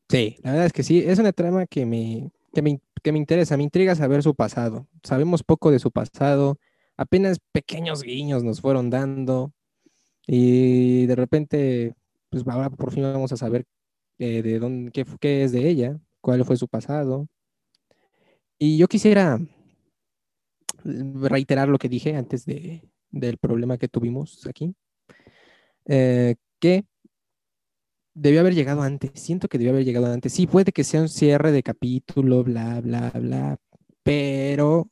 Sí, 0.09 0.37
la 0.43 0.51
verdad 0.51 0.67
es 0.67 0.73
que 0.73 0.83
sí. 0.83 0.99
Es 0.99 1.21
una 1.21 1.33
trama 1.33 1.67
que 1.67 1.87
me, 1.87 2.33
que 2.53 2.63
me, 2.63 2.81
que 3.01 3.13
me 3.13 3.19
interesa, 3.19 3.57
me 3.57 3.63
intriga 3.63 3.95
saber 3.95 4.25
su 4.25 4.35
pasado. 4.35 4.89
Sabemos 5.05 5.45
poco 5.45 5.71
de 5.71 5.79
su 5.79 5.93
pasado. 5.93 6.59
Apenas 6.97 7.39
pequeños 7.53 8.03
guiños 8.03 8.43
nos 8.43 8.61
fueron 8.61 8.91
dando. 8.91 9.53
Y 10.27 11.07
de 11.07 11.15
repente, 11.15 11.95
pues 12.31 12.45
ahora 12.49 12.69
por 12.71 12.93
fin 12.93 13.05
vamos 13.05 13.33
a 13.33 13.37
saber 13.37 13.65
eh, 14.21 14.43
de 14.43 14.59
dónde, 14.59 14.93
qué, 14.93 15.43
es 15.45 15.53
de 15.53 15.67
ella, 15.67 15.99
cuál 16.21 16.45
fue 16.45 16.57
su 16.57 16.69
pasado. 16.69 17.27
Y 18.59 18.77
yo 18.77 18.87
quisiera 18.87 19.41
reiterar 20.85 21.69
lo 21.69 21.79
que 21.79 21.89
dije 21.89 22.15
antes 22.15 22.45
de, 22.45 22.83
del 23.11 23.39
problema 23.39 23.79
que 23.79 23.89
tuvimos 23.89 24.47
aquí, 24.47 24.75
eh, 25.87 26.37
que 26.59 26.85
debió 28.15 28.41
haber 28.41 28.55
llegado 28.55 28.83
antes, 28.83 29.13
siento 29.15 29.49
que 29.49 29.57
debió 29.57 29.73
haber 29.73 29.87
llegado 29.87 30.13
antes. 30.13 30.35
Sí, 30.35 30.47
puede 30.47 30.73
que 30.73 30.85
sea 30.85 31.01
un 31.01 31.09
cierre 31.09 31.51
de 31.51 31.63
capítulo, 31.63 32.45
bla, 32.45 32.83
bla, 32.83 33.11
bla, 33.15 33.59
pero 34.03 34.91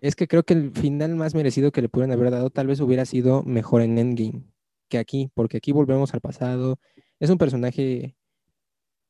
es 0.00 0.14
que 0.14 0.28
creo 0.28 0.44
que 0.44 0.54
el 0.54 0.70
final 0.70 1.16
más 1.16 1.34
merecido 1.34 1.72
que 1.72 1.82
le 1.82 1.88
pudieran 1.88 2.16
haber 2.16 2.30
dado 2.30 2.50
tal 2.50 2.68
vez 2.68 2.80
hubiera 2.80 3.04
sido 3.04 3.42
mejor 3.42 3.82
en 3.82 3.98
Endgame 3.98 4.44
que 4.88 4.98
aquí, 4.98 5.30
porque 5.34 5.56
aquí 5.56 5.72
volvemos 5.72 6.14
al 6.14 6.20
pasado, 6.20 6.78
es 7.20 7.30
un 7.30 7.38
personaje 7.38 8.16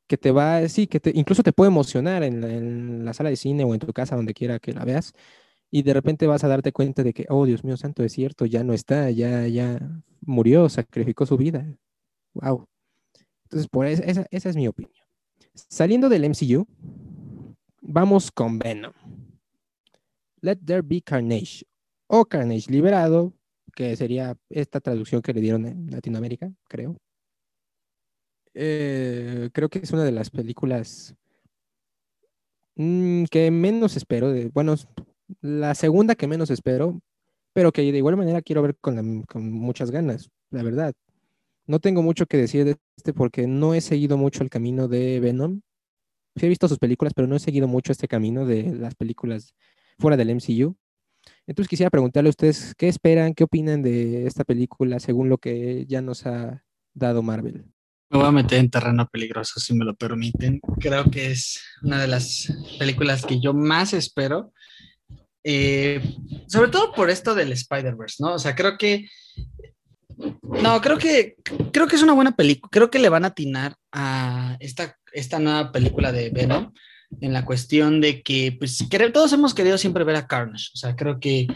que 0.07 0.16
te 0.16 0.30
va, 0.30 0.68
sí, 0.68 0.86
que 0.86 1.00
te, 1.00 1.12
incluso 1.14 1.42
te 1.42 1.52
puede 1.52 1.70
emocionar 1.70 2.22
en 2.22 3.04
la, 3.04 3.12
sala 3.12 3.30
de 3.30 3.36
cine 3.36 3.64
o 3.64 3.74
en 3.74 3.80
tu 3.80 3.92
casa, 3.92 4.16
donde 4.16 4.34
quiera 4.34 4.59
que 4.59 4.72
la 4.72 4.84
veas, 4.84 5.12
y 5.70 5.82
de 5.82 5.94
repente 5.94 6.26
vas 6.26 6.44
a 6.44 6.48
darte 6.48 6.72
cuenta 6.72 7.02
de 7.02 7.12
que, 7.12 7.26
oh 7.28 7.44
Dios 7.46 7.64
mío 7.64 7.76
santo, 7.76 8.04
es 8.04 8.12
cierto, 8.12 8.46
ya 8.46 8.62
no 8.64 8.72
está, 8.72 9.11
ya, 9.11 9.46
ya 9.48 9.80
murió, 10.20 10.68
sacrificó 10.68 11.26
su 11.26 11.36
vida. 11.36 11.66
Wow. 12.34 12.68
Entonces, 13.44 13.68
por 13.68 13.86
esa, 13.86 14.26
esa 14.30 14.48
es 14.48 14.57
mi 14.57 14.68
opinión. 14.68 14.94
Saliendo 15.54 16.09
del 16.09 16.24
MCU, 16.24 16.66
vamos 17.80 18.30
con 18.30 18.59
Venom. 18.59 18.92
Let 20.40 20.59
There 20.64 20.82
Be 20.82 21.02
Carnage 21.02 21.64
o 22.07 22.24
Carnage 22.24 22.70
Liberado, 22.70 23.32
que 23.74 23.96
sería 23.96 24.36
esta 24.48 24.80
traducción 24.80 25.22
que 25.22 25.32
le 25.32 25.40
dieron 25.40 25.66
en 25.66 25.90
Latinoamérica, 25.90 26.52
creo. 26.68 26.96
Eh, 28.59 29.50
creo 29.52 29.68
que 29.68 29.80
es 29.80 29.92
una 29.92 30.02
de 30.02 30.12
las 30.12 30.30
películas 30.30 31.14
mm, 32.76 33.24
que 33.24 33.50
menos 33.50 33.96
espero. 33.96 34.32
Bueno, 34.54 34.76
la 35.42 35.74
segunda 35.74 36.14
que 36.14 36.26
menos 36.26 36.50
espero, 36.50 37.00
pero 37.52 37.70
que 37.70 37.82
de 37.82 37.98
igual 37.98 38.16
manera 38.16 38.40
quiero 38.40 38.62
ver 38.62 38.76
con, 38.80 39.24
con 39.24 39.52
muchas 39.52 39.90
ganas, 39.90 40.30
la 40.50 40.62
verdad. 40.62 40.94
No 41.66 41.80
tengo 41.80 42.02
mucho 42.02 42.26
que 42.26 42.38
decir 42.38 42.64
de 42.64 42.76
este 42.96 43.12
porque 43.12 43.46
no 43.46 43.74
he 43.74 43.80
seguido 43.82 44.16
mucho 44.16 44.42
el 44.42 44.50
camino 44.50 44.88
de 44.88 45.20
Venom. 45.20 45.61
Sí 46.36 46.46
he 46.46 46.48
visto 46.48 46.68
sus 46.68 46.78
películas, 46.78 47.12
pero 47.14 47.28
no 47.28 47.36
he 47.36 47.40
seguido 47.40 47.68
mucho 47.68 47.92
este 47.92 48.09
camino 48.09 48.46
de 48.46 48.74
las 48.74 48.94
películas 48.94 49.54
fuera 49.98 50.16
del 50.16 50.30
MCU. 50.30 50.76
Entonces 51.46 51.68
quisiera 51.68 51.90
preguntarle 51.90 52.28
a 52.28 52.30
ustedes 52.30 52.74
qué 52.76 52.88
esperan, 52.88 53.34
qué 53.34 53.44
opinan 53.44 53.82
de 53.82 54.26
esta 54.26 54.44
película 54.44 55.00
según 55.00 55.28
lo 55.28 55.38
que 55.38 55.86
ya 55.86 56.00
nos 56.02 56.26
ha 56.26 56.64
dado 56.94 57.22
Marvel. 57.22 57.75
Me 58.16 58.22
voy 58.22 58.28
a 58.30 58.32
meter 58.32 58.60
en 58.60 58.70
terreno 58.70 59.06
peligroso, 59.12 59.60
si 59.60 59.74
me 59.74 59.84
lo 59.84 59.94
permiten. 59.94 60.58
Creo 60.80 61.04
que 61.10 61.32
es 61.32 61.60
una 61.82 62.00
de 62.00 62.06
las 62.06 62.50
películas 62.78 63.26
que 63.26 63.40
yo 63.40 63.52
más 63.52 63.92
espero. 63.92 64.54
Eh, 65.44 66.00
sobre 66.48 66.70
todo 66.70 66.94
por 66.94 67.10
esto 67.10 67.34
del 67.34 67.52
Spider-Verse, 67.52 68.16
¿no? 68.20 68.32
O 68.32 68.38
sea, 68.38 68.54
creo 68.54 68.78
que. 68.78 69.06
No, 70.62 70.80
creo 70.80 70.96
que, 70.96 71.36
creo 71.74 71.86
que 71.86 71.96
es 71.96 72.02
una 72.02 72.14
buena 72.14 72.34
película. 72.34 72.70
Creo 72.72 72.90
que 72.90 73.00
le 73.00 73.10
van 73.10 73.24
a 73.24 73.28
atinar 73.28 73.76
a 73.92 74.56
esta, 74.60 74.96
esta 75.12 75.38
nueva 75.38 75.70
película 75.70 76.10
de 76.10 76.30
Venom 76.30 76.72
en 77.20 77.34
la 77.34 77.44
cuestión 77.44 78.00
de 78.00 78.22
que, 78.22 78.56
pues, 78.58 78.82
todos 79.12 79.34
hemos 79.34 79.52
querido 79.52 79.76
siempre 79.76 80.04
ver 80.04 80.16
a 80.16 80.26
Carnage. 80.26 80.70
O 80.72 80.78
sea, 80.78 80.96
creo 80.96 81.20
que 81.20 81.48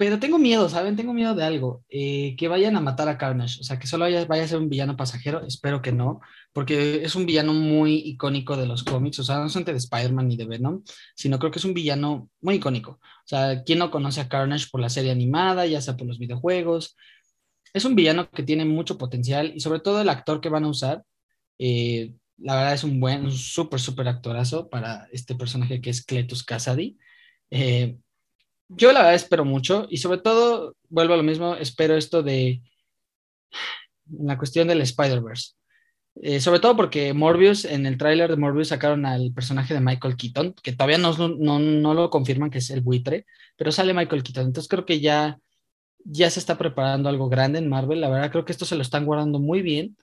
Pero 0.00 0.18
tengo 0.18 0.38
miedo, 0.38 0.66
¿saben? 0.70 0.96
Tengo 0.96 1.12
miedo 1.12 1.34
de 1.34 1.44
algo. 1.44 1.84
Eh, 1.90 2.34
que 2.38 2.48
vayan 2.48 2.74
a 2.74 2.80
matar 2.80 3.10
a 3.10 3.18
Carnage. 3.18 3.60
O 3.60 3.64
sea, 3.64 3.78
que 3.78 3.86
solo 3.86 4.04
vaya, 4.04 4.24
vaya, 4.24 4.44
a 4.44 4.48
ser 4.48 4.56
un 4.56 4.70
villano 4.70 4.96
pasajero. 4.96 5.46
Espero 5.46 5.82
que 5.82 5.92
no. 5.92 6.20
Porque 6.54 7.04
es 7.04 7.16
un 7.16 7.26
villano 7.26 7.52
muy 7.52 7.96
icónico 7.96 8.56
de 8.56 8.64
los 8.66 8.82
cómics. 8.82 9.18
O 9.18 9.24
sea, 9.24 9.40
no 9.40 9.50
solamente 9.50 9.72
de 9.72 9.78
Spider-Man 9.78 10.28
ni 10.28 10.38
de 10.38 10.46
Venom, 10.46 10.82
sino 11.14 11.38
creo 11.38 11.50
que 11.50 11.58
es 11.58 11.66
un 11.66 11.74
villano 11.74 12.30
muy 12.40 12.54
icónico. 12.54 12.92
O 12.92 13.26
sea, 13.26 13.62
¿quién 13.62 13.78
no 13.78 13.90
conoce 13.90 14.22
a 14.22 14.28
Carnage 14.30 14.68
por 14.72 14.80
la 14.80 14.88
serie 14.88 15.10
animada, 15.10 15.66
ya 15.66 15.82
sea 15.82 15.98
por 15.98 16.06
los 16.06 16.18
videojuegos? 16.18 16.96
Es 17.74 17.84
un 17.84 17.94
villano 17.94 18.30
que 18.30 18.42
tiene 18.42 18.64
mucho 18.64 18.96
potencial 18.96 19.52
y 19.54 19.60
sobre 19.60 19.80
todo 19.80 20.00
el 20.00 20.08
actor 20.08 20.40
que 20.40 20.48
van 20.48 20.64
a 20.64 20.68
usar. 20.68 21.02
Eh, 21.58 22.14
la 22.38 22.54
verdad 22.54 22.72
es 22.72 22.84
un 22.84 23.00
buen, 23.00 23.30
súper, 23.30 23.78
súper 23.78 24.08
actorazo 24.08 24.70
para 24.70 25.08
este 25.12 25.34
personaje 25.34 25.82
que 25.82 25.90
es 25.90 26.02
Cletus 26.02 26.42
Kasady. 26.42 26.96
Eh, 27.50 27.98
yo 28.70 28.92
la 28.92 29.00
verdad 29.00 29.14
espero 29.14 29.44
mucho 29.44 29.86
y 29.90 29.98
sobre 29.98 30.18
todo, 30.18 30.76
vuelvo 30.88 31.14
a 31.14 31.16
lo 31.16 31.22
mismo, 31.22 31.54
espero 31.56 31.96
esto 31.96 32.22
de 32.22 32.62
la 34.10 34.38
cuestión 34.38 34.68
del 34.68 34.80
Spider-Verse. 34.80 35.52
Eh, 36.22 36.40
sobre 36.40 36.60
todo 36.60 36.76
porque 36.76 37.14
Morbius, 37.14 37.64
en 37.64 37.86
el 37.86 37.96
tráiler 37.96 38.30
de 38.30 38.36
Morbius 38.36 38.68
sacaron 38.68 39.06
al 39.06 39.32
personaje 39.32 39.74
de 39.74 39.80
Michael 39.80 40.16
Keaton, 40.16 40.54
que 40.62 40.72
todavía 40.72 40.98
no, 40.98 41.16
no, 41.16 41.58
no, 41.58 41.94
lo 41.94 42.10
confirman 42.10 42.50
que 42.50 42.58
es 42.58 42.70
el 42.70 42.80
buitre, 42.80 43.26
pero 43.56 43.72
sale 43.72 43.94
Michael 43.94 44.22
Keaton. 44.22 44.46
Entonces 44.46 44.68
creo 44.68 44.84
que 44.84 45.00
ya, 45.00 45.38
ya 46.04 46.28
se 46.30 46.40
está 46.40 46.58
preparando 46.58 47.08
algo 47.08 47.28
grande 47.28 47.58
en 47.58 47.68
Marvel. 47.68 48.00
La 48.00 48.10
verdad 48.10 48.30
creo 48.32 48.44
que 48.44 48.52
esto 48.52 48.64
se 48.64 48.76
lo 48.76 48.82
están 48.82 49.06
guardando 49.06 49.38
muy 49.38 49.62
bien 49.62 49.96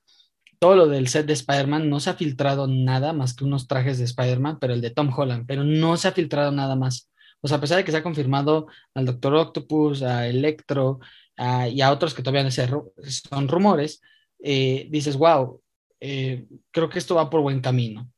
todo 0.59 0.76
lo 0.76 0.88
del 0.88 1.07
set 1.07 1.26
de 1.26 1.34
Spider-Man, 1.34 1.89
no 1.89 1.99
se 1.99 2.09
ha 2.09 2.15
filtrado 2.15 2.68
nada 2.68 3.13
más 3.13 3.36
que 3.36 3.43
unos 3.43 3.68
trajes 3.68 3.99
de 3.99 4.05
Spider-Man, 4.05 4.57
pero 4.59 4.74
el 4.74 4.82
de 4.82 4.89
Tom 4.89 5.11
Holland, 5.15 5.45
pero 5.47 5.63
no 5.63 5.97
se 5.97 6.07
ha 6.07 6.11
filtrado 6.11 6.51
nada 6.51 6.76
más. 6.76 7.09
O 7.42 7.48
sea, 7.48 7.58
a 7.58 7.62
pesar 7.62 7.78
de 7.78 7.84
que 7.84 7.92
se 7.92 7.98
ha 7.98 8.04
confirmado 8.04 8.68
al 8.94 9.06
Doctor 9.06 9.36
Octopus, 9.36 10.02
a 10.02 10.28
Electro 10.28 11.00
y 11.72 11.82
a 11.82 11.92
otros 11.92 12.14
que 12.14 12.24
todavía 12.24 12.50
son 12.52 13.48
rumores, 13.48 14.02
eh, 14.40 14.88
dices, 14.90 15.18
wow, 15.18 15.62
eh, 16.00 16.46
creo 16.72 16.90
que 16.90 17.00
esto 17.00 17.16
va 17.16 17.30
por 17.30 17.42
buen 17.42 17.62
camino. 17.62 18.10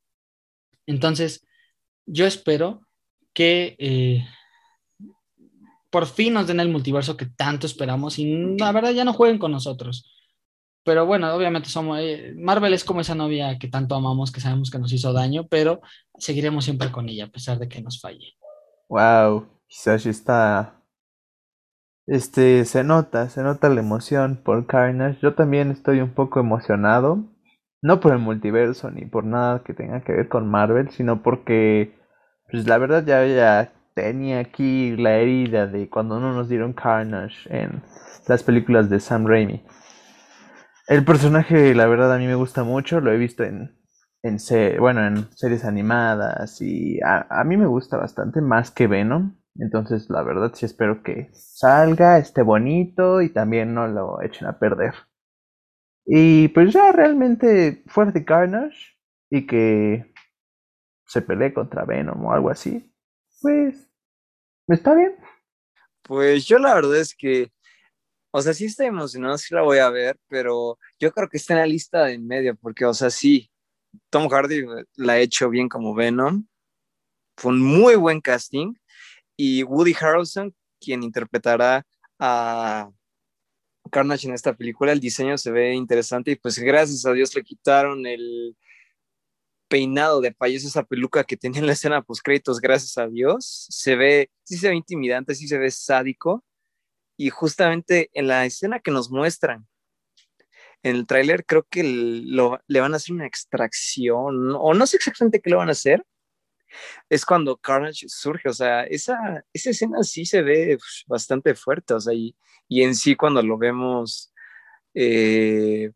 Entonces, 0.86 1.46
yo 2.06 2.26
espero 2.26 2.82
que 3.34 3.76
eh, 3.80 4.26
por 5.90 6.08
fin 6.08 6.34
nos 6.34 6.48
den 6.48 6.60
el 6.60 6.70
multiverso 6.70 7.18
que 7.18 7.26
tanto 7.26 7.68
esperamos 7.68 8.20
y 8.20 8.58
la 8.58 8.72
verdad 8.72 8.92
ya 8.92 9.06
no 9.06 9.14
jueguen 9.14 9.40
con 9.40 9.52
nosotros. 9.52 10.12
Pero 10.84 11.06
bueno, 11.06 11.34
obviamente 11.34 11.70
somos 11.70 12.00
Marvel 12.36 12.74
es 12.74 12.84
como 12.84 13.02
esa 13.02 13.14
novia 13.14 13.60
que 13.60 13.68
tanto 13.68 13.96
amamos, 13.96 14.32
que 14.32 14.40
sabemos 14.40 14.72
que 14.72 14.80
nos 14.80 14.92
hizo 14.94 15.14
daño, 15.14 15.48
pero 15.48 15.82
seguiremos 16.18 16.66
siempre 16.66 16.92
con 16.92 17.10
ella 17.10 17.26
a 17.26 17.30
pesar 17.30 17.60
de 17.60 17.68
que 17.68 17.82
nos 17.82 18.00
falle. 18.00 18.38
Wow, 18.90 19.48
quizás 19.68 20.06
está 20.06 20.80
este, 22.10 22.66
se 22.66 22.84
nota, 22.84 23.30
se 23.30 23.44
nota 23.44 23.70
la 23.70 23.82
emoción 23.82 24.42
por 24.44 24.66
Carnage. 24.66 25.20
Yo 25.22 25.36
también 25.36 25.70
estoy 25.70 26.02
un 26.02 26.10
poco 26.10 26.40
emocionado. 26.40 27.24
No 27.84 28.00
por 28.00 28.14
el 28.14 28.20
multiverso 28.20 28.90
ni 28.90 29.06
por 29.06 29.26
nada 29.26 29.62
que 29.64 29.76
tenga 29.76 30.02
que 30.02 30.14
ver 30.14 30.28
con 30.28 30.50
Marvel, 30.50 30.90
sino 30.90 31.22
porque, 31.22 31.94
pues 32.52 32.68
la 32.68 32.80
verdad 32.80 33.06
ya, 33.06 33.24
ya 33.28 33.72
tenía 33.94 34.40
aquí 34.40 34.98
la 34.98 35.18
herida 35.18 35.68
de 35.68 35.88
cuando 35.88 36.20
no 36.20 36.34
nos 36.34 36.50
dieron 36.50 36.74
Carnage 36.74 37.48
en 37.56 37.84
las 38.28 38.42
películas 38.42 38.90
de 38.90 39.00
Sam 39.00 39.28
Raimi. 39.28 39.64
El 40.88 41.06
personaje, 41.06 41.76
la 41.76 41.86
verdad, 41.86 42.12
a 42.12 42.18
mí 42.18 42.26
me 42.26 42.34
gusta 42.34 42.64
mucho. 42.64 43.02
Lo 43.02 43.12
he 43.12 43.18
visto 43.18 43.44
en, 43.44 43.79
en, 44.24 44.38
bueno, 44.80 45.06
en 45.06 45.32
series 45.36 45.66
animadas 45.66 46.62
y 46.62 47.00
a, 47.02 47.28
a 47.30 47.44
mí 47.44 47.58
me 47.58 47.68
gusta 47.68 47.98
bastante 47.98 48.42
más 48.42 48.72
que 48.72 48.88
Venom. 48.88 49.36
Entonces, 49.56 50.10
la 50.10 50.24
verdad 50.24 50.52
sí 50.54 50.66
espero 50.66 51.04
que 51.04 51.30
salga, 51.34 52.18
esté 52.18 52.42
bonito 52.42 53.22
y 53.22 53.30
también 53.30 53.74
no 53.74 53.88
lo 53.88 54.22
echen 54.22 54.48
a 54.48 54.58
perder. 54.58 54.94
Y 56.06 56.48
pues 56.50 56.74
ya 56.74 56.92
realmente 56.92 57.84
fuerte 57.88 58.26
Carnage 58.26 58.98
y 59.30 59.46
que 59.46 60.12
se 61.06 61.22
pelee 61.22 61.54
contra 61.54 61.86
Venom 61.86 62.26
o 62.26 62.32
algo 62.34 62.50
así, 62.50 62.92
pues 63.42 63.88
está 64.68 64.96
bien. 64.96 65.16
Pues 66.04 66.46
yo 66.46 66.58
la 66.60 66.74
verdad 66.74 66.98
es 66.98 67.14
que, 67.16 67.52
o 68.32 68.42
sea, 68.42 68.54
sí 68.54 68.66
estoy 68.66 68.88
emocionado, 68.88 69.38
sí 69.38 69.54
la 69.54 69.62
voy 69.62 69.80
a 69.80 69.90
ver, 69.90 70.18
pero 70.28 70.80
yo 71.00 71.12
creo 71.12 71.30
que 71.30 71.38
está 71.38 71.54
en 71.54 71.60
la 71.60 71.66
lista 71.68 72.06
de 72.06 72.14
en 72.14 72.28
medio, 72.28 72.56
porque, 72.56 72.86
o 72.86 72.94
sea, 72.94 73.10
sí, 73.10 73.52
Tom 74.10 74.30
Hardy 74.30 74.66
la 74.95 75.14
ha 75.14 75.20
hecho 75.20 75.50
bien 75.50 75.70
como 75.70 75.93
Venom, 75.93 76.45
fue 77.38 77.52
un 77.54 77.62
muy 77.62 77.95
buen 77.95 78.22
casting, 78.22 78.74
y 79.38 79.64
Woody 79.64 79.95
Harrelson, 80.00 80.54
quien 80.80 81.04
interpretará 81.04 81.86
a 82.20 82.89
Carnage 83.91 84.28
en 84.28 84.34
esta 84.34 84.54
película, 84.56 84.91
el 84.91 85.00
diseño 85.00 85.38
se 85.38 85.52
ve 85.52 85.74
interesante 85.74 86.32
y 86.32 86.36
pues 86.36 86.60
gracias 86.60 87.06
a 87.06 87.14
Dios 87.14 87.34
le 87.36 87.43
quitaron 87.43 88.06
el 88.06 88.56
peinado 89.70 90.20
de 90.20 90.34
payaso, 90.34 90.68
esa 90.68 90.84
peluca 90.84 91.24
que 91.24 91.38
tenía 91.38 91.62
en 91.62 91.68
la 91.68 91.74
escena 91.74 92.02
post 92.02 92.22
créditos, 92.24 92.60
gracias 92.60 92.97
a 92.97 93.08
Dios, 93.08 93.68
se 93.70 93.95
ve, 93.95 94.30
sí 94.43 94.58
se 94.58 94.70
ve 94.70 94.76
intimidante, 94.76 95.36
sí 95.36 95.47
se 95.47 95.58
ve 95.58 95.72
sádico. 95.72 96.43
Y 97.18 97.30
justamente 97.30 98.10
en 98.14 98.28
la 98.28 98.45
escena 98.45 98.80
que 98.80 98.91
nos 98.91 99.12
muestran 99.12 99.68
en 100.84 100.96
el 100.96 101.08
tráiler 101.08 101.46
creo 101.46 101.66
que 101.70 101.84
le 101.84 102.80
van 102.80 102.94
a 102.94 102.98
hacer 102.98 103.14
una 103.16 103.28
extracción 103.28 104.56
o 104.56 104.74
no 104.74 104.88
sé 104.88 104.98
exactamente 104.98 105.42
qué 105.42 105.50
le 105.50 105.56
van 105.58 105.70
a 105.70 105.74
hacer, 105.74 106.06
es 107.10 107.26
cuando 107.26 107.58
Carnage 107.58 108.08
surge, 108.10 108.50
o 108.50 108.54
sea, 108.54 108.84
esa, 108.84 109.44
esa 109.54 109.70
escena 109.72 110.04
sí 110.04 110.26
se 110.26 110.42
ve 110.42 110.78
bastante 111.08 111.56
fuerte, 111.56 111.94
o 111.96 112.00
sea, 112.00 112.14
y, 112.14 112.36
en 112.70 112.96
sí 112.96 113.16
cuando 113.16 113.42
lo 113.42 113.58
vemos 113.58 114.32
eh, 114.94 115.92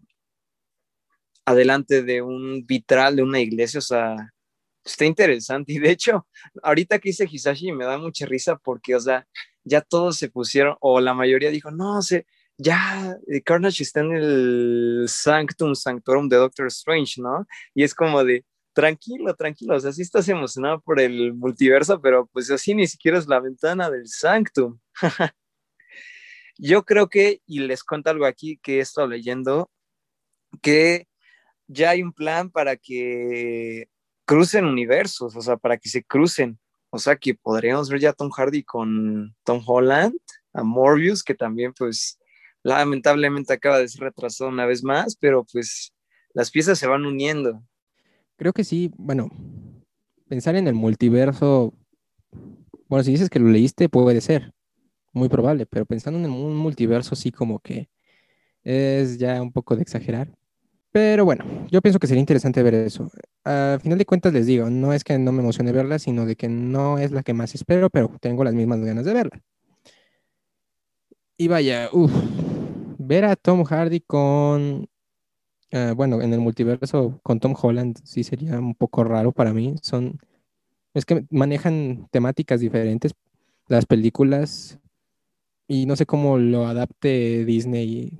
adelante 1.45 2.03
de 2.03 2.21
un 2.21 2.65
vitral 2.65 3.15
de 3.15 3.23
una 3.23 3.39
iglesia, 3.39 3.79
o 3.79 3.81
sea, 3.81 4.15
está 4.83 5.05
interesante. 5.05 5.73
Y 5.73 5.79
de 5.79 5.91
hecho, 5.91 6.27
ahorita 6.63 6.99
que 6.99 7.09
hice 7.09 7.27
Hisashi 7.29 7.71
me 7.71 7.85
da 7.85 7.97
mucha 7.97 8.25
risa 8.25 8.57
porque, 8.57 8.95
o 8.95 8.99
sea, 8.99 9.27
ya 9.63 9.81
todos 9.81 10.17
se 10.17 10.29
pusieron, 10.29 10.75
o 10.81 10.99
la 11.01 11.13
mayoría 11.13 11.49
dijo, 11.51 11.71
no, 11.71 12.01
sé, 12.01 12.25
ya 12.57 13.17
eh, 13.27 13.41
Carnage 13.41 13.83
está 13.83 14.01
en 14.01 14.11
el 14.13 15.05
Sanctum 15.07 15.75
Sanctorum 15.75 16.29
de 16.29 16.37
Doctor 16.37 16.67
Strange, 16.67 17.21
¿no? 17.21 17.45
Y 17.73 17.83
es 17.83 17.93
como 17.95 18.23
de, 18.23 18.45
tranquilo, 18.73 19.35
tranquilo, 19.35 19.75
o 19.75 19.79
sea, 19.79 19.91
sí 19.91 20.01
estás 20.01 20.27
emocionado 20.29 20.81
por 20.81 20.99
el 20.99 21.33
multiverso, 21.33 22.01
pero 22.01 22.27
pues 22.27 22.49
así 22.51 22.73
ni 22.75 22.87
siquiera 22.87 23.17
es 23.17 23.27
la 23.27 23.39
ventana 23.39 23.89
del 23.89 24.07
Sanctum. 24.07 24.79
Yo 26.57 26.83
creo 26.83 27.09
que, 27.09 27.41
y 27.47 27.59
les 27.59 27.83
cuento 27.83 28.09
algo 28.09 28.25
aquí 28.25 28.59
que 28.61 28.77
he 28.77 28.79
estado 28.81 29.07
leyendo, 29.07 29.71
que 30.61 31.07
ya 31.67 31.91
hay 31.91 32.03
un 32.03 32.13
plan 32.13 32.51
para 32.51 32.75
que 32.77 33.87
crucen 34.25 34.65
universos, 34.65 35.35
o 35.35 35.41
sea, 35.41 35.57
para 35.57 35.77
que 35.77 35.89
se 35.89 36.03
crucen. 36.03 36.59
O 36.91 36.99
sea, 36.99 37.15
que 37.15 37.33
podríamos 37.33 37.89
ver 37.89 38.01
ya 38.01 38.11
a 38.11 38.13
Tom 38.13 38.29
Hardy 38.29 38.63
con 38.63 39.35
Tom 39.43 39.63
Holland, 39.65 40.15
a 40.53 40.63
Morbius, 40.63 41.23
que 41.23 41.33
también 41.33 41.73
pues 41.73 42.19
lamentablemente 42.63 43.53
acaba 43.53 43.79
de 43.79 43.87
ser 43.87 44.01
retrasado 44.01 44.49
una 44.49 44.65
vez 44.65 44.83
más, 44.83 45.15
pero 45.15 45.45
pues 45.51 45.93
las 46.33 46.49
piezas 46.49 46.79
se 46.79 46.87
van 46.87 47.05
uniendo. 47.05 47.63
Creo 48.37 48.53
que 48.53 48.63
sí, 48.63 48.91
bueno, 48.97 49.29
pensar 50.27 50.55
en 50.55 50.67
el 50.67 50.73
multiverso, 50.73 51.73
bueno, 52.87 53.03
si 53.03 53.11
dices 53.11 53.29
que 53.29 53.39
lo 53.39 53.49
leíste, 53.49 53.89
puede 53.89 54.21
ser, 54.21 54.53
muy 55.11 55.29
probable, 55.29 55.65
pero 55.65 55.85
pensando 55.85 56.19
en 56.19 56.31
un 56.31 56.55
multiverso 56.55 57.15
sí 57.15 57.31
como 57.31 57.59
que 57.59 57.89
es 58.63 59.17
ya 59.19 59.41
un 59.41 59.51
poco 59.51 59.75
de 59.75 59.83
exagerar. 59.83 60.31
Pero 60.91 61.25
bueno, 61.25 61.45
yo 61.71 61.81
pienso 61.81 61.99
que 61.99 62.07
sería 62.07 62.19
interesante 62.19 62.61
ver 62.61 62.75
eso. 62.75 63.09
A 63.43 63.79
final 63.81 63.97
de 63.97 64.05
cuentas 64.05 64.31
les 64.31 64.45
digo, 64.45 64.69
no 64.69 64.93
es 64.93 65.03
que 65.03 65.17
no 65.17 65.31
me 65.31 65.41
emocione 65.41 65.71
verla, 65.71 65.97
sino 65.97 66.25
de 66.25 66.35
que 66.35 66.47
no 66.49 66.99
es 66.99 67.11
la 67.11 67.23
que 67.23 67.33
más 67.33 67.55
espero, 67.55 67.89
pero 67.89 68.15
tengo 68.21 68.43
las 68.43 68.53
mismas 68.53 68.79
ganas 68.79 69.05
de 69.05 69.13
verla. 69.13 69.41
Y 71.35 71.47
vaya, 71.47 71.89
uff, 71.91 72.13
ver 73.13 73.25
a 73.25 73.35
Tom 73.35 73.63
Hardy 73.63 74.01
con 74.01 74.87
Ah, 75.73 75.93
bueno, 75.95 76.21
en 76.21 76.31
el 76.33 76.39
multiverso 76.39 77.19
con 77.23 77.39
Tom 77.39 77.55
Holland 77.59 77.99
sí 78.03 78.23
sería 78.23 78.59
un 78.59 78.75
poco 78.75 79.03
raro 79.03 79.31
para 79.31 79.53
mí. 79.53 79.75
Son, 79.81 80.19
es 80.93 81.05
que 81.05 81.25
manejan 81.31 82.07
temáticas 82.11 82.61
diferentes 82.61 83.13
las 83.67 83.85
películas 83.87 84.79
y 85.67 85.85
no 85.87 85.95
sé 85.95 86.05
cómo 86.05 86.37
lo 86.39 86.67
adapte 86.67 87.45
Disney 87.45 88.17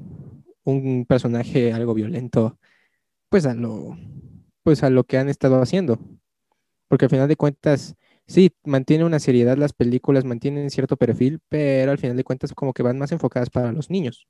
un 0.65 1.05
personaje 1.07 1.73
algo 1.73 1.93
violento 1.93 2.57
pues 3.29 3.45
a 3.47 3.55
lo 3.55 3.97
pues 4.63 4.83
a 4.83 4.89
lo 4.89 5.05
que 5.05 5.17
han 5.17 5.29
estado 5.29 5.61
haciendo. 5.61 5.99
Porque 6.89 7.05
al 7.05 7.11
final 7.11 7.27
de 7.27 7.37
cuentas 7.37 7.95
sí 8.27 8.51
mantiene 8.65 9.05
una 9.05 9.19
seriedad 9.19 9.57
las 9.57 9.73
películas, 9.73 10.25
mantienen 10.25 10.69
cierto 10.71 10.97
perfil, 10.97 11.41
pero 11.49 11.91
al 11.91 11.99
final 11.99 12.17
de 12.17 12.23
cuentas 12.25 12.53
como 12.53 12.73
que 12.73 12.83
van 12.83 12.99
más 12.99 13.11
enfocadas 13.11 13.49
para 13.49 13.71
los 13.73 13.89
niños. 13.89 14.27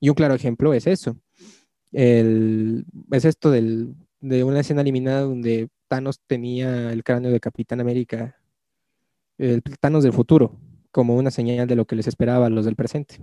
Y 0.00 0.08
un 0.08 0.14
claro 0.14 0.34
ejemplo 0.34 0.72
es 0.74 0.86
eso 0.86 1.16
el, 1.92 2.84
es 3.10 3.24
esto 3.24 3.50
del, 3.50 3.94
de 4.20 4.44
una 4.44 4.60
escena 4.60 4.82
eliminada 4.82 5.22
donde 5.22 5.68
Thanos 5.88 6.20
tenía 6.26 6.92
el 6.92 7.04
cráneo 7.04 7.30
de 7.30 7.40
Capitán 7.40 7.80
América, 7.80 8.36
el 9.38 9.62
Thanos 9.80 10.04
del 10.04 10.12
futuro, 10.12 10.52
como 10.90 11.16
una 11.16 11.30
señal 11.30 11.66
de 11.66 11.76
lo 11.76 11.86
que 11.86 11.96
les 11.96 12.06
esperaba 12.06 12.46
a 12.46 12.50
los 12.50 12.64
del 12.64 12.76
presente. 12.76 13.20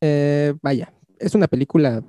Eh, 0.00 0.54
vaya, 0.62 0.94
es 1.18 1.34
una 1.34 1.48
película, 1.48 2.02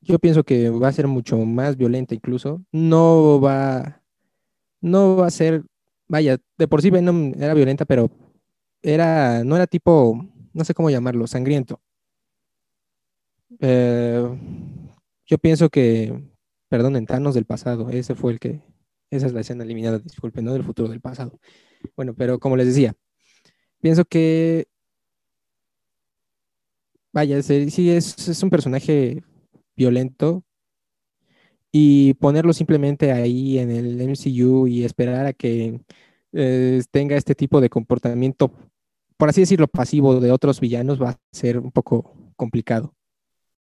yo 0.00 0.18
pienso 0.18 0.44
que 0.44 0.68
va 0.70 0.88
a 0.88 0.92
ser 0.92 1.06
mucho 1.06 1.38
más 1.38 1.76
violenta 1.76 2.14
incluso, 2.14 2.62
no 2.72 3.40
va, 3.40 4.02
no 4.80 5.16
va 5.16 5.26
a 5.26 5.30
ser, 5.30 5.64
vaya, 6.08 6.38
de 6.58 6.68
por 6.68 6.82
sí 6.82 6.90
Venom 6.90 7.32
era 7.40 7.54
violenta, 7.54 7.84
pero 7.86 8.10
era, 8.82 9.44
no 9.44 9.56
era 9.56 9.66
tipo, 9.66 10.26
no 10.52 10.64
sé 10.64 10.74
cómo 10.74 10.90
llamarlo, 10.90 11.26
sangriento. 11.26 11.80
Eh, 13.60 14.22
yo 15.26 15.38
pienso 15.38 15.68
que, 15.68 16.22
perdón, 16.68 16.96
en 16.96 17.06
Thanos 17.06 17.34
del 17.34 17.44
pasado, 17.44 17.90
ese 17.90 18.14
fue 18.14 18.32
el 18.32 18.40
que, 18.40 18.62
esa 19.10 19.26
es 19.26 19.32
la 19.32 19.40
escena 19.40 19.64
eliminada, 19.64 19.98
disculpen, 19.98 20.44
no 20.44 20.52
del 20.52 20.64
futuro, 20.64 20.88
del 20.88 21.00
pasado. 21.00 21.38
Bueno, 21.96 22.14
pero 22.14 22.38
como 22.38 22.56
les 22.56 22.66
decía, 22.66 22.94
pienso 23.80 24.04
que, 24.04 24.66
vaya, 27.12 27.42
sí 27.42 27.90
es, 27.90 28.42
un 28.42 28.50
personaje 28.50 29.22
violento 29.76 30.44
y 31.72 32.14
ponerlo 32.14 32.52
simplemente 32.52 33.12
ahí 33.12 33.58
en 33.58 33.70
el 33.70 34.00
MCU 34.00 34.66
y 34.66 34.84
esperar 34.84 35.26
a 35.26 35.32
que 35.32 35.80
eh, 36.32 36.82
tenga 36.90 37.16
este 37.16 37.34
tipo 37.34 37.60
de 37.60 37.70
comportamiento, 37.70 38.52
por 39.16 39.28
así 39.28 39.42
decirlo, 39.42 39.68
pasivo 39.68 40.20
de 40.20 40.32
otros 40.32 40.60
villanos 40.60 41.00
va 41.00 41.10
a 41.10 41.20
ser 41.32 41.58
un 41.58 41.70
poco 41.72 42.14
complicado. 42.36 42.94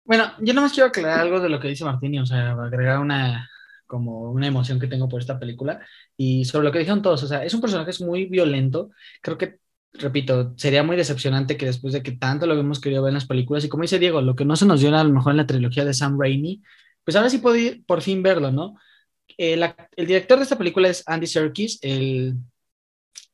Bueno, 0.10 0.34
yo 0.40 0.56
nomás 0.56 0.74
quiero 0.74 0.88
aclarar 0.90 1.20
algo 1.20 1.40
de 1.40 1.50
lo 1.50 1.60
que 1.60 1.68
dice 1.68 1.86
Martín, 1.86 2.18
o 2.18 2.26
sea, 2.26 2.54
agregar 2.54 2.98
una, 2.98 3.48
como 3.86 4.32
una 4.32 4.48
emoción 4.48 4.80
que 4.80 4.88
tengo 4.88 5.08
por 5.08 5.22
esta 5.22 5.40
película 5.40 5.86
y 6.18 6.46
sobre 6.46 6.66
lo 6.66 6.72
que 6.72 6.80
dijeron 6.80 7.04
todos, 7.04 7.22
o 7.22 7.28
sea, 7.28 7.46
es 7.46 7.54
un 7.54 7.62
personaje 7.62 7.92
es 7.92 8.02
muy 8.02 8.26
violento, 8.26 8.90
creo 9.22 9.38
que, 9.38 9.60
repito, 9.94 10.56
sería 10.58 10.82
muy 10.82 10.98
decepcionante 10.98 11.58
que 11.58 11.68
después 11.68 11.94
de 11.94 12.02
que 12.02 12.14
tanto 12.14 12.48
lo 12.48 12.60
hemos 12.60 12.82
querido 12.82 13.04
ver 13.04 13.12
en 13.12 13.16
las 13.16 13.28
películas 13.28 13.64
y 13.64 13.70
como 13.70 13.84
dice 13.84 14.00
Diego, 14.00 14.20
lo 14.22 14.36
que 14.36 14.46
no 14.46 14.56
se 14.56 14.66
nos 14.66 14.82
dio 14.82 14.96
a 14.98 15.04
lo 15.04 15.14
mejor 15.14 15.34
en 15.34 15.38
la 15.38 15.46
trilogía 15.46 15.86
de 15.86 15.94
Sam 15.94 16.20
Raimi, 16.20 16.64
pues 17.04 17.16
ahora 17.16 17.30
sí 17.30 17.38
puedo 17.38 17.58
por 17.86 18.02
fin 18.02 18.24
verlo, 18.24 18.52
¿no? 18.52 18.78
el, 19.38 19.64
el 19.96 20.08
director 20.08 20.40
de 20.40 20.44
esta 20.44 20.58
película 20.58 20.90
es 20.90 21.04
Andy 21.08 21.28
Serkis, 21.28 21.78
el 21.84 22.36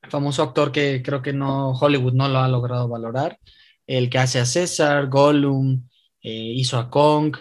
famoso 0.09 0.43
actor 0.43 0.73
que 0.73 1.01
creo 1.01 1.21
que 1.21 1.31
no 1.31 1.71
Hollywood 1.71 2.13
no 2.13 2.27
lo 2.27 2.39
ha 2.39 2.49
logrado 2.49 2.89
valorar, 2.89 3.39
el 3.87 4.09
que 4.09 4.17
hace 4.17 4.39
a 4.39 4.45
César, 4.45 5.07
Gollum, 5.07 5.87
eh, 6.25 6.53
hizo 6.55 6.77
a 6.79 6.89
Kong, 6.89 7.37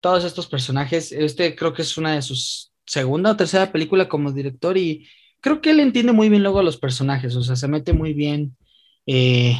todos 0.00 0.24
estos 0.24 0.46
personajes. 0.48 1.12
Este 1.12 1.54
creo 1.56 1.74
que 1.74 1.82
es 1.82 1.98
una 1.98 2.14
de 2.14 2.22
sus 2.22 2.72
segunda 2.86 3.32
o 3.32 3.36
tercera 3.36 3.72
película 3.72 4.08
como 4.08 4.32
director 4.32 4.76
y 4.78 5.08
creo 5.40 5.60
que 5.60 5.70
él 5.70 5.80
entiende 5.80 6.12
muy 6.12 6.28
bien 6.30 6.42
luego 6.42 6.60
a 6.60 6.62
los 6.62 6.78
personajes, 6.78 7.36
o 7.36 7.42
sea, 7.42 7.56
se 7.56 7.68
mete 7.68 7.92
muy 7.92 8.14
bien, 8.14 8.56
eh, 9.06 9.56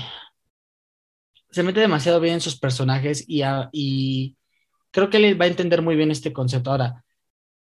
se 1.51 1.63
mete 1.63 1.81
demasiado 1.81 2.21
bien 2.21 2.35
en 2.35 2.41
sus 2.41 2.59
personajes 2.59 3.25
y, 3.29 3.43
y 3.73 4.37
creo 4.91 5.11
que 5.11 5.19
él 5.19 5.41
va 5.41 5.47
a 5.47 5.49
entender 5.49 5.83
muy 5.83 5.97
bien 5.97 6.11
este 6.11 6.33
concepto. 6.33 6.71
Ahora, 6.71 7.05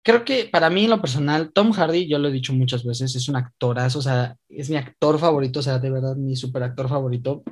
creo 0.04 0.26
que 0.26 0.46
para 0.52 0.70
mí 0.70 0.86
en 0.86 0.92
lo 0.92 1.02
personal, 1.02 1.52
Tom 1.54 1.72
Hardy, 1.74 2.08
yo 2.08 2.20
lo 2.20 2.30
he 2.30 2.32
dicho 2.32 2.54
muchas 2.54 2.84
veces, 2.86 3.16
es 3.16 3.30
un 3.30 3.38
actorazo, 3.38 4.00
o 4.00 4.02
sea, 4.02 4.38
es 4.50 4.70
mi 4.70 4.78
actor 4.78 5.20
favorito, 5.20 5.60
o 5.62 5.64
sea, 5.64 5.80
de 5.80 5.92
verdad 5.92 6.16
mi 6.16 6.36
super 6.36 6.64
actor 6.64 6.90
favorito. 6.90 7.44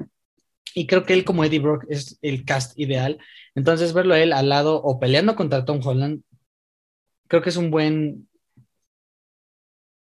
Y 0.73 0.87
creo 0.87 1.05
que 1.05 1.13
él 1.13 1.25
como 1.25 1.43
Eddie 1.43 1.59
Brock 1.59 1.85
es 1.89 2.17
el 2.21 2.45
cast 2.45 2.77
ideal. 2.79 3.19
Entonces 3.55 3.93
verlo 3.93 4.13
a 4.13 4.19
él 4.19 4.33
al 4.33 4.49
lado 4.49 4.81
o 4.81 4.99
peleando 4.99 5.35
contra 5.35 5.65
Tom 5.65 5.81
Holland, 5.83 6.23
creo 7.27 7.41
que 7.41 7.49
es 7.49 7.57
un 7.57 7.71
buen... 7.71 8.29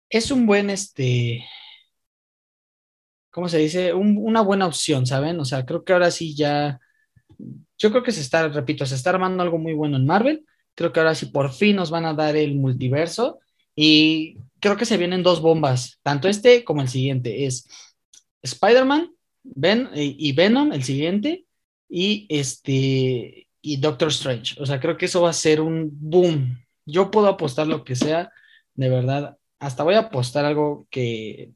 Es 0.10 0.32
un 0.32 0.46
buen, 0.46 0.70
este... 0.70 1.46
¿Cómo 3.32 3.50
se 3.50 3.58
dice? 3.58 3.94
una 3.94 4.42
buena 4.42 4.66
opción, 4.66 5.06
¿saben? 5.06 5.40
O 5.40 5.46
sea, 5.46 5.66
creo 5.66 5.84
que 5.84 5.94
ahora 5.94 6.12
sí 6.12 6.36
ya... 6.36 6.80
Yo 7.78 7.92
creo 7.92 8.04
que 8.04 8.12
se 8.12 8.22
está, 8.22 8.48
repito, 8.48 8.86
se 8.86 8.96
está 8.96 9.10
armando 9.10 9.44
algo 9.44 9.58
muy 9.58 9.74
bueno 9.74 9.98
en 9.98 10.06
Marvel. 10.06 10.46
Creo 10.74 10.94
que 10.94 11.00
ahora 11.00 11.16
sí 11.16 11.28
por 11.28 11.52
fin 11.52 11.76
nos 11.76 11.92
van 11.92 12.06
a 12.06 12.14
dar 12.14 12.36
el 12.38 12.56
multiverso. 12.56 13.40
Y 13.76 14.38
creo 14.60 14.78
que 14.78 14.86
se 14.86 14.98
vienen 14.98 15.24
dos 15.24 15.42
bombas, 15.42 16.00
tanto 16.02 16.28
este 16.30 16.64
como 16.64 16.82
el 16.82 16.88
siguiente. 16.88 17.46
Es 17.46 17.68
Spider-Man 18.42 19.12
Ben, 19.54 19.90
y 19.94 20.32
Venom, 20.34 20.74
el 20.74 20.84
siguiente, 20.84 21.46
y 21.88 22.26
este 22.30 23.48
y 23.62 23.78
Doctor 23.78 24.10
Strange. 24.10 24.62
O 24.62 24.66
sea, 24.66 24.80
creo 24.80 24.96
que 24.96 25.06
eso 25.06 25.24
va 25.24 25.32
a 25.32 25.34
ser 25.34 25.60
un 25.60 25.90
boom. 25.92 26.60
Yo 26.86 27.10
puedo 27.10 27.28
apostar 27.28 27.66
lo 27.66 27.84
que 27.84 27.96
sea, 27.96 28.32
de 28.76 28.90
verdad. 28.90 29.38
Hasta 29.60 29.84
voy 29.84 29.96
a 29.96 30.02
apostar 30.02 30.46
algo 30.46 30.88
que 30.92 31.52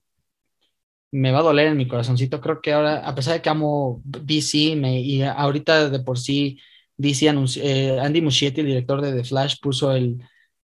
me 1.12 1.32
va 1.32 1.40
a 1.40 1.44
doler 1.44 1.68
en 1.68 1.78
mi 1.78 1.88
corazoncito. 1.88 2.42
Creo 2.42 2.62
que 2.62 2.74
ahora, 2.74 3.08
a 3.08 3.14
pesar 3.14 3.36
de 3.36 3.42
que 3.42 3.50
amo 3.50 4.02
DC, 4.06 4.76
me, 4.76 5.00
y 5.02 5.22
ahorita 5.22 5.90
de 5.90 6.00
por 6.00 6.18
sí 6.18 6.60
DC 6.98 7.30
anunció, 7.30 7.64
eh, 7.64 8.00
Andy 8.00 8.22
Muschietti, 8.22 8.62
el 8.62 8.68
director 8.68 9.02
de 9.02 9.14
The 9.14 9.24
Flash, 9.24 9.58
puso 9.62 9.92
el, 9.92 10.18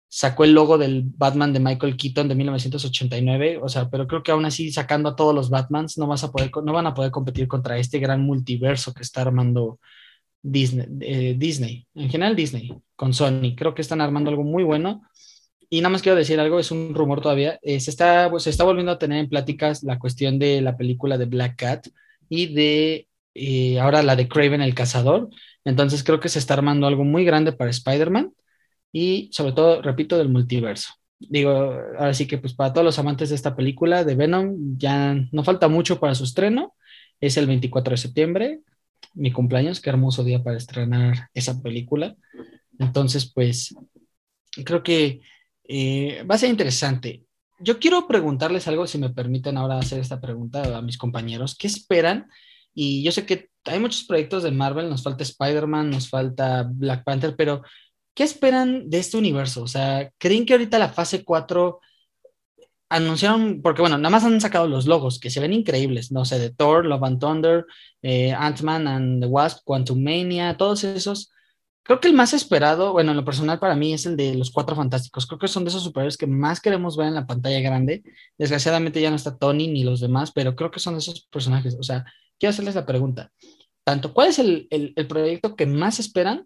sacó 0.10 0.44
el 0.44 0.54
logo 0.54 0.80
del 0.80 1.04
Batman 1.06 1.54
de 1.54 1.60
Michael 1.60 1.96
Keaton 1.96 2.28
de 2.28 2.36
1989, 2.36 3.60
o 3.62 3.70
sea, 3.70 3.90
pero 3.90 4.08
creo 4.08 4.24
que 4.24 4.32
aún 4.32 4.44
así 4.44 4.72
sacando 4.72 5.10
a 5.10 5.16
todos 5.16 5.36
los 5.36 5.52
Batmans 5.52 6.00
no, 6.00 6.08
vas 6.08 6.24
a 6.24 6.32
poder, 6.32 6.50
no 6.64 6.74
van 6.74 6.88
a 6.88 6.96
poder 6.96 7.12
competir 7.12 7.48
contra 7.48 7.78
este 7.78 8.00
gran 8.00 8.22
multiverso 8.22 8.92
que 8.94 9.04
está 9.04 9.22
armando 9.22 9.80
Disney, 10.42 10.88
eh, 11.02 11.36
Disney, 11.38 11.86
en 11.94 12.10
general 12.10 12.36
Disney, 12.36 12.74
con 12.96 13.14
Sony. 13.14 13.56
Creo 13.56 13.76
que 13.76 13.84
están 13.84 14.02
armando 14.02 14.32
algo 14.32 14.44
muy 14.44 14.64
bueno. 14.64 15.04
Y 15.70 15.82
nada 15.82 15.92
más 15.92 16.02
quiero 16.02 16.18
decir 16.18 16.40
algo, 16.40 16.60
es 16.60 16.72
un 16.72 16.96
rumor 16.96 17.22
todavía. 17.22 17.60
Eh, 17.62 17.80
se, 17.80 17.92
está, 17.92 18.30
pues, 18.32 18.44
se 18.44 18.50
está 18.50 18.64
volviendo 18.64 18.92
a 18.92 18.98
tener 18.98 19.20
en 19.20 19.30
pláticas 19.30 19.84
la 19.84 20.00
cuestión 20.00 20.40
de 20.40 20.62
la 20.62 20.76
película 20.76 21.20
de 21.20 21.26
Black 21.26 21.56
Cat 21.58 21.88
y 22.28 22.48
de 22.48 23.08
eh, 23.36 23.80
ahora 23.80 24.02
la 24.02 24.16
de 24.16 24.28
Craven 24.28 24.62
el 24.62 24.74
Cazador. 24.74 25.30
Entonces 25.64 26.04
creo 26.04 26.20
que 26.20 26.30
se 26.30 26.40
está 26.40 26.56
armando 26.56 26.88
algo 26.88 27.04
muy 27.04 27.26
grande 27.26 27.52
para 27.52 27.70
Spider-Man 27.70 28.34
y 28.92 29.30
sobre 29.32 29.54
todo, 29.54 29.82
repito, 29.82 30.18
del 30.18 30.30
multiverso. 30.30 30.94
Digo, 31.20 31.52
ahora 31.52 32.14
sí 32.14 32.28
que 32.28 32.38
pues 32.38 32.54
para 32.54 32.72
todos 32.72 32.86
los 32.86 33.00
amantes 33.00 33.30
de 33.30 33.36
esta 33.36 33.56
película 33.56 34.04
de 34.04 34.16
Venom, 34.16 34.78
ya 34.78 35.16
no 35.32 35.44
falta 35.44 35.68
mucho 35.68 36.00
para 36.00 36.16
su 36.16 36.24
estreno, 36.24 36.76
es 37.20 37.36
el 37.38 37.48
24 37.48 37.92
de 37.92 37.98
septiembre, 37.98 38.62
mi 39.14 39.32
cumpleaños, 39.32 39.82
qué 39.82 39.90
hermoso 39.90 40.24
día 40.24 40.44
para 40.44 40.58
estrenar 40.58 41.30
esa 41.34 41.62
película. 41.62 42.16
Entonces, 42.78 43.32
pues, 43.34 43.76
creo 44.66 44.84
que 44.84 45.22
eh, 45.68 46.24
va 46.30 46.36
a 46.36 46.38
ser 46.38 46.50
interesante. 46.50 47.26
Yo 47.60 47.80
quiero 47.80 48.08
preguntarles 48.08 48.68
algo, 48.68 48.88
si 48.88 48.98
me 48.98 49.10
permiten 49.10 49.58
ahora 49.58 49.78
hacer 49.78 50.00
esta 50.00 50.22
pregunta 50.22 50.78
a 50.78 50.82
mis 50.82 50.98
compañeros, 50.98 51.56
¿qué 51.56 51.68
esperan? 51.68 52.28
Y 52.74 53.04
yo 53.04 53.12
sé 53.12 53.26
que 53.26 53.50
hay 53.66 53.80
muchos 53.80 54.06
proyectos 54.06 54.44
de 54.44 54.52
Marvel, 54.52 54.90
nos 54.90 55.04
falta 55.04 55.24
Spider-Man, 55.24 55.90
nos 55.90 56.10
falta 56.10 56.68
Black 56.72 57.04
Panther, 57.04 57.36
pero 57.36 57.62
¿qué 58.14 58.24
esperan 58.24 58.90
de 58.90 59.00
este 59.00 59.18
universo? 59.18 59.64
O 59.64 59.68
sea, 59.68 60.12
¿creen 60.18 60.46
que 60.46 60.54
ahorita 60.54 60.80
la 60.80 60.90
fase 60.90 61.24
4 61.24 61.80
anunciaron, 62.90 63.62
porque 63.62 63.82
bueno, 63.82 63.98
nada 63.98 64.10
más 64.10 64.24
han 64.24 64.42
sacado 64.42 64.68
los 64.68 64.88
logos 64.88 65.20
que 65.20 65.30
se 65.30 65.40
ven 65.40 65.54
increíbles, 65.54 66.12
no 66.12 66.26
sé, 66.26 66.40
de 66.40 66.50
Thor, 66.50 66.86
Love 66.86 67.04
and 67.04 67.20
Thunder, 67.20 67.66
eh, 68.02 68.34
Ant-Man 68.34 68.88
and 68.88 69.22
the 69.22 69.28
Wasp, 69.28 69.64
Quantum 69.64 70.04
Mania, 70.04 70.58
todos 70.58 70.84
esos. 70.84 71.32
Creo 71.84 72.00
que 72.00 72.08
el 72.08 72.14
más 72.14 72.34
esperado, 72.34 72.92
bueno, 72.92 73.12
en 73.12 73.18
lo 73.18 73.26
personal 73.26 73.60
para 73.60 73.76
mí 73.76 73.94
es 73.94 74.06
el 74.06 74.16
de 74.16 74.36
los 74.36 74.52
Cuatro 74.52 74.76
Fantásticos. 74.76 75.26
Creo 75.26 75.40
que 75.40 75.48
son 75.48 75.64
de 75.64 75.70
esos 75.70 75.84
superhéroes 75.84 76.18
que 76.18 76.28
más 76.28 76.62
queremos 76.62 76.98
ver 76.98 77.08
en 77.08 77.16
la 77.16 77.26
pantalla 77.26 77.60
grande. 77.62 78.04
Desgraciadamente 78.38 79.02
ya 79.02 79.10
no 79.10 79.16
está 79.16 79.38
Tony 79.38 79.68
ni 79.68 79.84
los 79.84 80.00
demás, 80.00 80.32
pero 80.32 80.56
creo 80.56 80.70
que 80.72 80.80
son 80.80 80.96
de 80.96 81.00
esos 81.00 81.28
personajes. 81.32 81.78
O 81.80 81.84
sea, 81.84 82.06
quiero 82.38 82.52
hacerles 82.52 82.76
la 82.76 82.86
pregunta. 82.86 83.32
Tanto, 83.84 84.14
¿cuál 84.14 84.30
es 84.30 84.40
el, 84.40 84.68
el, 84.70 84.94
el 84.96 85.08
proyecto 85.08 85.56
que 85.56 85.66
más 85.66 86.00
esperan? 86.00 86.46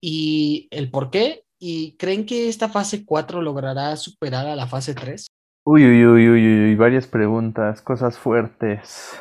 Y 0.00 0.68
el 0.70 0.90
por 0.90 1.10
qué. 1.10 1.44
¿Y 1.58 1.96
creen 1.96 2.26
que 2.26 2.48
esta 2.48 2.68
fase 2.68 3.04
4 3.06 3.40
logrará 3.40 3.96
superar 3.96 4.46
a 4.46 4.56
la 4.56 4.66
fase 4.66 4.94
3? 4.94 5.26
Uy, 5.64 5.84
uy, 5.84 6.06
uy, 6.06 6.28
uy, 6.28 6.64
uy, 6.64 6.74
varias 6.76 7.06
preguntas, 7.06 7.80
cosas 7.80 8.18
fuertes. 8.18 9.18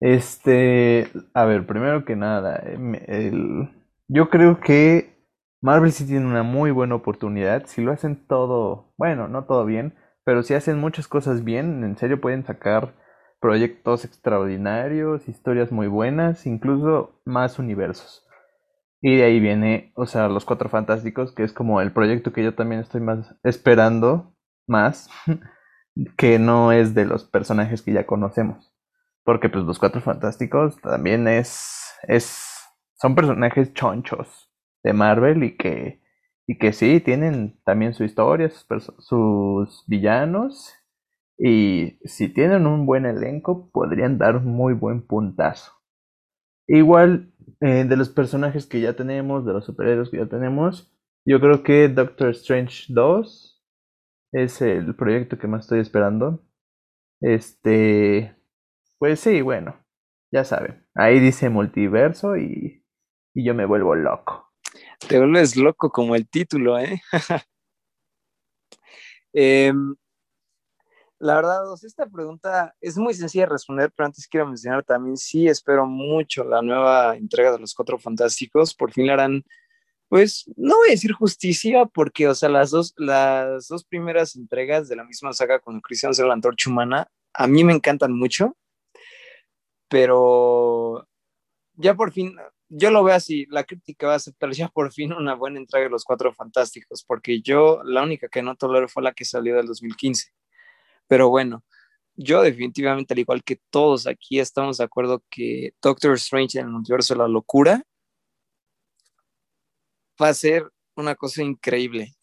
Este, 0.00 1.08
a 1.32 1.44
ver, 1.44 1.66
primero 1.66 2.04
que 2.04 2.16
nada, 2.16 2.56
el, 3.06 3.70
yo 4.08 4.30
creo 4.30 4.60
que 4.60 5.12
Marvel 5.62 5.92
sí 5.92 6.06
tiene 6.06 6.26
una 6.26 6.42
muy 6.42 6.70
buena 6.72 6.96
oportunidad. 6.96 7.66
Si 7.66 7.82
lo 7.82 7.92
hacen 7.92 8.26
todo, 8.26 8.92
bueno, 8.98 9.28
no 9.28 9.44
todo 9.44 9.64
bien, 9.64 9.94
pero 10.24 10.42
si 10.42 10.54
hacen 10.54 10.78
muchas 10.78 11.08
cosas 11.08 11.44
bien, 11.44 11.84
en 11.84 11.96
serio 11.96 12.20
pueden 12.20 12.44
sacar 12.44 12.94
proyectos 13.40 14.04
extraordinarios, 14.04 15.28
historias 15.28 15.72
muy 15.72 15.88
buenas, 15.88 16.46
incluso 16.46 17.20
más 17.24 17.58
universos. 17.58 18.26
Y 19.02 19.16
de 19.16 19.24
ahí 19.24 19.40
viene, 19.40 19.92
o 19.96 20.06
sea, 20.06 20.28
Los 20.28 20.44
Cuatro 20.44 20.68
Fantásticos, 20.68 21.32
que 21.32 21.42
es 21.42 21.52
como 21.52 21.80
el 21.80 21.92
proyecto 21.92 22.32
que 22.32 22.44
yo 22.44 22.54
también 22.54 22.80
estoy 22.80 23.00
más 23.00 23.34
esperando, 23.42 24.36
más, 24.68 25.10
que 26.16 26.38
no 26.38 26.70
es 26.70 26.94
de 26.94 27.04
los 27.04 27.24
personajes 27.24 27.82
que 27.82 27.92
ya 27.92 28.06
conocemos. 28.06 28.72
Porque 29.24 29.48
pues 29.48 29.64
Los 29.64 29.80
Cuatro 29.80 30.00
Fantásticos 30.00 30.80
también 30.80 31.26
es, 31.26 31.92
es, 32.04 32.46
son 32.94 33.16
personajes 33.16 33.74
chonchos 33.74 34.52
de 34.84 34.92
Marvel 34.92 35.42
y 35.42 35.56
que, 35.56 36.00
y 36.46 36.58
que 36.58 36.72
sí, 36.72 37.00
tienen 37.00 37.60
también 37.64 37.94
su 37.94 38.04
historia, 38.04 38.50
sus, 38.50 38.92
sus 38.98 39.84
villanos. 39.88 40.72
Y 41.36 41.98
si 42.04 42.28
tienen 42.28 42.68
un 42.68 42.86
buen 42.86 43.04
elenco, 43.04 43.68
podrían 43.72 44.16
dar 44.18 44.40
muy 44.42 44.74
buen 44.74 45.04
puntazo. 45.04 45.72
Igual, 46.68 47.31
eh, 47.60 47.84
de 47.84 47.96
los 47.96 48.08
personajes 48.08 48.66
que 48.66 48.80
ya 48.80 48.94
tenemos, 48.94 49.44
de 49.44 49.52
los 49.52 49.64
superhéroes 49.64 50.10
que 50.10 50.18
ya 50.18 50.26
tenemos, 50.26 50.92
yo 51.24 51.40
creo 51.40 51.62
que 51.62 51.88
Doctor 51.88 52.30
Strange 52.30 52.86
2 52.88 53.62
es 54.32 54.62
el 54.62 54.94
proyecto 54.96 55.38
que 55.38 55.46
más 55.46 55.64
estoy 55.64 55.80
esperando. 55.80 56.44
Este, 57.20 58.34
pues 58.98 59.20
sí, 59.20 59.42
bueno, 59.42 59.76
ya 60.32 60.44
saben. 60.44 60.86
Ahí 60.94 61.20
dice 61.20 61.50
multiverso 61.50 62.36
y, 62.36 62.84
y 63.34 63.44
yo 63.44 63.54
me 63.54 63.66
vuelvo 63.66 63.94
loco. 63.94 64.52
Te 65.08 65.18
vuelves 65.18 65.56
loco 65.56 65.90
como 65.90 66.16
el 66.16 66.28
título, 66.28 66.78
¿eh? 66.78 67.00
eh 69.34 69.72
la 71.22 71.36
verdad, 71.36 71.62
esta 71.84 72.06
pregunta 72.06 72.74
es 72.80 72.98
muy 72.98 73.14
sencilla 73.14 73.44
de 73.44 73.52
responder, 73.52 73.92
pero 73.94 74.06
antes 74.06 74.26
quiero 74.26 74.44
mencionar 74.44 74.82
también, 74.82 75.16
sí, 75.16 75.46
espero 75.46 75.86
mucho 75.86 76.42
la 76.42 76.62
nueva 76.62 77.16
entrega 77.16 77.52
de 77.52 77.60
los 77.60 77.74
Cuatro 77.74 77.96
Fantásticos. 77.96 78.74
Por 78.74 78.92
fin 78.92 79.06
la 79.06 79.12
harán, 79.12 79.44
pues, 80.08 80.50
no 80.56 80.74
voy 80.74 80.88
a 80.88 80.90
decir 80.90 81.12
justicia, 81.12 81.86
porque, 81.86 82.26
o 82.26 82.34
sea, 82.34 82.48
las 82.48 82.72
dos, 82.72 82.92
las 82.96 83.68
dos 83.68 83.84
primeras 83.84 84.34
entregas 84.34 84.88
de 84.88 84.96
la 84.96 85.04
misma 85.04 85.32
saga 85.32 85.60
con 85.60 85.80
Cristian 85.80 86.12
la 86.26 86.32
Antorcha 86.32 86.68
Humana, 86.68 87.06
a 87.34 87.46
mí 87.46 87.62
me 87.62 87.72
encantan 87.72 88.12
mucho, 88.12 88.56
pero 89.88 91.06
ya 91.74 91.94
por 91.94 92.10
fin, 92.10 92.34
yo 92.68 92.90
lo 92.90 93.04
veo 93.04 93.14
así, 93.14 93.46
la 93.48 93.62
crítica 93.62 94.08
va 94.08 94.14
a 94.14 94.16
aceptar 94.16 94.50
ya 94.50 94.66
por 94.66 94.92
fin 94.92 95.12
una 95.12 95.34
buena 95.34 95.60
entrega 95.60 95.84
de 95.84 95.90
los 95.90 96.02
Cuatro 96.04 96.32
Fantásticos, 96.32 97.04
porque 97.06 97.40
yo 97.42 97.80
la 97.84 98.02
única 98.02 98.28
que 98.28 98.42
no 98.42 98.56
tolero 98.56 98.88
fue 98.88 99.04
la 99.04 99.12
que 99.12 99.24
salió 99.24 99.54
del 99.54 99.66
2015. 99.66 100.32
Pero 101.12 101.28
bueno, 101.28 101.62
yo 102.14 102.40
definitivamente, 102.40 103.12
al 103.12 103.18
igual 103.18 103.44
que 103.44 103.60
todos 103.68 104.06
aquí, 104.06 104.40
estamos 104.40 104.78
de 104.78 104.84
acuerdo 104.84 105.22
que 105.28 105.74
Doctor 105.82 106.14
Strange 106.14 106.58
en 106.58 106.68
el 106.68 106.74
universo 106.74 107.12
de 107.12 107.18
la 107.18 107.28
locura 107.28 107.82
va 110.18 110.28
a 110.28 110.32
ser 110.32 110.72
una 110.96 111.14
cosa 111.14 111.42
increíble. 111.42 112.14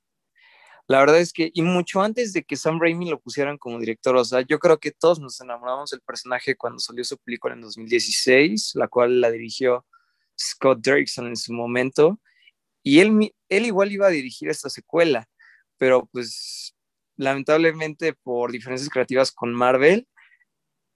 La 0.88 1.02
verdad 1.02 1.20
es 1.20 1.32
que, 1.32 1.52
y 1.54 1.62
mucho 1.62 2.02
antes 2.02 2.34
de 2.34 2.44
que 2.44 2.56
Sam 2.56 2.80
Raimi 2.82 3.12
lo 3.12 3.20
pusieran 3.20 3.60
como 3.60 3.80
director, 3.80 4.16
o 4.16 4.26
sea, 4.26 4.42
yo 4.42 4.58
creo 4.58 4.80
que 4.80 4.90
todos 4.90 5.20
nos 5.20 5.40
enamoramos 5.40 5.92
del 5.92 6.02
personaje 6.02 6.56
cuando 6.56 6.80
salió 6.80 7.04
su 7.04 7.20
película 7.20 7.54
en 7.54 7.62
2016, 7.62 8.72
la 8.74 8.88
cual 8.88 9.22
la 9.22 9.30
dirigió 9.30 9.86
Scott 10.36 10.80
Derrickson 10.82 11.28
en 11.28 11.36
su 11.36 11.54
momento, 11.54 12.20
y 12.82 13.02
él, 13.02 13.36
él 13.50 13.66
igual 13.68 13.92
iba 13.92 14.08
a 14.08 14.10
dirigir 14.10 14.50
esta 14.50 14.72
secuela, 14.72 15.30
pero 15.78 16.08
pues 16.12 16.74
lamentablemente 17.20 18.14
por 18.14 18.52
diferencias 18.52 18.90
creativas 18.90 19.32
con 19.32 19.54
Marvel, 19.54 20.08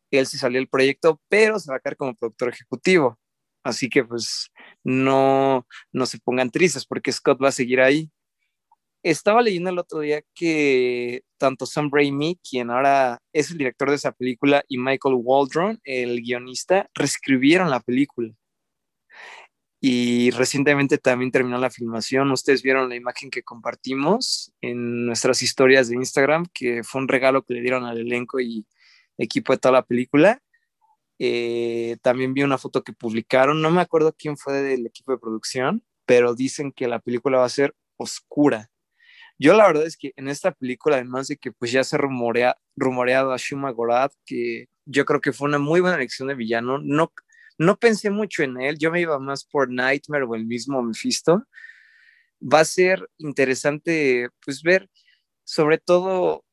él 0.10 0.26
se 0.26 0.38
salió 0.38 0.60
del 0.60 0.70
proyecto, 0.70 1.22
pero 1.28 1.60
se 1.60 1.70
va 1.70 1.78
a 1.78 1.80
quedar 1.80 1.98
como 1.98 2.16
productor 2.16 2.50
ejecutivo. 2.50 3.20
Así 3.64 3.90
que 3.90 4.04
pues 4.04 4.50
no, 4.84 5.68
no 5.92 6.06
se 6.06 6.20
pongan 6.20 6.50
tristes 6.50 6.86
porque 6.86 7.12
Scott 7.12 7.42
va 7.44 7.50
a 7.50 7.52
seguir 7.52 7.82
ahí. 7.82 8.10
Estaba 9.04 9.42
leyendo 9.42 9.70
el 9.70 9.80
otro 9.80 10.00
día 10.00 10.22
que 10.34 11.24
tanto 11.38 11.66
Sam 11.66 11.90
Raimi, 11.92 12.40
quien 12.50 12.70
ahora 12.70 13.20
es 13.34 13.52
el 13.52 13.58
director 13.58 13.90
de 13.90 13.98
esa 13.98 14.14
película, 14.14 14.64
y 14.70 14.78
Michael 14.78 15.16
Waldron, 15.18 15.82
el 15.84 16.22
guionista, 16.22 16.90
reescribieron 16.94 17.70
la 17.70 17.82
película. 17.82 18.34
Y 19.86 20.32
recientemente 20.32 20.98
también 20.98 21.30
terminó 21.30 21.58
la 21.58 21.70
filmación. 21.70 22.32
Ustedes 22.32 22.64
vieron 22.64 22.88
la 22.88 22.96
imagen 22.96 23.30
que 23.30 23.44
compartimos 23.44 24.54
en 24.62 25.06
nuestras 25.06 25.42
historias 25.42 25.90
de 25.90 25.98
Instagram, 25.98 26.46
que 26.54 26.86
fue 26.86 27.02
un 27.02 27.10
regalo 27.10 27.44
que 27.44 27.56
le 27.56 27.60
dieron 27.60 27.84
al 27.84 27.98
elenco 27.98 28.40
y 28.40 28.66
equipo 29.18 29.52
de 29.52 29.60
toda 29.60 29.74
la 29.74 29.86
película. 29.86 30.42
Eh, 31.20 31.98
también 32.02 32.34
vi 32.34 32.44
una 32.44 32.58
foto 32.58 32.82
que 32.82 32.94
publicaron, 32.94 33.62
no 33.62 33.72
me 33.72 33.82
acuerdo 33.82 34.16
quién 34.18 34.38
fue 34.38 34.54
del 34.54 34.86
equipo 34.86 35.12
de 35.12 35.18
producción, 35.18 35.84
pero 36.06 36.34
dicen 36.34 36.72
que 36.72 36.88
la 36.88 37.00
película 37.00 37.40
va 37.40 37.46
a 37.46 37.50
ser 37.50 37.76
oscura. 37.98 38.72
Yo 39.38 39.54
la 39.54 39.68
verdad 39.68 39.86
es 39.86 39.98
que 39.98 40.14
en 40.16 40.30
esta 40.30 40.54
película, 40.54 40.96
además 40.96 41.28
de 41.28 41.36
que 41.36 41.52
pues 41.52 41.74
ya 41.74 41.84
se 41.84 41.98
rumorea, 41.98 42.56
rumoreado 42.78 43.34
a 43.34 43.38
Shuma 43.38 43.72
Gorath, 43.72 44.14
que 44.26 44.70
yo 44.86 45.04
creo 45.04 45.20
que 45.20 45.34
fue 45.34 45.50
una 45.50 45.60
muy 45.60 45.82
buena 45.82 45.98
elección 45.98 46.30
de 46.30 46.36
villano, 46.36 46.80
no, 46.80 47.12
no 47.58 47.78
pensé 47.78 48.10
mucho 48.10 48.44
en 48.44 48.60
él, 48.62 48.78
yo 48.78 48.92
me 48.92 49.02
iba 49.02 49.20
más 49.20 49.46
por 49.46 49.70
Nightmare 49.70 50.26
o 50.26 50.36
el 50.36 50.46
mismo 50.46 50.82
Mephisto. 50.82 51.44
Va 52.42 52.62
a 52.62 52.66
ser 52.66 53.10
interesante 53.18 54.30
pues 54.44 54.62
ver 54.64 54.90
sobre 55.44 55.78
todo 55.78 56.44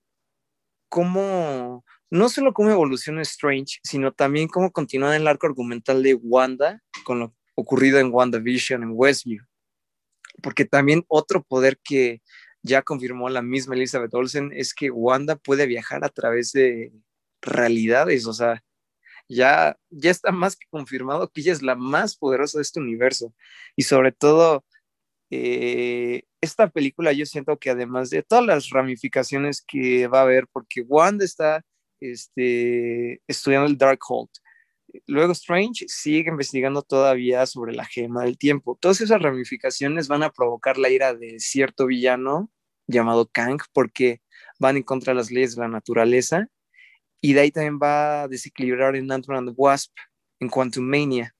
cómo, 0.89 1.85
no 2.11 2.29
solo 2.29 2.53
cómo 2.53 2.71
evoluciona 2.71 3.23
Strange, 3.23 3.79
sino 3.83 4.13
también 4.13 4.49
cómo 4.49 4.71
continúa 4.73 5.17
el 5.17 5.27
arco 5.27 5.47
argumental 5.47 6.03
de 6.03 6.15
Wanda 6.15 6.83
con 7.05 7.21
lo 7.21 7.35
ocurrido 7.55 7.99
en 7.99 8.13
WandaVision, 8.13 8.83
en 8.83 8.91
Westview. 8.93 9.45
Porque 10.43 10.65
también 10.65 11.05
otro 11.09 11.43
poder 11.43 11.79
que 11.83 12.23
ya 12.63 12.83
confirmó 12.83 13.29
la 13.29 13.43
misma 13.43 13.75
Elizabeth 13.75 14.15
Olsen 14.15 14.53
es 14.55 14.75
que 14.75 14.91
Wanda 14.91 15.37
puede 15.37 15.67
viajar 15.67 16.05
a 16.05 16.09
través 16.09 16.53
de 16.53 16.93
realidades, 17.41 18.27
o 18.27 18.33
sea, 18.33 18.63
ya, 19.31 19.79
ya 19.91 20.11
está 20.11 20.33
más 20.33 20.57
que 20.57 20.67
confirmado 20.71 21.31
que 21.31 21.41
ella 21.41 21.53
es 21.53 21.63
la 21.63 21.77
más 21.77 22.17
poderosa 22.17 22.59
de 22.59 22.63
este 22.63 22.81
universo. 22.81 23.33
Y 23.77 23.85
sobre 23.85 24.13
todo, 24.13 24.65
eh, 25.31 26.25
esta 26.41 26.69
película 26.69 27.13
yo 27.13 27.25
siento 27.27 27.59
que 27.59 27.71
además 27.71 28.11
de 28.11 28.23
todas 28.25 28.45
las 28.45 28.71
ramificaciones 28.71 29.63
que 29.63 30.09
va 30.09 30.21
a 30.21 30.23
haber, 30.23 30.49
porque 30.49 30.83
Wanda 30.83 31.25
está 31.25 31.65
este, 32.01 33.23
estudiando 33.29 33.69
el 33.69 33.79
Darkhold, 33.79 34.31
luego 35.07 35.33
Strange 35.33 35.87
sigue 35.89 36.31
investigando 36.31 36.83
todavía 36.83 37.47
sobre 37.47 37.73
la 37.75 37.85
gema 37.85 38.25
del 38.25 38.37
tiempo. 38.39 38.79
Todas 38.81 39.01
esas 39.01 39.23
ramificaciones 39.23 40.09
van 40.09 40.25
a 40.25 40.33
provocar 40.33 40.77
la 40.79 40.91
ira 40.91 41.15
de 41.15 41.39
cierto 41.39 41.87
villano 41.87 42.51
llamado 42.89 43.29
Kang, 43.31 43.61
porque 43.73 44.23
van 44.59 44.77
en 44.77 44.83
contra 44.83 45.13
de 45.13 45.19
las 45.19 45.31
leyes 45.31 45.55
de 45.55 45.63
la 45.63 45.69
naturaleza 45.69 46.49
y 47.21 47.33
de 47.35 47.41
ahí 47.41 47.51
también 47.51 47.79
va 47.83 48.23
a 48.23 48.29
desequilibrar 48.29 48.97
en 48.97 49.11
Ant-Man 49.11 49.49
and 49.49 49.55
Wasp, 49.57 49.93
en 50.41 50.49
Quantum 50.49 50.85
Mania. 50.85 51.35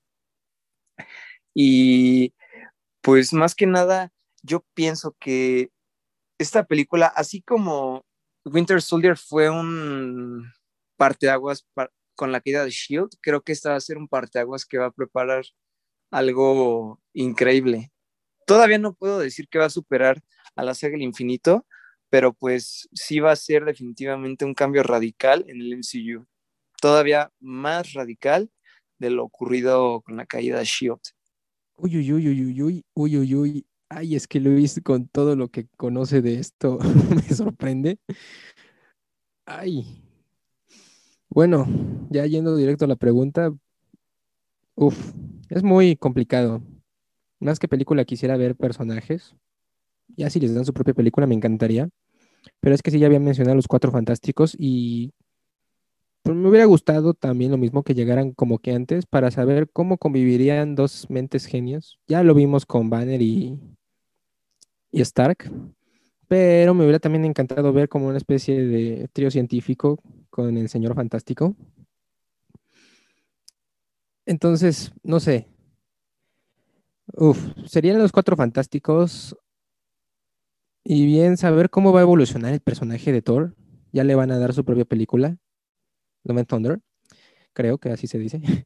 Y 1.53 2.33
pues 3.01 3.33
más 3.33 3.55
que 3.55 3.65
nada, 3.65 4.11
yo 4.43 4.65
pienso 4.73 5.15
que 5.19 5.71
esta 6.37 6.65
película, 6.65 7.07
así 7.07 7.41
como 7.41 8.05
Winter 8.45 8.81
Soldier 8.81 9.17
fue 9.17 9.49
un 9.49 10.51
parteaguas 10.97 11.67
con 12.15 12.31
la 12.31 12.41
caída 12.41 12.63
de 12.63 12.71
Shield, 12.71 13.11
creo 13.21 13.41
que 13.41 13.51
esta 13.51 13.71
va 13.71 13.75
a 13.75 13.81
ser 13.81 13.97
un 13.97 14.07
parteaguas 14.07 14.65
que 14.65 14.77
va 14.77 14.87
a 14.87 14.91
preparar 14.91 15.43
algo 16.11 16.99
increíble. 17.13 17.91
Todavía 18.45 18.77
no 18.77 18.93
puedo 18.93 19.19
decir 19.19 19.47
que 19.49 19.59
va 19.59 19.65
a 19.65 19.69
superar 19.69 20.21
a 20.55 20.63
la 20.63 20.75
saga 20.75 20.93
del 20.93 21.03
infinito, 21.03 21.65
pero 22.11 22.33
pues 22.33 22.89
sí 22.93 23.21
va 23.21 23.31
a 23.31 23.37
ser 23.37 23.63
definitivamente 23.63 24.43
un 24.43 24.53
cambio 24.53 24.83
radical 24.83 25.45
en 25.47 25.61
el 25.61 25.71
MCU, 25.71 26.27
todavía 26.81 27.31
más 27.39 27.93
radical 27.93 28.51
de 28.99 29.09
lo 29.09 29.23
ocurrido 29.23 30.01
con 30.01 30.17
la 30.17 30.25
caída 30.25 30.59
de 30.59 30.65
Shield. 30.65 30.99
Uy, 31.77 31.97
uy, 31.97 32.11
uy, 32.11 32.29
uy, 32.29 32.61
uy, 32.61 32.85
uy, 32.93 33.17
uy, 33.17 33.35
uy. 33.35 33.65
Ay, 33.87 34.15
es 34.15 34.27
que 34.27 34.41
Luis, 34.41 34.81
con 34.83 35.07
todo 35.07 35.37
lo 35.37 35.47
que 35.47 35.67
conoce 35.77 36.21
de 36.21 36.35
esto, 36.35 36.79
me 37.15 37.23
sorprende. 37.33 37.97
Ay. 39.45 40.03
Bueno, 41.29 41.65
ya 42.09 42.25
yendo 42.25 42.57
directo 42.57 42.85
a 42.85 42.89
la 42.89 42.97
pregunta, 42.97 43.53
uf, 44.75 45.13
es 45.49 45.63
muy 45.63 45.95
complicado. 45.95 46.61
Más 47.39 47.57
que 47.57 47.69
película 47.69 48.03
quisiera 48.03 48.35
ver 48.35 48.57
personajes. 48.57 49.33
Ya 50.17 50.29
si 50.29 50.41
les 50.41 50.53
dan 50.53 50.65
su 50.65 50.73
propia 50.73 50.93
película 50.93 51.25
me 51.25 51.35
encantaría. 51.35 51.89
Pero 52.59 52.75
es 52.75 52.81
que 52.81 52.91
sí, 52.91 52.99
ya 52.99 53.07
había 53.07 53.19
mencionado 53.19 53.55
los 53.55 53.67
cuatro 53.67 53.91
fantásticos 53.91 54.55
y 54.57 55.13
pues, 56.23 56.35
me 56.35 56.49
hubiera 56.49 56.65
gustado 56.65 57.13
también 57.13 57.51
lo 57.51 57.57
mismo 57.57 57.83
que 57.83 57.95
llegaran 57.95 58.31
como 58.33 58.59
que 58.59 58.73
antes 58.73 59.05
para 59.05 59.31
saber 59.31 59.69
cómo 59.71 59.97
convivirían 59.97 60.75
dos 60.75 61.09
mentes 61.09 61.45
genios. 61.45 61.99
Ya 62.07 62.23
lo 62.23 62.35
vimos 62.35 62.65
con 62.65 62.89
Banner 62.89 63.21
y, 63.21 63.59
y 64.91 65.01
Stark, 65.01 65.51
pero 66.27 66.73
me 66.73 66.83
hubiera 66.83 66.99
también 66.99 67.25
encantado 67.25 67.73
ver 67.73 67.89
como 67.89 68.07
una 68.07 68.17
especie 68.17 68.65
de 68.65 69.07
trío 69.13 69.31
científico 69.31 69.99
con 70.29 70.57
el 70.57 70.69
Señor 70.69 70.95
Fantástico. 70.95 71.55
Entonces, 74.25 74.93
no 75.03 75.19
sé. 75.19 75.47
Uf, 77.13 77.37
serían 77.65 77.99
los 77.99 78.11
cuatro 78.11 78.37
fantásticos 78.37 79.35
y 80.83 81.05
bien 81.05 81.37
saber 81.37 81.69
cómo 81.69 81.93
va 81.93 81.99
a 81.99 82.03
evolucionar 82.03 82.53
el 82.53 82.61
personaje 82.61 83.11
de 83.11 83.21
Thor. 83.21 83.55
Ya 83.91 84.03
le 84.03 84.15
van 84.15 84.31
a 84.31 84.39
dar 84.39 84.53
su 84.53 84.63
propia 84.63 84.85
película, 84.85 85.37
Love 86.23 86.37
and 86.37 86.47
Thunder, 86.47 86.79
creo 87.53 87.77
que 87.77 87.89
así 87.89 88.07
se 88.07 88.19
dice. 88.19 88.41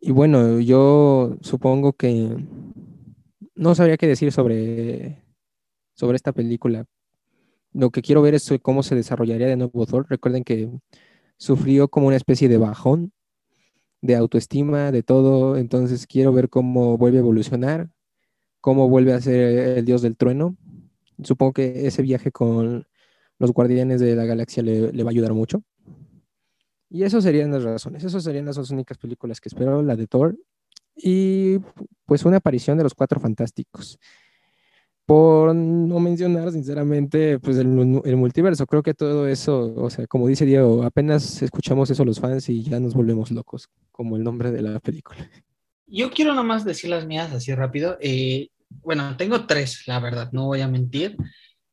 Y 0.00 0.12
bueno, 0.12 0.60
yo 0.60 1.36
supongo 1.40 1.92
que 1.92 2.36
no 3.56 3.74
sabría 3.74 3.96
qué 3.96 4.06
decir 4.06 4.30
sobre, 4.30 5.24
sobre 5.94 6.14
esta 6.14 6.30
película. 6.32 6.84
Lo 7.72 7.90
que 7.90 8.00
quiero 8.00 8.22
ver 8.22 8.34
es 8.34 8.48
cómo 8.62 8.84
se 8.84 8.94
desarrollaría 8.94 9.48
de 9.48 9.56
nuevo 9.56 9.86
Thor. 9.86 10.06
Recuerden 10.08 10.44
que 10.44 10.70
sufrió 11.36 11.88
como 11.88 12.06
una 12.06 12.16
especie 12.16 12.48
de 12.48 12.58
bajón 12.58 13.12
de 14.00 14.14
autoestima, 14.14 14.92
de 14.92 15.02
todo. 15.02 15.56
Entonces 15.56 16.06
quiero 16.06 16.32
ver 16.32 16.48
cómo 16.48 16.96
vuelve 16.96 17.18
a 17.18 17.22
evolucionar, 17.22 17.90
cómo 18.60 18.88
vuelve 18.88 19.14
a 19.14 19.20
ser 19.20 19.78
el 19.78 19.84
dios 19.84 20.00
del 20.00 20.16
trueno 20.16 20.56
Supongo 21.22 21.52
que 21.52 21.86
ese 21.86 22.02
viaje 22.02 22.30
con 22.30 22.86
los 23.38 23.52
Guardianes 23.52 24.00
de 24.00 24.14
la 24.16 24.24
Galaxia 24.24 24.62
le, 24.62 25.02
va 25.02 25.10
a 25.10 25.12
ayudar 25.12 25.34
mucho. 25.34 25.62
Y 26.90 27.02
esas 27.02 27.24
serían 27.24 27.50
las 27.50 27.62
razones. 27.62 28.04
Esas 28.04 28.24
serían 28.24 28.46
las 28.46 28.56
dos 28.56 28.70
únicas 28.70 28.98
películas 28.98 29.40
que 29.40 29.48
espero, 29.48 29.82
la 29.82 29.96
de 29.96 30.06
Thor 30.06 30.36
y 31.00 31.58
pues 32.06 32.24
una 32.24 32.38
aparición 32.38 32.76
de 32.76 32.84
los 32.84 32.94
Cuatro 32.94 33.20
Fantásticos. 33.20 33.98
Por 35.06 35.54
no 35.54 36.00
mencionar, 36.00 36.52
sinceramente, 36.52 37.38
pues 37.38 37.56
el, 37.56 38.02
el, 38.04 38.16
multiverso. 38.16 38.66
Creo 38.66 38.82
que 38.82 38.92
todo 38.92 39.26
eso, 39.26 39.72
o 39.76 39.88
sea, 39.88 40.06
como 40.06 40.28
dice 40.28 40.44
Diego, 40.44 40.82
apenas 40.82 41.40
escuchamos 41.40 41.88
eso 41.88 42.04
los 42.04 42.20
fans 42.20 42.50
y 42.50 42.62
ya 42.62 42.78
nos 42.78 42.92
volvemos 42.92 43.30
locos, 43.30 43.70
como 43.90 44.16
el 44.18 44.24
nombre 44.24 44.50
de 44.50 44.60
la 44.60 44.80
película. 44.80 45.30
Yo 45.86 46.10
quiero 46.10 46.34
nomás 46.34 46.66
decir 46.66 46.90
las 46.90 47.06
mías 47.06 47.32
así 47.32 47.54
rápido. 47.54 47.96
Eh, 48.02 48.50
bueno, 48.70 49.16
tengo 49.16 49.46
tres, 49.46 49.86
la 49.86 50.00
verdad, 50.00 50.30
no 50.32 50.46
voy 50.46 50.60
a 50.60 50.68
mentir. 50.68 51.16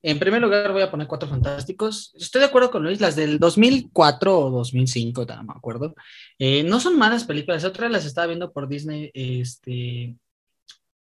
En 0.01 0.19
primer 0.19 0.39
lugar, 0.39 0.71
voy 0.71 0.83
a 0.83 0.91
poner 0.91 1.07
Cuatro 1.07 1.27
Fantásticos. 1.27 2.13
Estoy 2.15 2.41
de 2.41 2.45
acuerdo 2.45 2.69
con 2.69 2.83
Luis, 2.83 3.01
las 3.01 3.15
del 3.15 3.39
2004 3.39 4.39
o 4.39 4.51
2005, 4.51 5.25
no 5.25 5.43
me 5.43 5.53
acuerdo. 5.55 5.95
Eh, 6.37 6.63
no 6.63 6.79
son 6.79 6.99
malas 6.99 7.23
películas. 7.23 7.63
Otras 7.63 7.91
las 7.91 8.05
estaba 8.05 8.27
viendo 8.27 8.53
por 8.53 8.67
Disney, 8.67 9.09
este, 9.15 10.15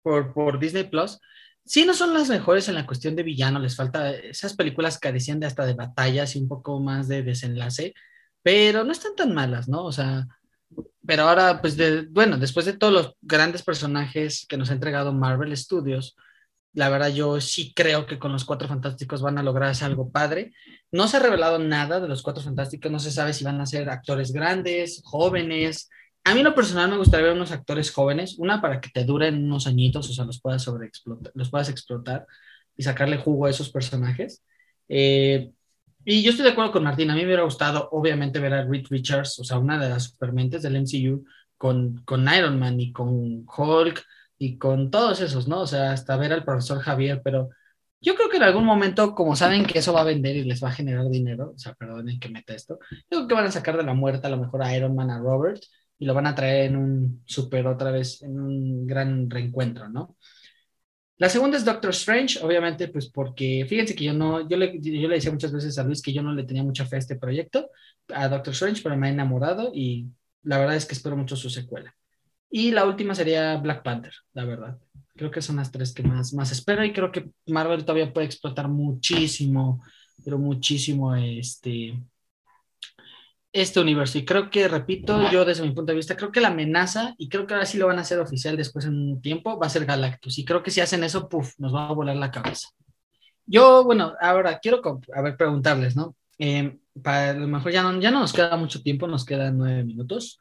por, 0.03 0.31
por 0.33 0.59
Disney 0.59 0.83
Plus. 0.83 1.19
Sí, 1.65 1.85
no 1.85 1.95
son 1.95 2.13
las 2.13 2.29
mejores 2.29 2.67
en 2.69 2.75
la 2.75 2.85
cuestión 2.85 3.15
de 3.15 3.23
villano. 3.23 3.57
Les 3.57 3.75
falta 3.75 4.11
esas 4.11 4.55
películas 4.55 4.99
carecían 4.99 5.39
de 5.39 5.47
hasta 5.47 5.65
de 5.65 5.73
batallas 5.73 6.35
y 6.35 6.39
un 6.39 6.47
poco 6.47 6.79
más 6.79 7.07
de 7.07 7.23
desenlace, 7.23 7.95
pero 8.43 8.83
no 8.83 8.91
están 8.91 9.15
tan 9.15 9.33
malas, 9.33 9.67
¿no? 9.67 9.85
O 9.85 9.91
sea, 9.91 10.27
pero 11.05 11.23
ahora, 11.23 11.61
pues, 11.61 11.77
bueno, 12.11 12.37
después 12.37 12.65
de 12.65 12.73
todos 12.73 12.93
los 12.93 13.15
grandes 13.21 13.63
personajes 13.63 14.45
que 14.47 14.57
nos 14.57 14.69
ha 14.69 14.73
entregado 14.73 15.13
Marvel 15.13 15.55
Studios, 15.55 16.15
la 16.73 16.89
verdad 16.89 17.09
yo 17.09 17.39
sí 17.39 17.73
creo 17.75 18.05
que 18.05 18.17
con 18.19 18.31
los 18.31 18.45
Cuatro 18.45 18.67
Fantásticos 18.67 19.21
van 19.21 19.37
a 19.37 19.43
lograr 19.43 19.69
hacer 19.69 19.87
algo 19.87 20.11
padre. 20.11 20.53
No 20.91 21.07
se 21.07 21.17
ha 21.17 21.19
revelado 21.19 21.59
nada 21.59 21.99
de 21.99 22.07
los 22.07 22.23
Cuatro 22.23 22.43
Fantásticos, 22.43 22.91
no 22.91 22.99
se 22.99 23.11
sabe 23.11 23.33
si 23.33 23.43
van 23.43 23.61
a 23.61 23.65
ser 23.65 23.89
actores 23.89 24.31
grandes, 24.31 25.01
jóvenes. 25.03 25.89
A 26.23 26.33
mí 26.33 26.41
lo 26.41 26.55
personal 26.55 26.89
me 26.89 26.97
gustaría 26.97 27.27
ver 27.27 27.35
unos 27.35 27.51
actores 27.51 27.91
jóvenes, 27.91 28.39
una 28.39 28.61
para 28.61 28.79
que 28.81 28.89
te 28.89 29.03
duren 29.03 29.43
unos 29.43 29.67
añitos, 29.67 30.09
o 30.09 30.13
sea, 30.13 30.25
los 30.25 30.41
puedas, 30.41 30.63
sobreexplotar, 30.63 31.31
los 31.35 31.49
puedas 31.49 31.69
explotar 31.69 32.25
y 32.77 32.83
sacarle 32.83 33.17
jugo 33.17 33.45
a 33.45 33.49
esos 33.49 33.69
personajes. 33.69 34.41
Eh, 34.87 35.51
y 36.05 36.23
yo 36.23 36.31
estoy 36.31 36.45
de 36.45 36.51
acuerdo 36.51 36.71
con 36.71 36.83
Martín, 36.83 37.09
a 37.11 37.15
mí 37.15 37.21
me 37.21 37.27
hubiera 37.27 37.43
gustado 37.43 37.89
obviamente 37.91 38.39
ver 38.39 38.53
a 38.53 38.65
Reed 38.65 38.85
Richards, 38.89 39.39
o 39.39 39.43
sea, 39.43 39.57
una 39.57 39.79
de 39.79 39.89
las 39.89 40.03
supermentes 40.03 40.61
del 40.63 40.75
MCU, 40.77 41.25
con, 41.57 42.01
con 42.05 42.27
Iron 42.33 42.59
Man 42.59 42.79
y 42.79 42.91
con 42.91 43.45
Hulk, 43.45 44.03
y 44.37 44.57
con 44.57 44.91
todos 44.91 45.21
esos, 45.21 45.47
¿no? 45.47 45.61
O 45.61 45.67
sea, 45.67 45.91
hasta 45.91 46.17
ver 46.17 46.33
al 46.33 46.43
profesor 46.43 46.79
Javier, 46.79 47.21
pero 47.23 47.49
yo 48.01 48.15
creo 48.15 48.29
que 48.29 48.37
en 48.37 48.43
algún 48.43 48.65
momento, 48.65 49.15
como 49.15 49.35
saben 49.35 49.65
que 49.65 49.79
eso 49.79 49.93
va 49.93 50.01
a 50.01 50.03
vender 50.03 50.35
y 50.35 50.43
les 50.43 50.61
va 50.63 50.69
a 50.69 50.73
generar 50.73 51.09
dinero, 51.09 51.53
o 51.55 51.57
sea, 51.57 51.73
perdonen 51.73 52.19
que 52.19 52.29
meta 52.29 52.53
esto, 52.53 52.79
yo 52.91 53.19
creo 53.19 53.27
que 53.27 53.33
van 53.35 53.45
a 53.45 53.51
sacar 53.51 53.77
de 53.77 53.83
la 53.83 53.93
muerte 53.93 54.27
a 54.27 54.29
lo 54.29 54.37
mejor 54.37 54.61
a 54.63 54.75
Iron 54.75 54.95
Man, 54.95 55.09
a 55.09 55.19
Robert, 55.19 55.61
y 55.97 56.05
lo 56.05 56.13
van 56.13 56.27
a 56.27 56.35
traer 56.35 56.65
en 56.71 56.75
un 56.75 57.23
super 57.25 57.65
otra 57.67 57.91
vez, 57.91 58.21
en 58.23 58.39
un 58.39 58.85
gran 58.85 59.29
reencuentro, 59.29 59.87
¿no? 59.89 60.17
La 61.17 61.29
segunda 61.29 61.57
es 61.57 61.65
Doctor 61.65 61.91
Strange, 61.91 62.39
obviamente, 62.41 62.87
pues 62.87 63.07
porque 63.07 63.65
fíjense 63.69 63.95
que 63.95 64.03
yo 64.05 64.13
no, 64.13 64.47
yo 64.47 64.57
le, 64.57 64.79
yo 64.81 65.07
le 65.07 65.15
decía 65.15 65.31
muchas 65.31 65.51
veces 65.51 65.77
a 65.77 65.83
Luis 65.83 66.01
que 66.01 66.11
yo 66.11 66.23
no 66.23 66.33
le 66.33 66.43
tenía 66.43 66.63
mucha 66.63 66.85
fe 66.85 66.95
a 66.95 66.99
este 66.99 67.15
proyecto, 67.15 67.69
a 68.09 68.27
Doctor 68.27 68.53
Strange, 68.53 68.81
pero 68.81 68.97
me 68.97 69.07
ha 69.07 69.11
enamorado 69.11 69.71
y 69.73 70.07
la 70.41 70.57
verdad 70.57 70.75
es 70.75 70.85
que 70.85 70.93
espero 70.93 71.15
mucho 71.15 71.35
su 71.35 71.49
secuela. 71.49 71.95
Y 72.49 72.71
la 72.71 72.85
última 72.85 73.15
sería 73.15 73.57
Black 73.57 73.83
Panther, 73.83 74.13
la 74.33 74.45
verdad. 74.45 74.77
Creo 75.15 75.31
que 75.31 75.41
son 75.41 75.57
las 75.57 75.71
tres 75.71 75.93
que 75.93 76.03
más, 76.03 76.33
más 76.33 76.51
espero 76.51 76.83
y 76.83 76.93
creo 76.93 77.11
que 77.11 77.29
Marvel 77.47 77.85
todavía 77.85 78.11
puede 78.11 78.25
explotar 78.25 78.67
muchísimo, 78.67 79.83
pero 80.25 80.39
muchísimo 80.39 81.15
este, 81.15 81.93
este 83.53 83.79
universo. 83.79 84.17
Y 84.17 84.25
creo 84.25 84.49
que, 84.49 84.67
repito, 84.67 85.31
yo 85.31 85.45
desde 85.45 85.63
mi 85.63 85.71
punto 85.71 85.91
de 85.91 85.97
vista, 85.97 86.17
creo 86.17 86.31
que 86.31 86.41
la 86.41 86.49
amenaza, 86.49 87.15
y 87.17 87.29
creo 87.29 87.47
que 87.47 87.53
ahora 87.53 87.65
sí 87.65 87.77
lo 87.77 87.87
van 87.87 87.99
a 87.99 88.01
hacer 88.01 88.19
oficial 88.19 88.57
después 88.57 88.85
en 88.85 88.95
un 88.95 89.21
tiempo, 89.21 89.57
va 89.57 89.67
a 89.67 89.69
ser 89.69 89.85
Galactus. 89.85 90.37
Y 90.39 90.45
creo 90.45 90.63
que 90.63 90.71
si 90.71 90.81
hacen 90.81 91.03
eso, 91.03 91.29
puff, 91.29 91.53
nos 91.59 91.73
va 91.73 91.87
a 91.87 91.93
volar 91.93 92.17
la 92.17 92.31
cabeza. 92.31 92.69
Yo, 93.45 93.83
bueno, 93.85 94.13
ahora 94.19 94.59
quiero 94.59 94.81
a 95.13 95.21
ver, 95.21 95.37
preguntarles, 95.37 95.95
¿no? 95.95 96.15
Eh, 96.39 96.77
para 97.01 97.33
lo 97.33 97.47
mejor 97.47 97.71
ya 97.71 97.83
no, 97.83 97.99
ya 98.01 98.11
no 98.11 98.19
nos 98.19 98.33
queda 98.33 98.57
mucho 98.57 98.81
tiempo, 98.81 99.07
nos 99.07 99.25
quedan 99.25 99.57
nueve 99.57 99.83
minutos 99.83 100.39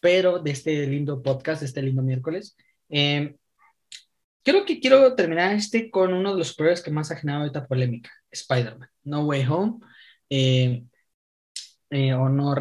pero 0.00 0.38
de 0.38 0.50
este 0.50 0.86
lindo 0.86 1.22
podcast, 1.22 1.60
de 1.60 1.66
este 1.66 1.82
lindo 1.82 2.02
miércoles. 2.02 2.56
Eh, 2.88 3.36
creo 4.42 4.64
que 4.64 4.80
quiero 4.80 5.14
terminar 5.14 5.54
este 5.54 5.90
con 5.90 6.12
uno 6.12 6.32
de 6.32 6.38
los 6.38 6.48
superhéroes 6.48 6.82
que 6.82 6.90
más 6.90 7.10
ha 7.10 7.16
generado 7.16 7.46
esta 7.46 7.66
polémica, 7.66 8.10
Spider-Man, 8.30 8.88
No 9.04 9.24
Way 9.24 9.46
Home, 9.46 9.78
eh, 10.30 10.84
eh, 11.90 12.14
o 12.14 12.28
no, 12.28 12.54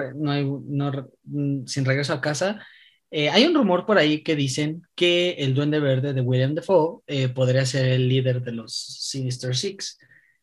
mm, 1.24 1.66
Sin 1.66 1.86
Regreso 1.86 2.14
a 2.14 2.22
Casa. 2.22 2.66
hay 3.12 3.46
un 3.46 3.56
rumor 3.56 3.86
por 3.86 3.98
ahí 3.98 4.22
que 4.24 4.36
dicen 4.36 4.82
que 4.96 5.32
el 5.40 5.54
Duende 5.54 5.80
Verde 5.80 6.14
de 6.14 6.22
William 6.22 6.56
Defoe 6.56 7.02
podría 7.34 7.66
ser 7.66 7.88
el 7.88 8.10
líder 8.10 8.42
de 8.42 8.52
los 8.52 8.74
Sinister 8.76 9.56
Six. 9.56 9.98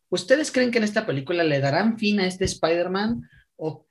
¿Ustedes 0.09 0.51
creen 0.51 0.71
que 0.71 0.79
en 0.79 0.85
esta 0.85 1.07
película 1.07 1.45
le 1.45 1.61
darán 1.61 1.99
fin 1.99 2.21
a 2.21 2.27
este 2.27 2.45
Spider-Man 2.45 3.29
o 3.57 3.87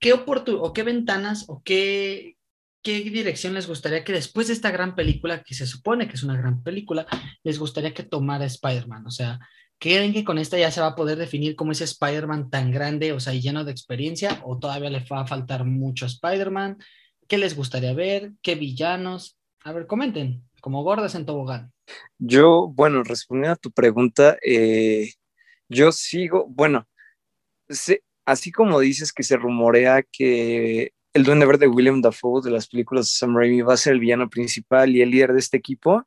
¿qué 0.00 0.12
o 0.12 0.72
qué 0.72 0.82
ventanas 0.82 1.46
o 1.48 1.62
qué, 1.62 2.36
qué 2.82 3.00
dirección 3.04 3.54
les 3.54 3.66
gustaría 3.66 4.04
que 4.04 4.12
después 4.12 4.48
de 4.48 4.52
esta 4.52 4.70
gran 4.70 4.94
película, 4.94 5.42
que 5.42 5.54
se 5.54 5.66
supone 5.66 6.06
que 6.06 6.14
es 6.14 6.22
una 6.22 6.36
gran 6.36 6.62
película, 6.62 7.06
les 7.42 7.58
gustaría 7.58 7.94
que 7.94 8.02
tomara 8.02 8.44
Spider-Man? 8.44 9.06
O 9.06 9.10
sea, 9.10 9.38
¿creen 9.84 10.14
que 10.14 10.24
con 10.24 10.38
esta 10.38 10.56
ya 10.56 10.70
se 10.70 10.80
va 10.80 10.86
a 10.86 10.94
poder 10.94 11.18
definir 11.18 11.56
cómo 11.56 11.72
ese 11.72 11.84
Spider-Man 11.84 12.48
tan 12.48 12.72
grande, 12.72 13.12
o 13.12 13.20
sea, 13.20 13.34
lleno 13.34 13.64
de 13.64 13.72
experiencia, 13.72 14.40
o 14.42 14.58
todavía 14.58 14.88
le 14.88 15.04
va 15.12 15.20
a 15.20 15.26
faltar 15.26 15.66
mucho 15.66 16.06
a 16.06 16.08
Spider-Man? 16.08 16.78
¿Qué 17.28 17.36
les 17.36 17.54
gustaría 17.54 17.92
ver? 17.92 18.32
¿Qué 18.40 18.54
villanos? 18.54 19.36
A 19.62 19.72
ver, 19.72 19.86
comenten, 19.86 20.42
como 20.62 20.82
gordas 20.82 21.14
en 21.14 21.26
tobogán. 21.26 21.70
Yo, 22.16 22.68
bueno, 22.68 23.02
respondiendo 23.02 23.52
a 23.52 23.56
tu 23.56 23.72
pregunta, 23.72 24.38
eh, 24.42 25.12
yo 25.68 25.92
sigo, 25.92 26.46
bueno, 26.48 26.88
así 28.24 28.52
como 28.52 28.80
dices 28.80 29.12
que 29.12 29.22
se 29.22 29.36
rumorea 29.36 30.02
que 30.02 30.94
el 31.12 31.24
Duende 31.24 31.44
Verde 31.44 31.68
William 31.68 32.00
Dafoe 32.00 32.40
de 32.42 32.50
las 32.50 32.68
películas 32.68 33.04
de 33.04 33.18
Sam 33.18 33.36
Raimi 33.36 33.60
va 33.60 33.74
a 33.74 33.76
ser 33.76 33.92
el 33.92 34.00
villano 34.00 34.30
principal 34.30 34.96
y 34.96 35.02
el 35.02 35.10
líder 35.10 35.34
de 35.34 35.40
este 35.40 35.58
equipo, 35.58 36.06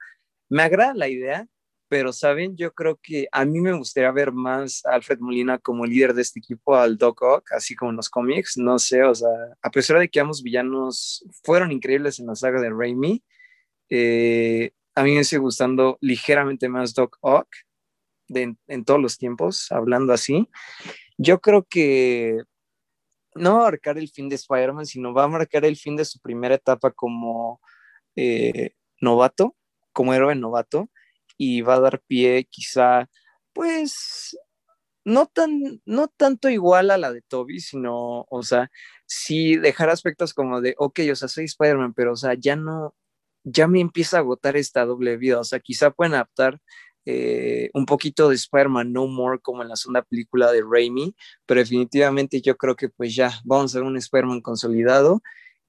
me 0.49 0.63
agrada 0.63 0.95
la 0.95 1.09
idea, 1.09 1.45
pero 1.90 2.12
saben, 2.14 2.56
yo 2.58 2.74
creo 2.74 3.00
que 3.02 3.28
a 3.32 3.46
mí 3.46 3.60
me 3.62 3.74
gustaría 3.74 4.12
ver 4.12 4.32
más 4.32 4.86
a 4.86 4.94
Alfred 4.96 5.20
Molina 5.20 5.58
como 5.58 5.86
líder 5.86 6.14
de 6.14 6.22
este 6.22 6.40
equipo, 6.40 6.76
al 6.76 6.98
Doc 6.98 7.22
Ock, 7.22 7.52
así 7.54 7.76
como 7.76 7.92
en 7.92 7.98
los 7.98 8.10
cómics, 8.10 8.58
no 8.58 8.78
sé, 8.80 9.04
o 9.04 9.16
sea, 9.16 9.30
a 9.62 9.72
pesar 9.72 10.00
de 10.00 10.10
que 10.10 10.20
ambos 10.20 10.44
villanos 10.44 11.26
fueron 11.44 11.72
increíbles 11.72 12.20
en 12.20 12.28
la 12.28 12.36
saga 12.36 12.60
de 12.62 12.70
Raimi, 12.70 13.24
eh, 13.90 14.72
a 14.96 15.04
mí 15.04 15.16
me 15.16 15.24
sigue 15.24 15.40
gustando 15.40 15.98
ligeramente 16.02 16.70
más 16.70 16.94
Doc 16.94 17.18
Ock 17.22 17.48
en 18.30 18.84
todos 18.86 19.00
los 19.00 19.18
tiempos, 19.18 19.72
hablando 19.72 20.12
así. 20.12 20.50
Yo 21.18 21.40
creo 21.40 21.64
que 21.64 22.42
no 23.36 23.54
va 23.56 23.60
a 23.60 23.72
marcar 23.72 23.98
el 23.98 24.10
fin 24.10 24.30
de 24.30 24.36
Spider-Man, 24.36 24.86
sino 24.86 25.14
va 25.14 25.26
a 25.26 25.28
marcar 25.28 25.66
el 25.66 25.78
fin 25.78 25.96
de 25.96 26.06
su 26.06 26.20
primera 26.20 26.56
etapa 26.56 26.92
como 26.92 27.62
eh, 28.16 28.72
novato, 29.00 29.56
como 29.94 30.14
héroe 30.14 30.36
novato, 30.36 30.90
y 31.38 31.62
va 31.62 31.76
a 31.76 31.80
dar 31.82 32.02
pie 32.08 32.48
quizá, 32.50 33.10
pues, 33.54 34.38
no, 35.06 35.28
tan, 35.28 35.82
no 35.86 36.08
tanto 36.10 36.50
igual 36.50 36.92
a 36.92 36.98
la 36.98 37.12
de 37.14 37.22
Toby, 37.22 37.60
sino, 37.62 38.26
o 38.30 38.44
sea, 38.44 38.70
sí 39.06 39.58
dejar 39.58 39.90
aspectos 39.90 40.34
como 40.34 40.62
de, 40.62 40.76
ok, 40.78 41.00
o 41.12 41.16
sea, 41.16 41.28
soy 41.30 41.46
Spider-Man, 41.46 41.94
pero, 41.94 42.14
o 42.14 42.16
sea, 42.18 42.34
ya 42.36 42.56
no, 42.56 42.96
ya 43.44 43.68
me 43.68 43.80
empieza 43.82 44.18
a 44.18 44.20
agotar 44.22 44.58
esta 44.58 44.86
doble 44.86 45.18
vida, 45.18 45.40
o 45.40 45.44
sea, 45.44 45.60
quizá 45.60 45.92
pueden 45.92 46.16
adaptar 46.16 46.60
eh, 47.10 47.70
un 47.74 47.86
poquito 47.86 48.28
de 48.28 48.36
Spider-Man 48.36 48.92
No 48.92 49.08
More 49.08 49.40
como 49.40 49.62
en 49.62 49.70
la 49.70 49.78
segunda 49.78 50.02
película 50.02 50.52
de 50.52 50.62
Raimi, 50.70 51.16
pero 51.46 51.62
definitivamente 51.62 52.42
yo 52.42 52.58
creo 52.58 52.76
que 52.76 52.90
pues 52.90 53.16
ya 53.16 53.32
vamos 53.46 53.74
a 53.74 53.80
ver 53.80 53.88
un 53.88 53.96
Spider-Man 53.96 54.42
consolidado 54.42 55.22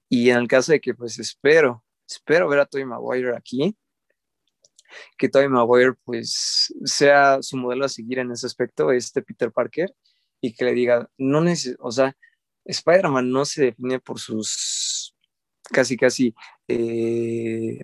y 0.09 0.31
en 0.31 0.37
el 0.37 0.49
caso 0.49 0.73
de 0.73 0.81
que 0.81 0.93
pues 0.93 1.17
espero, 1.17 1.85
espero 2.09 2.49
ver 2.49 2.59
a 2.59 2.65
Tobey 2.65 2.85
Maguire 2.85 3.37
aquí, 3.37 3.77
que 5.17 5.29
Tobey 5.29 5.49
Maguire 5.49 5.93
pues 6.03 6.73
sea 6.85 7.41
su 7.41 7.57
modelo 7.57 7.85
a 7.85 7.89
seguir 7.89 8.19
en 8.19 8.31
ese 8.31 8.47
aspecto, 8.47 8.91
este 8.91 9.21
Peter 9.21 9.51
Parker, 9.51 9.93
y 10.41 10.53
que 10.53 10.65
le 10.65 10.73
diga, 10.73 11.09
no 11.17 11.43
o 11.79 11.91
sea, 11.91 12.15
Spider-Man 12.65 13.31
no 13.31 13.45
se 13.45 13.65
define 13.65 13.99
por 13.99 14.19
sus 14.19 15.15
casi 15.71 15.97
casi 15.97 16.35
eh, 16.67 17.83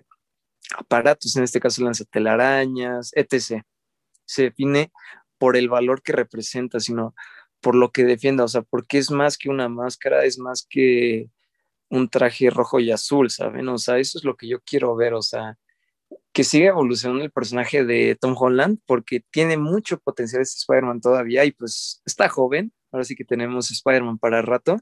aparatos, 0.76 1.36
en 1.36 1.44
este 1.44 1.60
caso 1.60 1.84
lanzatelarañas, 1.84 3.12
etc. 3.14 3.62
Se 4.24 4.44
define 4.44 4.92
por 5.38 5.56
el 5.56 5.68
valor 5.68 6.02
que 6.02 6.12
representa, 6.12 6.80
sino 6.80 7.14
por 7.60 7.74
lo 7.74 7.90
que 7.90 8.04
defienda, 8.04 8.44
o 8.44 8.48
sea, 8.48 8.62
porque 8.62 8.98
es 8.98 9.10
más 9.10 9.36
que 9.38 9.48
una 9.48 9.68
máscara, 9.68 10.24
es 10.24 10.38
más 10.38 10.66
que 10.68 11.30
un 11.88 12.08
traje 12.08 12.50
rojo 12.50 12.80
y 12.80 12.90
azul, 12.90 13.30
¿saben? 13.30 13.68
O 13.68 13.78
sea, 13.78 13.98
eso 13.98 14.18
es 14.18 14.24
lo 14.24 14.36
que 14.36 14.48
yo 14.48 14.60
quiero 14.60 14.94
ver, 14.96 15.14
o 15.14 15.22
sea, 15.22 15.58
que 16.32 16.44
siga 16.44 16.68
evolucionando 16.68 17.24
el 17.24 17.30
personaje 17.30 17.84
de 17.84 18.16
Tom 18.20 18.34
Holland, 18.38 18.78
porque 18.86 19.24
tiene 19.30 19.56
mucho 19.56 19.98
potencial 19.98 20.42
este 20.42 20.58
Spider-Man 20.58 21.00
todavía 21.00 21.44
y 21.44 21.52
pues 21.52 22.02
está 22.04 22.28
joven, 22.28 22.72
ahora 22.92 23.04
sí 23.04 23.16
que 23.16 23.24
tenemos 23.24 23.70
Spider-Man 23.70 24.18
para 24.18 24.42
rato, 24.42 24.78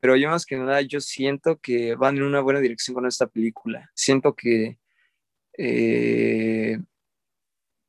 pero 0.00 0.16
yo 0.16 0.30
más 0.30 0.46
que 0.46 0.56
nada, 0.56 0.80
yo 0.82 1.00
siento 1.00 1.58
que 1.58 1.96
van 1.96 2.16
en 2.16 2.22
una 2.22 2.40
buena 2.40 2.60
dirección 2.60 2.94
con 2.94 3.06
esta 3.06 3.26
película, 3.26 3.90
siento 3.94 4.34
que 4.34 4.78
eh, 5.58 6.78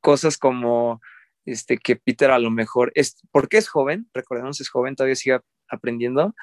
cosas 0.00 0.36
como 0.36 1.00
este, 1.44 1.78
que 1.78 1.96
Peter 1.96 2.30
a 2.30 2.38
lo 2.38 2.50
mejor, 2.50 2.92
es, 2.94 3.16
porque 3.30 3.58
es 3.58 3.68
joven, 3.68 4.08
recordemos, 4.12 4.60
es 4.60 4.68
joven, 4.68 4.96
todavía 4.96 5.16
sigue 5.16 5.38
aprendiendo, 5.68 6.34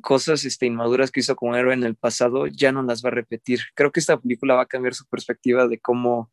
cosas 0.00 0.44
este, 0.44 0.66
inmaduras 0.66 1.10
que 1.10 1.20
hizo 1.20 1.36
como 1.36 1.56
héroe 1.56 1.74
en 1.74 1.82
el 1.82 1.96
pasado, 1.96 2.46
ya 2.46 2.72
no 2.72 2.82
las 2.82 3.04
va 3.04 3.08
a 3.08 3.12
repetir. 3.12 3.60
Creo 3.74 3.92
que 3.92 4.00
esta 4.00 4.18
película 4.18 4.54
va 4.54 4.62
a 4.62 4.66
cambiar 4.66 4.94
su 4.94 5.06
perspectiva 5.06 5.66
de 5.66 5.78
cómo 5.78 6.30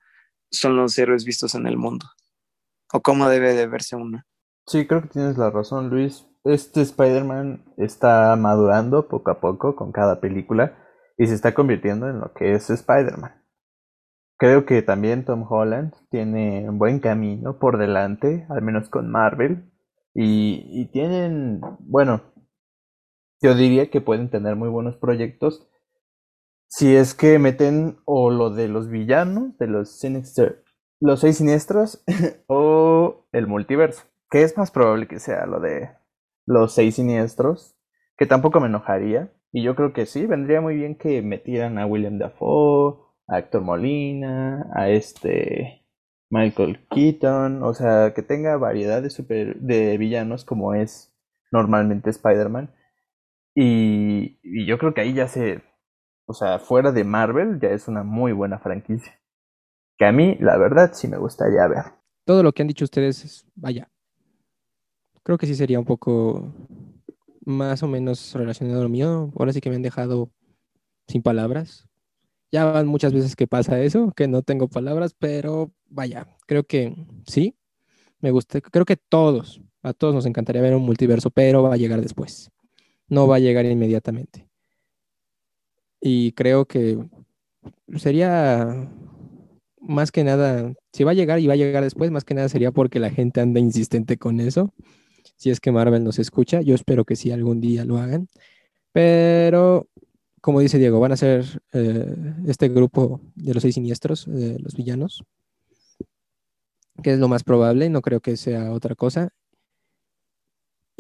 son 0.52 0.76
los 0.76 0.98
héroes 0.98 1.26
vistos 1.26 1.56
en 1.56 1.68
el 1.68 1.78
mundo. 1.78 2.06
¿O 2.94 3.02
cómo 3.02 3.30
debe 3.30 3.54
de 3.54 3.68
verse 3.68 3.96
una? 3.96 4.26
Sí, 4.66 4.88
creo 4.88 5.02
que 5.02 5.10
tienes 5.10 5.38
la 5.38 5.52
razón, 5.52 5.90
Luis. 5.90 6.26
Este 6.44 6.82
Spider-Man 6.82 7.66
está 7.78 8.36
madurando 8.36 9.08
poco 9.08 9.32
a 9.32 9.40
poco 9.40 9.76
con 9.76 9.92
cada 9.92 10.22
película 10.22 10.78
y 11.18 11.28
se 11.28 11.36
está 11.36 11.54
convirtiendo 11.54 12.10
en 12.10 12.20
lo 12.20 12.34
que 12.34 12.54
es 12.54 12.70
Spider-Man. 12.70 13.36
Creo 14.38 14.66
que 14.66 14.82
también 14.82 15.26
Tom 15.26 15.46
Holland 15.48 15.94
tiene 16.10 16.70
un 16.70 16.80
buen 16.80 17.00
camino 17.00 17.60
por 17.60 17.78
delante, 17.78 18.48
al 18.50 18.62
menos 18.62 18.90
con 18.90 19.12
Marvel. 19.12 19.70
Y 20.14 20.90
tienen, 20.92 21.62
bueno, 21.80 22.22
yo 23.42 23.56
diría 23.56 23.90
que 23.90 24.02
pueden 24.02 24.30
tener 24.30 24.56
muy 24.56 24.70
buenos 24.70 24.98
proyectos 24.98 25.70
si 26.70 26.96
es 26.96 27.16
que 27.16 27.40
meten 27.40 27.98
o 28.06 28.30
lo 28.30 28.52
de 28.52 28.68
los 28.68 28.90
villanos, 28.90 29.58
de 29.58 29.68
los 29.68 30.00
Sinister, 30.00 30.64
los 31.00 31.22
seis 31.22 31.38
siniestros, 31.38 32.04
o 32.48 33.26
el 33.32 33.48
multiverso. 33.48 34.04
Que 34.30 34.44
es 34.44 34.56
más 34.56 34.70
probable 34.70 35.08
que 35.08 35.20
sea 35.20 35.48
lo 35.48 35.60
de 35.60 35.90
los 36.46 36.74
seis 36.74 36.96
siniestros, 36.96 37.76
que 38.18 38.28
tampoco 38.28 38.60
me 38.60 38.68
enojaría. 38.68 39.32
Y 39.52 39.64
yo 39.64 39.76
creo 39.76 39.94
que 39.94 40.06
sí, 40.06 40.28
vendría 40.28 40.62
muy 40.62 40.76
bien 40.76 40.96
que 40.96 41.24
metieran 41.24 41.80
a 41.80 41.88
William 41.88 42.20
Dafoe, 42.20 43.00
a 43.28 43.40
Héctor 43.40 43.64
Molina, 43.64 44.68
a 44.76 44.90
este 44.90 45.86
Michael 46.30 46.86
Keaton, 46.92 47.64
o 47.64 47.74
sea, 47.74 48.14
que 48.14 48.22
tenga 48.22 48.58
variedad 48.58 49.02
de, 49.02 49.10
super, 49.10 49.56
de 49.60 49.98
villanos 49.98 50.46
como 50.46 50.76
es 50.76 51.16
normalmente 51.52 52.12
Spider-Man. 52.12 52.72
Y, 53.56 54.66
yo 54.66 54.78
creo 54.78 54.94
que 54.94 55.02
ahí 55.02 55.14
ya 55.14 55.28
se, 55.28 55.62
o 56.26 56.34
sea, 56.34 56.60
fuera 56.60 56.92
de 56.92 57.04
Marvel 57.04 57.60
ya 57.62 57.70
es 57.70 57.88
una 57.88 58.04
muy 58.04 58.32
buena 58.32 58.60
franquicia. 58.60 59.20
Que 59.98 60.06
a 60.06 60.12
mí, 60.12 60.38
la 60.40 60.58
verdad, 60.58 60.92
sí 60.94 61.08
me 61.08 61.18
gustaría 61.18 61.68
ver. 61.68 61.86
Todo 62.26 62.44
lo 62.44 62.54
que 62.54 62.62
han 62.62 62.68
dicho 62.68 62.86
ustedes 62.86 63.26
es, 63.26 63.46
vaya, 63.56 63.90
creo 65.24 65.38
que 65.38 65.48
sí 65.48 65.56
sería 65.56 65.80
un 65.80 65.86
poco 65.86 66.54
más 67.46 67.84
o 67.84 67.88
menos 67.88 68.34
relacionado 68.34 68.80
a 68.80 68.84
lo 68.84 68.90
mío. 68.90 69.32
Ahora 69.38 69.52
sí 69.52 69.62
que 69.62 69.70
me 69.70 69.76
han 69.76 69.82
dejado 69.82 70.32
sin 71.08 71.22
palabras. 71.22 71.88
Ya 72.52 72.66
van 72.66 72.88
muchas 72.88 73.14
veces 73.14 73.36
que 73.36 73.48
pasa 73.48 73.82
eso, 73.82 74.12
que 74.16 74.28
no 74.28 74.42
tengo 74.42 74.68
palabras, 74.68 75.14
pero 75.18 75.72
vaya, 75.88 76.28
creo 76.48 76.64
que 76.64 76.96
sí, 77.28 77.56
me 78.22 78.32
gusta. 78.32 78.62
Creo 78.62 78.86
que 78.86 78.98
todos, 78.98 79.62
a 79.84 79.94
todos 79.94 80.16
nos 80.16 80.26
encantaría 80.26 80.62
ver 80.62 80.76
un 80.76 80.84
multiverso, 80.84 81.30
pero 81.30 81.64
va 81.64 81.74
a 81.74 81.78
llegar 81.78 82.02
después. 82.02 82.52
No 83.10 83.28
va 83.28 83.38
a 83.38 83.40
llegar 83.40 83.66
inmediatamente. 83.66 84.48
Y 86.02 86.32
creo 86.34 86.66
que 86.66 86.98
sería 87.98 88.90
más 89.82 90.12
que 90.12 90.24
nada, 90.24 90.74
si 90.94 91.04
va 91.04 91.12
a 91.12 91.16
llegar 91.16 91.40
y 91.40 91.48
va 91.48 91.54
a 91.54 91.58
llegar 91.58 91.84
después, 91.84 92.12
más 92.12 92.24
que 92.24 92.36
nada 92.36 92.50
sería 92.50 92.72
porque 92.72 93.00
la 93.00 93.10
gente 93.10 93.42
anda 93.42 93.60
insistente 93.60 94.18
con 94.18 94.40
eso. 94.40 94.74
Si 95.36 95.50
es 95.50 95.60
que 95.60 95.72
Marvel 95.72 96.04
nos 96.04 96.20
escucha, 96.20 96.62
yo 96.62 96.76
espero 96.76 97.06
que 97.06 97.16
sí 97.16 97.32
algún 97.32 97.60
día 97.62 97.86
lo 97.86 97.98
hagan. 97.98 98.28
Pero 98.92 99.88
como 100.42 100.62
dice 100.62 100.78
Diego, 100.78 101.00
van 101.00 101.12
a 101.12 101.18
ser 101.18 101.62
eh, 101.74 102.16
este 102.48 102.70
grupo 102.70 103.22
de 103.36 103.54
los 103.54 103.62
seis 103.62 103.76
siniestros, 103.76 104.26
de 104.26 104.60
los 104.60 104.76
villanos, 104.76 105.24
que 107.04 107.14
es 107.14 107.20
lo 107.20 107.28
más 107.28 107.44
probable, 107.44 107.90
no 107.90 108.02
creo 108.02 108.20
que 108.20 108.38
sea 108.38 108.72
otra 108.72 108.96
cosa. 108.96 109.30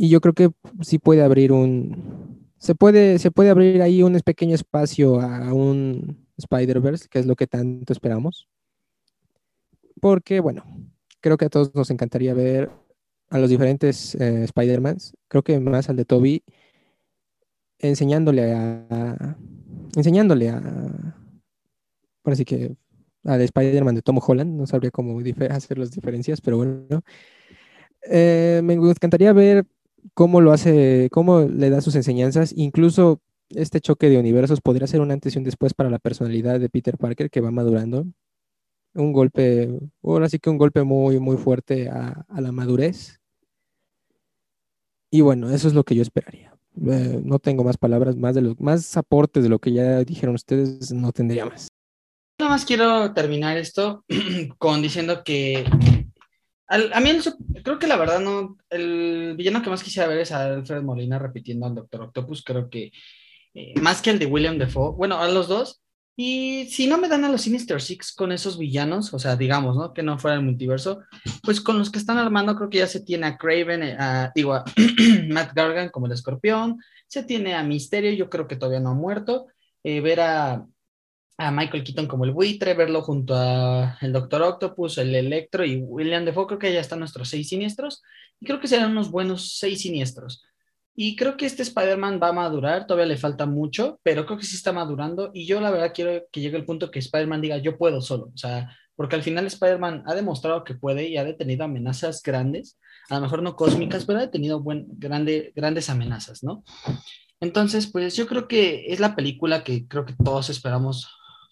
Y 0.01 0.07
yo 0.07 0.21
creo 0.21 0.33
que 0.33 0.49
sí 0.79 0.97
puede 0.97 1.21
abrir 1.21 1.51
un, 1.51 2.53
se 2.57 2.73
puede, 2.73 3.19
se 3.19 3.31
puede 3.31 3.49
abrir 3.49 3.81
ahí 3.81 4.01
un 4.01 4.17
pequeño 4.21 4.55
espacio 4.55 5.19
a 5.19 5.53
un 5.53 6.25
Spider-Verse, 6.37 7.09
que 7.09 7.19
es 7.19 7.25
lo 7.25 7.35
que 7.35 7.47
tanto 7.47 7.91
esperamos. 7.91 8.47
Porque, 9.99 10.39
bueno, 10.39 10.63
creo 11.19 11.35
que 11.35 11.43
a 11.43 11.49
todos 11.49 11.75
nos 11.75 11.91
encantaría 11.91 12.33
ver 12.33 12.71
a 13.29 13.39
los 13.39 13.49
diferentes 13.49 14.15
eh, 14.15 14.45
Spider-Mans, 14.45 15.17
creo 15.27 15.43
que 15.43 15.59
más 15.59 15.89
al 15.89 15.97
de 15.97 16.05
Toby, 16.05 16.43
enseñándole 17.77 18.53
a, 18.53 19.37
enseñándole 19.97 20.49
a, 20.49 20.61
por 22.21 22.31
así 22.31 22.45
que 22.45 22.73
al 23.25 23.41
Spider-Man 23.41 23.95
de 23.95 24.01
Tom 24.01 24.17
Holland, 24.25 24.55
no 24.55 24.65
sabría 24.65 24.91
cómo 24.91 25.19
hacer 25.49 25.77
las 25.77 25.91
diferencias, 25.91 26.39
pero 26.39 26.55
bueno, 26.55 27.03
eh, 28.09 28.61
me 28.63 28.75
encantaría 28.75 29.33
ver 29.33 29.65
cómo 30.13 30.41
lo 30.41 30.51
hace, 30.51 31.09
cómo 31.11 31.41
le 31.41 31.69
da 31.69 31.81
sus 31.81 31.95
enseñanzas, 31.95 32.53
incluso 32.55 33.21
este 33.49 33.81
choque 33.81 34.09
de 34.09 34.19
universos 34.19 34.61
podría 34.61 34.87
ser 34.87 35.01
un 35.01 35.11
antes 35.11 35.35
y 35.35 35.37
un 35.37 35.43
después 35.43 35.73
para 35.73 35.89
la 35.89 35.99
personalidad 35.99 36.59
de 36.59 36.69
Peter 36.69 36.97
Parker 36.97 37.29
que 37.29 37.41
va 37.41 37.51
madurando. 37.51 38.05
Un 38.93 39.13
golpe, 39.13 39.69
ahora 40.03 40.29
sí 40.29 40.39
que 40.39 40.49
un 40.49 40.57
golpe 40.57 40.83
muy, 40.83 41.19
muy 41.19 41.37
fuerte 41.37 41.89
a, 41.89 42.25
a 42.27 42.41
la 42.41 42.51
madurez. 42.51 43.19
Y 45.11 45.21
bueno, 45.21 45.49
eso 45.51 45.67
es 45.67 45.73
lo 45.73 45.83
que 45.83 45.95
yo 45.95 46.01
esperaría. 46.01 46.49
Eh, 46.87 47.21
no 47.23 47.39
tengo 47.39 47.63
más 47.63 47.77
palabras, 47.77 48.15
más, 48.15 48.35
de 48.35 48.41
los 48.41 48.59
más 48.59 48.95
aportes 48.95 49.43
de 49.43 49.49
lo 49.49 49.59
que 49.59 49.73
ya 49.73 50.03
dijeron 50.03 50.35
ustedes, 50.35 50.91
no 50.91 51.11
tendría 51.11 51.45
más. 51.45 51.67
Nada 52.39 52.51
más 52.51 52.65
quiero 52.65 53.13
terminar 53.13 53.57
esto 53.57 54.05
con 54.57 54.81
diciendo 54.81 55.23
que 55.23 55.65
a 56.69 56.99
mí 56.99 57.09
creo 57.63 57.79
que 57.79 57.87
la 57.87 57.97
verdad 57.97 58.19
no, 58.19 58.57
el 58.69 59.35
villano 59.35 59.61
que 59.61 59.69
más 59.69 59.83
quisiera 59.83 60.07
ver 60.07 60.19
es 60.19 60.31
a 60.31 60.45
Alfred 60.45 60.83
Molina 60.83 61.17
repitiendo 61.17 61.65
al 61.65 61.75
Doctor 61.75 62.03
Octopus, 62.03 62.43
creo 62.43 62.69
que 62.69 62.91
eh, 63.55 63.73
más 63.81 64.01
que 64.01 64.11
el 64.11 64.19
de 64.19 64.27
William 64.27 64.57
Defoe, 64.57 64.95
bueno, 64.95 65.19
a 65.19 65.27
los 65.27 65.47
dos, 65.47 65.81
y 66.15 66.65
si 66.69 66.87
no 66.87 66.97
me 66.97 67.07
dan 67.07 67.25
a 67.25 67.29
los 67.29 67.41
Sinister 67.41 67.81
Six 67.81 68.13
con 68.13 68.31
esos 68.31 68.57
villanos, 68.57 69.13
o 69.13 69.19
sea, 69.19 69.35
digamos, 69.35 69.77
¿no? 69.77 69.93
Que 69.93 70.03
no 70.03 70.19
fuera 70.19 70.35
el 70.35 70.43
multiverso, 70.43 71.01
pues 71.43 71.61
con 71.61 71.79
los 71.79 71.89
que 71.89 71.97
están 71.97 72.17
armando 72.17 72.55
creo 72.55 72.69
que 72.69 72.79
ya 72.79 72.87
se 72.87 72.99
tiene 72.99 73.27
a 73.27 73.37
Craven, 73.37 73.83
eh, 73.83 73.95
a, 73.97 74.31
digo, 74.35 74.53
a 74.53 74.65
Matt 75.29 75.53
Gargan 75.55 75.89
como 75.89 76.05
el 76.05 76.11
escorpión, 76.11 76.77
se 77.07 77.23
tiene 77.23 77.55
a 77.55 77.63
Misterio, 77.63 78.11
yo 78.13 78.29
creo 78.29 78.47
que 78.47 78.57
todavía 78.57 78.81
no 78.81 78.91
ha 78.91 78.95
muerto, 78.95 79.47
eh, 79.83 80.01
ver 80.01 80.19
a, 80.19 80.65
a, 81.39 81.51
Michael 81.51 81.83
Keaton 81.83 82.07
como 82.07 82.25
el 82.25 82.31
buitre, 82.31 82.73
verlo 82.73 83.01
junto 83.01 83.33
a 83.35 83.97
el 84.01 84.13
Doctor 84.13 84.41
Octopus, 84.41 84.97
el 84.97 85.15
Electro 85.15 85.65
y 85.65 85.77
William 85.77 86.25
Defoe, 86.25 86.47
creo 86.47 86.59
que 86.59 86.73
ya 86.73 86.79
están 86.79 86.99
nuestros 86.99 87.29
seis 87.29 87.49
siniestros, 87.49 88.03
y 88.39 88.45
creo 88.45 88.59
que 88.59 88.67
serán 88.67 88.91
unos 88.91 89.11
buenos 89.11 89.57
seis 89.57 89.81
siniestros. 89.81 90.43
Y 90.95 91.15
creo 91.15 91.37
que 91.37 91.45
este 91.45 91.63
Spider-Man 91.63 92.19
va 92.21 92.27
a 92.29 92.33
madurar, 92.33 92.85
todavía 92.85 93.05
le 93.07 93.17
falta 93.17 93.45
mucho, 93.45 93.99
pero 94.03 94.25
creo 94.25 94.37
que 94.37 94.45
sí 94.45 94.57
está 94.57 94.73
madurando. 94.73 95.31
Y 95.33 95.45
yo 95.45 95.61
la 95.61 95.71
verdad 95.71 95.93
quiero 95.95 96.25
que 96.29 96.41
llegue 96.41 96.57
el 96.57 96.65
punto 96.65 96.91
que 96.91 96.99
Spider-Man 96.99 97.39
diga, 97.39 97.57
yo 97.57 97.77
puedo 97.77 98.01
solo. 98.01 98.31
O 98.33 98.37
sea, 98.37 98.75
porque 98.97 99.15
al 99.15 99.23
final 99.23 99.45
Spider-Man 99.45 100.03
ha 100.07 100.13
demostrado 100.13 100.65
que 100.65 100.73
puede 100.73 101.07
y 101.07 101.15
ha 101.15 101.23
detenido 101.23 101.63
amenazas 101.63 102.21
grandes, 102.21 102.77
a 103.09 103.15
lo 103.15 103.21
mejor 103.21 103.41
no 103.41 103.55
cósmicas, 103.55 104.03
pero 104.03 104.19
ha 104.19 104.23
detenido 104.23 104.59
buen, 104.59 104.87
grande, 104.89 105.53
grandes 105.55 105.89
amenazas, 105.89 106.43
¿no? 106.43 106.65
Entonces, 107.39 107.87
pues 107.87 108.17
yo 108.17 108.27
creo 108.27 108.49
que 108.49 108.87
es 108.91 108.99
la 108.99 109.15
película 109.15 109.63
que 109.63 109.87
creo 109.87 110.05
que 110.05 110.15
todos 110.21 110.49
esperamos 110.49 111.09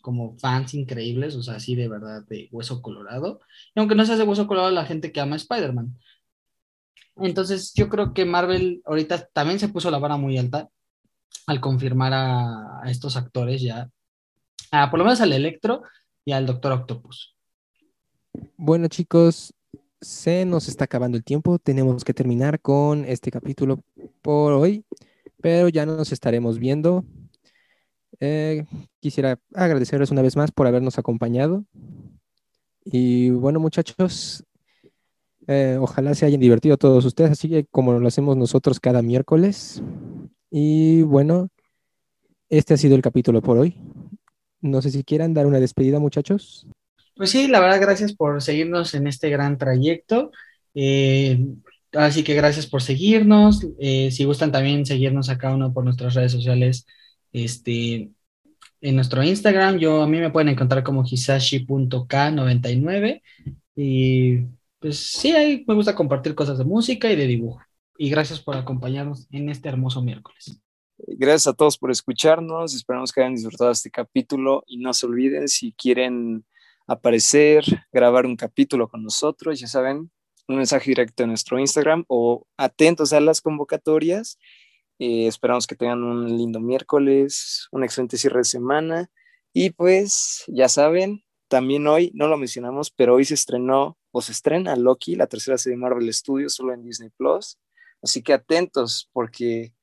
como 0.07 0.37
fans 0.37 0.73
increíbles, 0.73 1.35
o 1.35 1.43
sea, 1.43 1.55
así 1.55 1.75
de 1.75 1.89
verdad, 1.89 2.23
de 2.29 2.47
hueso 2.49 2.81
colorado. 2.81 3.41
Y 3.75 3.79
aunque 3.81 3.93
no 3.93 4.05
sea 4.05 4.15
de 4.15 4.23
hueso 4.23 4.47
colorado, 4.47 4.71
la 4.71 4.85
gente 4.85 5.11
que 5.11 5.19
ama 5.19 5.33
a 5.33 5.35
Spider-Man. 5.35 5.97
Entonces, 7.17 7.73
yo 7.73 7.89
creo 7.89 8.13
que 8.13 8.23
Marvel 8.23 8.81
ahorita 8.85 9.27
también 9.33 9.59
se 9.59 9.67
puso 9.67 9.91
la 9.91 9.99
vara 9.99 10.15
muy 10.15 10.37
alta 10.37 10.69
al 11.45 11.59
confirmar 11.59 12.13
a, 12.13 12.83
estos 12.85 13.17
actores 13.17 13.61
ya, 13.61 13.89
por 14.89 14.97
lo 14.97 15.03
menos 15.03 15.19
al 15.19 15.33
Electro 15.33 15.83
y 16.23 16.31
al 16.31 16.45
Doctor 16.45 16.71
Octopus. 16.71 17.35
Bueno, 18.55 18.87
chicos, 18.87 19.53
se 19.99 20.45
nos 20.45 20.69
está 20.69 20.85
acabando 20.85 21.17
el 21.17 21.25
tiempo. 21.25 21.59
Tenemos 21.59 22.05
que 22.05 22.13
terminar 22.13 22.61
con 22.61 23.03
este 23.03 23.29
capítulo 23.29 23.83
por 24.21 24.53
hoy, 24.53 24.85
pero 25.41 25.67
ya 25.67 25.85
nos 25.85 26.13
estaremos 26.13 26.59
viendo. 26.59 27.03
Eh, 28.19 28.65
quisiera 28.99 29.39
agradecerles 29.53 30.11
una 30.11 30.21
vez 30.21 30.35
más 30.35 30.51
por 30.51 30.67
habernos 30.67 30.97
acompañado. 30.97 31.65
Y 32.83 33.29
bueno, 33.29 33.59
muchachos, 33.59 34.43
eh, 35.47 35.77
ojalá 35.79 36.15
se 36.15 36.25
hayan 36.25 36.39
divertido 36.39 36.77
todos 36.77 37.05
ustedes, 37.05 37.31
así 37.31 37.49
que 37.49 37.65
como 37.65 37.93
lo 37.93 38.07
hacemos 38.07 38.37
nosotros 38.37 38.79
cada 38.79 39.01
miércoles. 39.01 39.81
Y 40.49 41.01
bueno, 41.03 41.49
este 42.49 42.73
ha 42.73 42.77
sido 42.77 42.95
el 42.95 43.01
capítulo 43.01 43.41
por 43.41 43.57
hoy. 43.57 43.75
No 44.61 44.81
sé 44.81 44.89
si 44.89 45.03
quieran 45.03 45.33
dar 45.33 45.45
una 45.45 45.59
despedida, 45.59 45.99
muchachos. 45.99 46.65
Pues 47.15 47.29
sí, 47.29 47.47
la 47.47 47.59
verdad, 47.59 47.81
gracias 47.81 48.13
por 48.13 48.41
seguirnos 48.41 48.93
en 48.93 49.07
este 49.07 49.29
gran 49.29 49.57
trayecto. 49.57 50.31
Eh, 50.73 51.45
así 51.93 52.23
que 52.23 52.35
gracias 52.35 52.67
por 52.67 52.81
seguirnos. 52.81 53.67
Si 53.79 54.23
gustan 54.23 54.51
también 54.51 54.85
seguirnos 54.85 55.29
a 55.29 55.37
cada 55.37 55.55
uno 55.55 55.73
por 55.73 55.83
nuestras 55.83 56.13
redes 56.13 56.31
sociales, 56.31 56.85
este, 57.43 58.11
en 58.81 58.95
nuestro 58.95 59.23
Instagram, 59.23 59.77
yo 59.77 60.01
a 60.01 60.07
mí 60.07 60.19
me 60.19 60.29
pueden 60.29 60.49
encontrar 60.49 60.83
como 60.83 61.03
hisashi.k99 61.03 63.21
y 63.75 64.39
pues 64.79 64.99
sí, 64.99 65.31
ahí 65.31 65.63
me 65.67 65.73
gusta 65.73 65.95
compartir 65.95 66.35
cosas 66.35 66.57
de 66.57 66.65
música 66.65 67.11
y 67.11 67.15
de 67.15 67.27
dibujo. 67.27 67.61
Y 67.97 68.09
gracias 68.09 68.39
por 68.39 68.55
acompañarnos 68.55 69.27
en 69.31 69.49
este 69.49 69.69
hermoso 69.69 70.01
miércoles. 70.01 70.61
Gracias 70.97 71.47
a 71.47 71.53
todos 71.53 71.77
por 71.77 71.91
escucharnos. 71.91 72.75
Esperamos 72.75 73.11
que 73.11 73.21
hayan 73.21 73.35
disfrutado 73.35 73.71
este 73.71 73.89
capítulo 73.89 74.63
y 74.67 74.77
no 74.77 74.93
se 74.93 75.05
olviden 75.05 75.47
si 75.47 75.71
quieren 75.73 76.45
aparecer, 76.87 77.63
grabar 77.91 78.25
un 78.25 78.35
capítulo 78.35 78.87
con 78.87 79.03
nosotros, 79.03 79.59
ya 79.59 79.67
saben, 79.67 80.09
un 80.47 80.55
mensaje 80.55 80.91
directo 80.91 81.23
en 81.23 81.29
nuestro 81.29 81.59
Instagram 81.59 82.05
o 82.07 82.47
atentos 82.55 83.13
a 83.13 83.19
las 83.19 83.41
convocatorias. 83.41 84.39
Eh, 84.99 85.27
esperamos 85.27 85.67
que 85.67 85.75
tengan 85.75 86.03
un 86.03 86.37
lindo 86.37 86.59
miércoles, 86.59 87.67
un 87.71 87.83
excelente 87.83 88.17
cierre 88.17 88.39
de 88.39 88.45
semana. 88.45 89.11
Y 89.53 89.71
pues 89.71 90.43
ya 90.47 90.69
saben, 90.69 91.23
también 91.47 91.87
hoy, 91.87 92.11
no 92.13 92.27
lo 92.27 92.37
mencionamos, 92.37 92.91
pero 92.91 93.15
hoy 93.15 93.25
se 93.25 93.33
estrenó 93.33 93.97
o 94.11 94.21
se 94.21 94.31
estrena 94.31 94.75
Loki, 94.75 95.15
la 95.15 95.27
tercera 95.27 95.57
serie 95.57 95.77
de 95.77 95.81
Marvel 95.81 96.13
Studios, 96.13 96.53
solo 96.53 96.73
en 96.73 96.83
Disney 96.83 97.09
Plus. 97.09 97.57
Así 98.01 98.21
que 98.21 98.33
atentos, 98.33 99.09
porque 99.13 99.73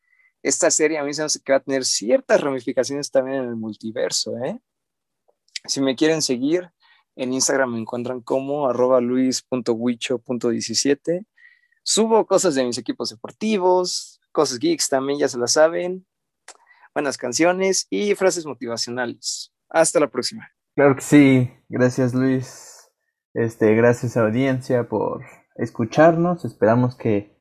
esta 0.43 0.71
serie 0.71 0.99
a 0.99 1.05
mí 1.05 1.15
se 1.15 1.23
me 1.23 1.27
hace 1.27 1.41
que 1.41 1.53
va 1.53 1.59
a 1.59 1.62
tener 1.62 1.85
ciertas 1.85 2.41
ramificaciones 2.41 3.11
también 3.11 3.43
en 3.43 3.49
el 3.49 3.57
multiverso. 3.57 4.37
¿eh? 4.45 4.61
Si 5.65 5.81
me 5.81 5.97
quieren 5.97 6.23
seguir, 6.23 6.71
en 7.17 7.33
Instagram 7.33 7.73
me 7.73 7.81
encuentran 7.81 8.21
como 8.21 8.69
arroba 8.69 9.01
luis.wicho.17. 9.01 11.27
Subo 11.83 12.27
cosas 12.27 12.55
de 12.55 12.65
mis 12.65 12.79
equipos 12.79 13.11
deportivos, 13.11 14.14
cosas 14.35 14.59
geeks 14.59 14.91
también, 14.91 15.18
ya 15.18 15.28
se 15.28 15.39
las 15.39 15.53
saben. 15.53 16.07
Buenas 16.93 17.16
canciones 17.16 17.87
y 17.89 18.14
frases 18.14 18.45
motivacionales. 18.45 19.55
Hasta 19.70 20.01
la 20.01 20.09
próxima. 20.09 20.47
Claro 20.74 20.97
que 20.97 21.01
sí. 21.01 21.51
Gracias, 21.68 22.12
Luis. 22.12 22.91
Este, 23.32 23.74
gracias 23.74 24.16
audiencia 24.16 24.89
por 24.89 25.22
escucharnos. 25.57 26.45
Esperamos 26.45 26.97
que 26.97 27.41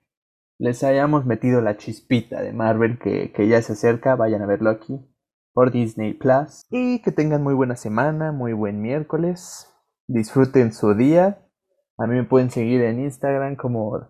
les 0.58 0.84
hayamos 0.84 1.26
metido 1.26 1.62
la 1.62 1.78
chispita 1.78 2.42
de 2.42 2.54
Marvel 2.54 2.98
que, 3.00 3.32
que 3.34 3.48
ya 3.48 3.62
se 3.62 3.74
acerca. 3.74 4.16
Vayan 4.16 4.42
a 4.42 4.48
verlo 4.48 4.70
aquí 4.70 5.00
por 5.54 5.72
Disney 5.72 6.14
Plus. 6.14 6.66
Y 6.70 7.02
que 7.02 7.12
tengan 7.12 7.44
muy 7.44 7.54
buena 7.54 7.76
semana, 7.76 8.32
muy 8.32 8.54
buen 8.54 8.82
miércoles. 8.82 9.68
Disfruten 10.08 10.74
su 10.74 10.94
día. 10.96 11.46
A 11.98 12.08
mí 12.08 12.16
me 12.16 12.24
pueden 12.24 12.50
seguir 12.50 12.82
en 12.82 13.02
Instagram 13.02 13.56
como 13.56 14.08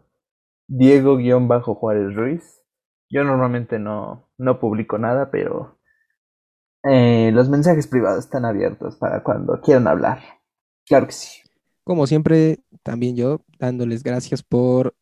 Diego-Juárez 0.68 2.16
Ruiz. 2.16 2.63
Yo 3.14 3.24
normalmente 3.24 3.78
no, 3.78 4.28
no 4.40 4.60
publico 4.60 4.98
nada, 4.98 5.30
pero 5.30 5.78
eh, 6.84 7.30
los 7.32 7.48
mensajes 7.48 7.86
privados 7.86 8.24
están 8.24 8.44
abiertos 8.44 8.96
para 8.96 9.22
cuando 9.22 9.62
quieran 9.62 9.88
hablar. 9.88 10.24
Claro 10.88 11.06
que 11.06 11.12
sí. 11.12 11.44
Como 11.84 12.08
siempre, 12.08 12.62
también 12.82 13.16
yo 13.16 13.42
dándoles 13.60 14.02
gracias 14.02 14.42
por 14.42 14.96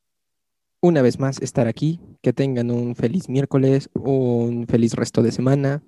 una 0.82 1.02
vez 1.02 1.20
más 1.20 1.42
estar 1.42 1.70
aquí. 1.70 2.02
Que 2.22 2.34
tengan 2.34 2.70
un 2.70 2.98
feliz 2.98 3.30
miércoles, 3.30 3.90
un 3.94 4.68
feliz 4.68 4.94
resto 4.94 5.24
de 5.24 5.32
semana. 5.32 5.82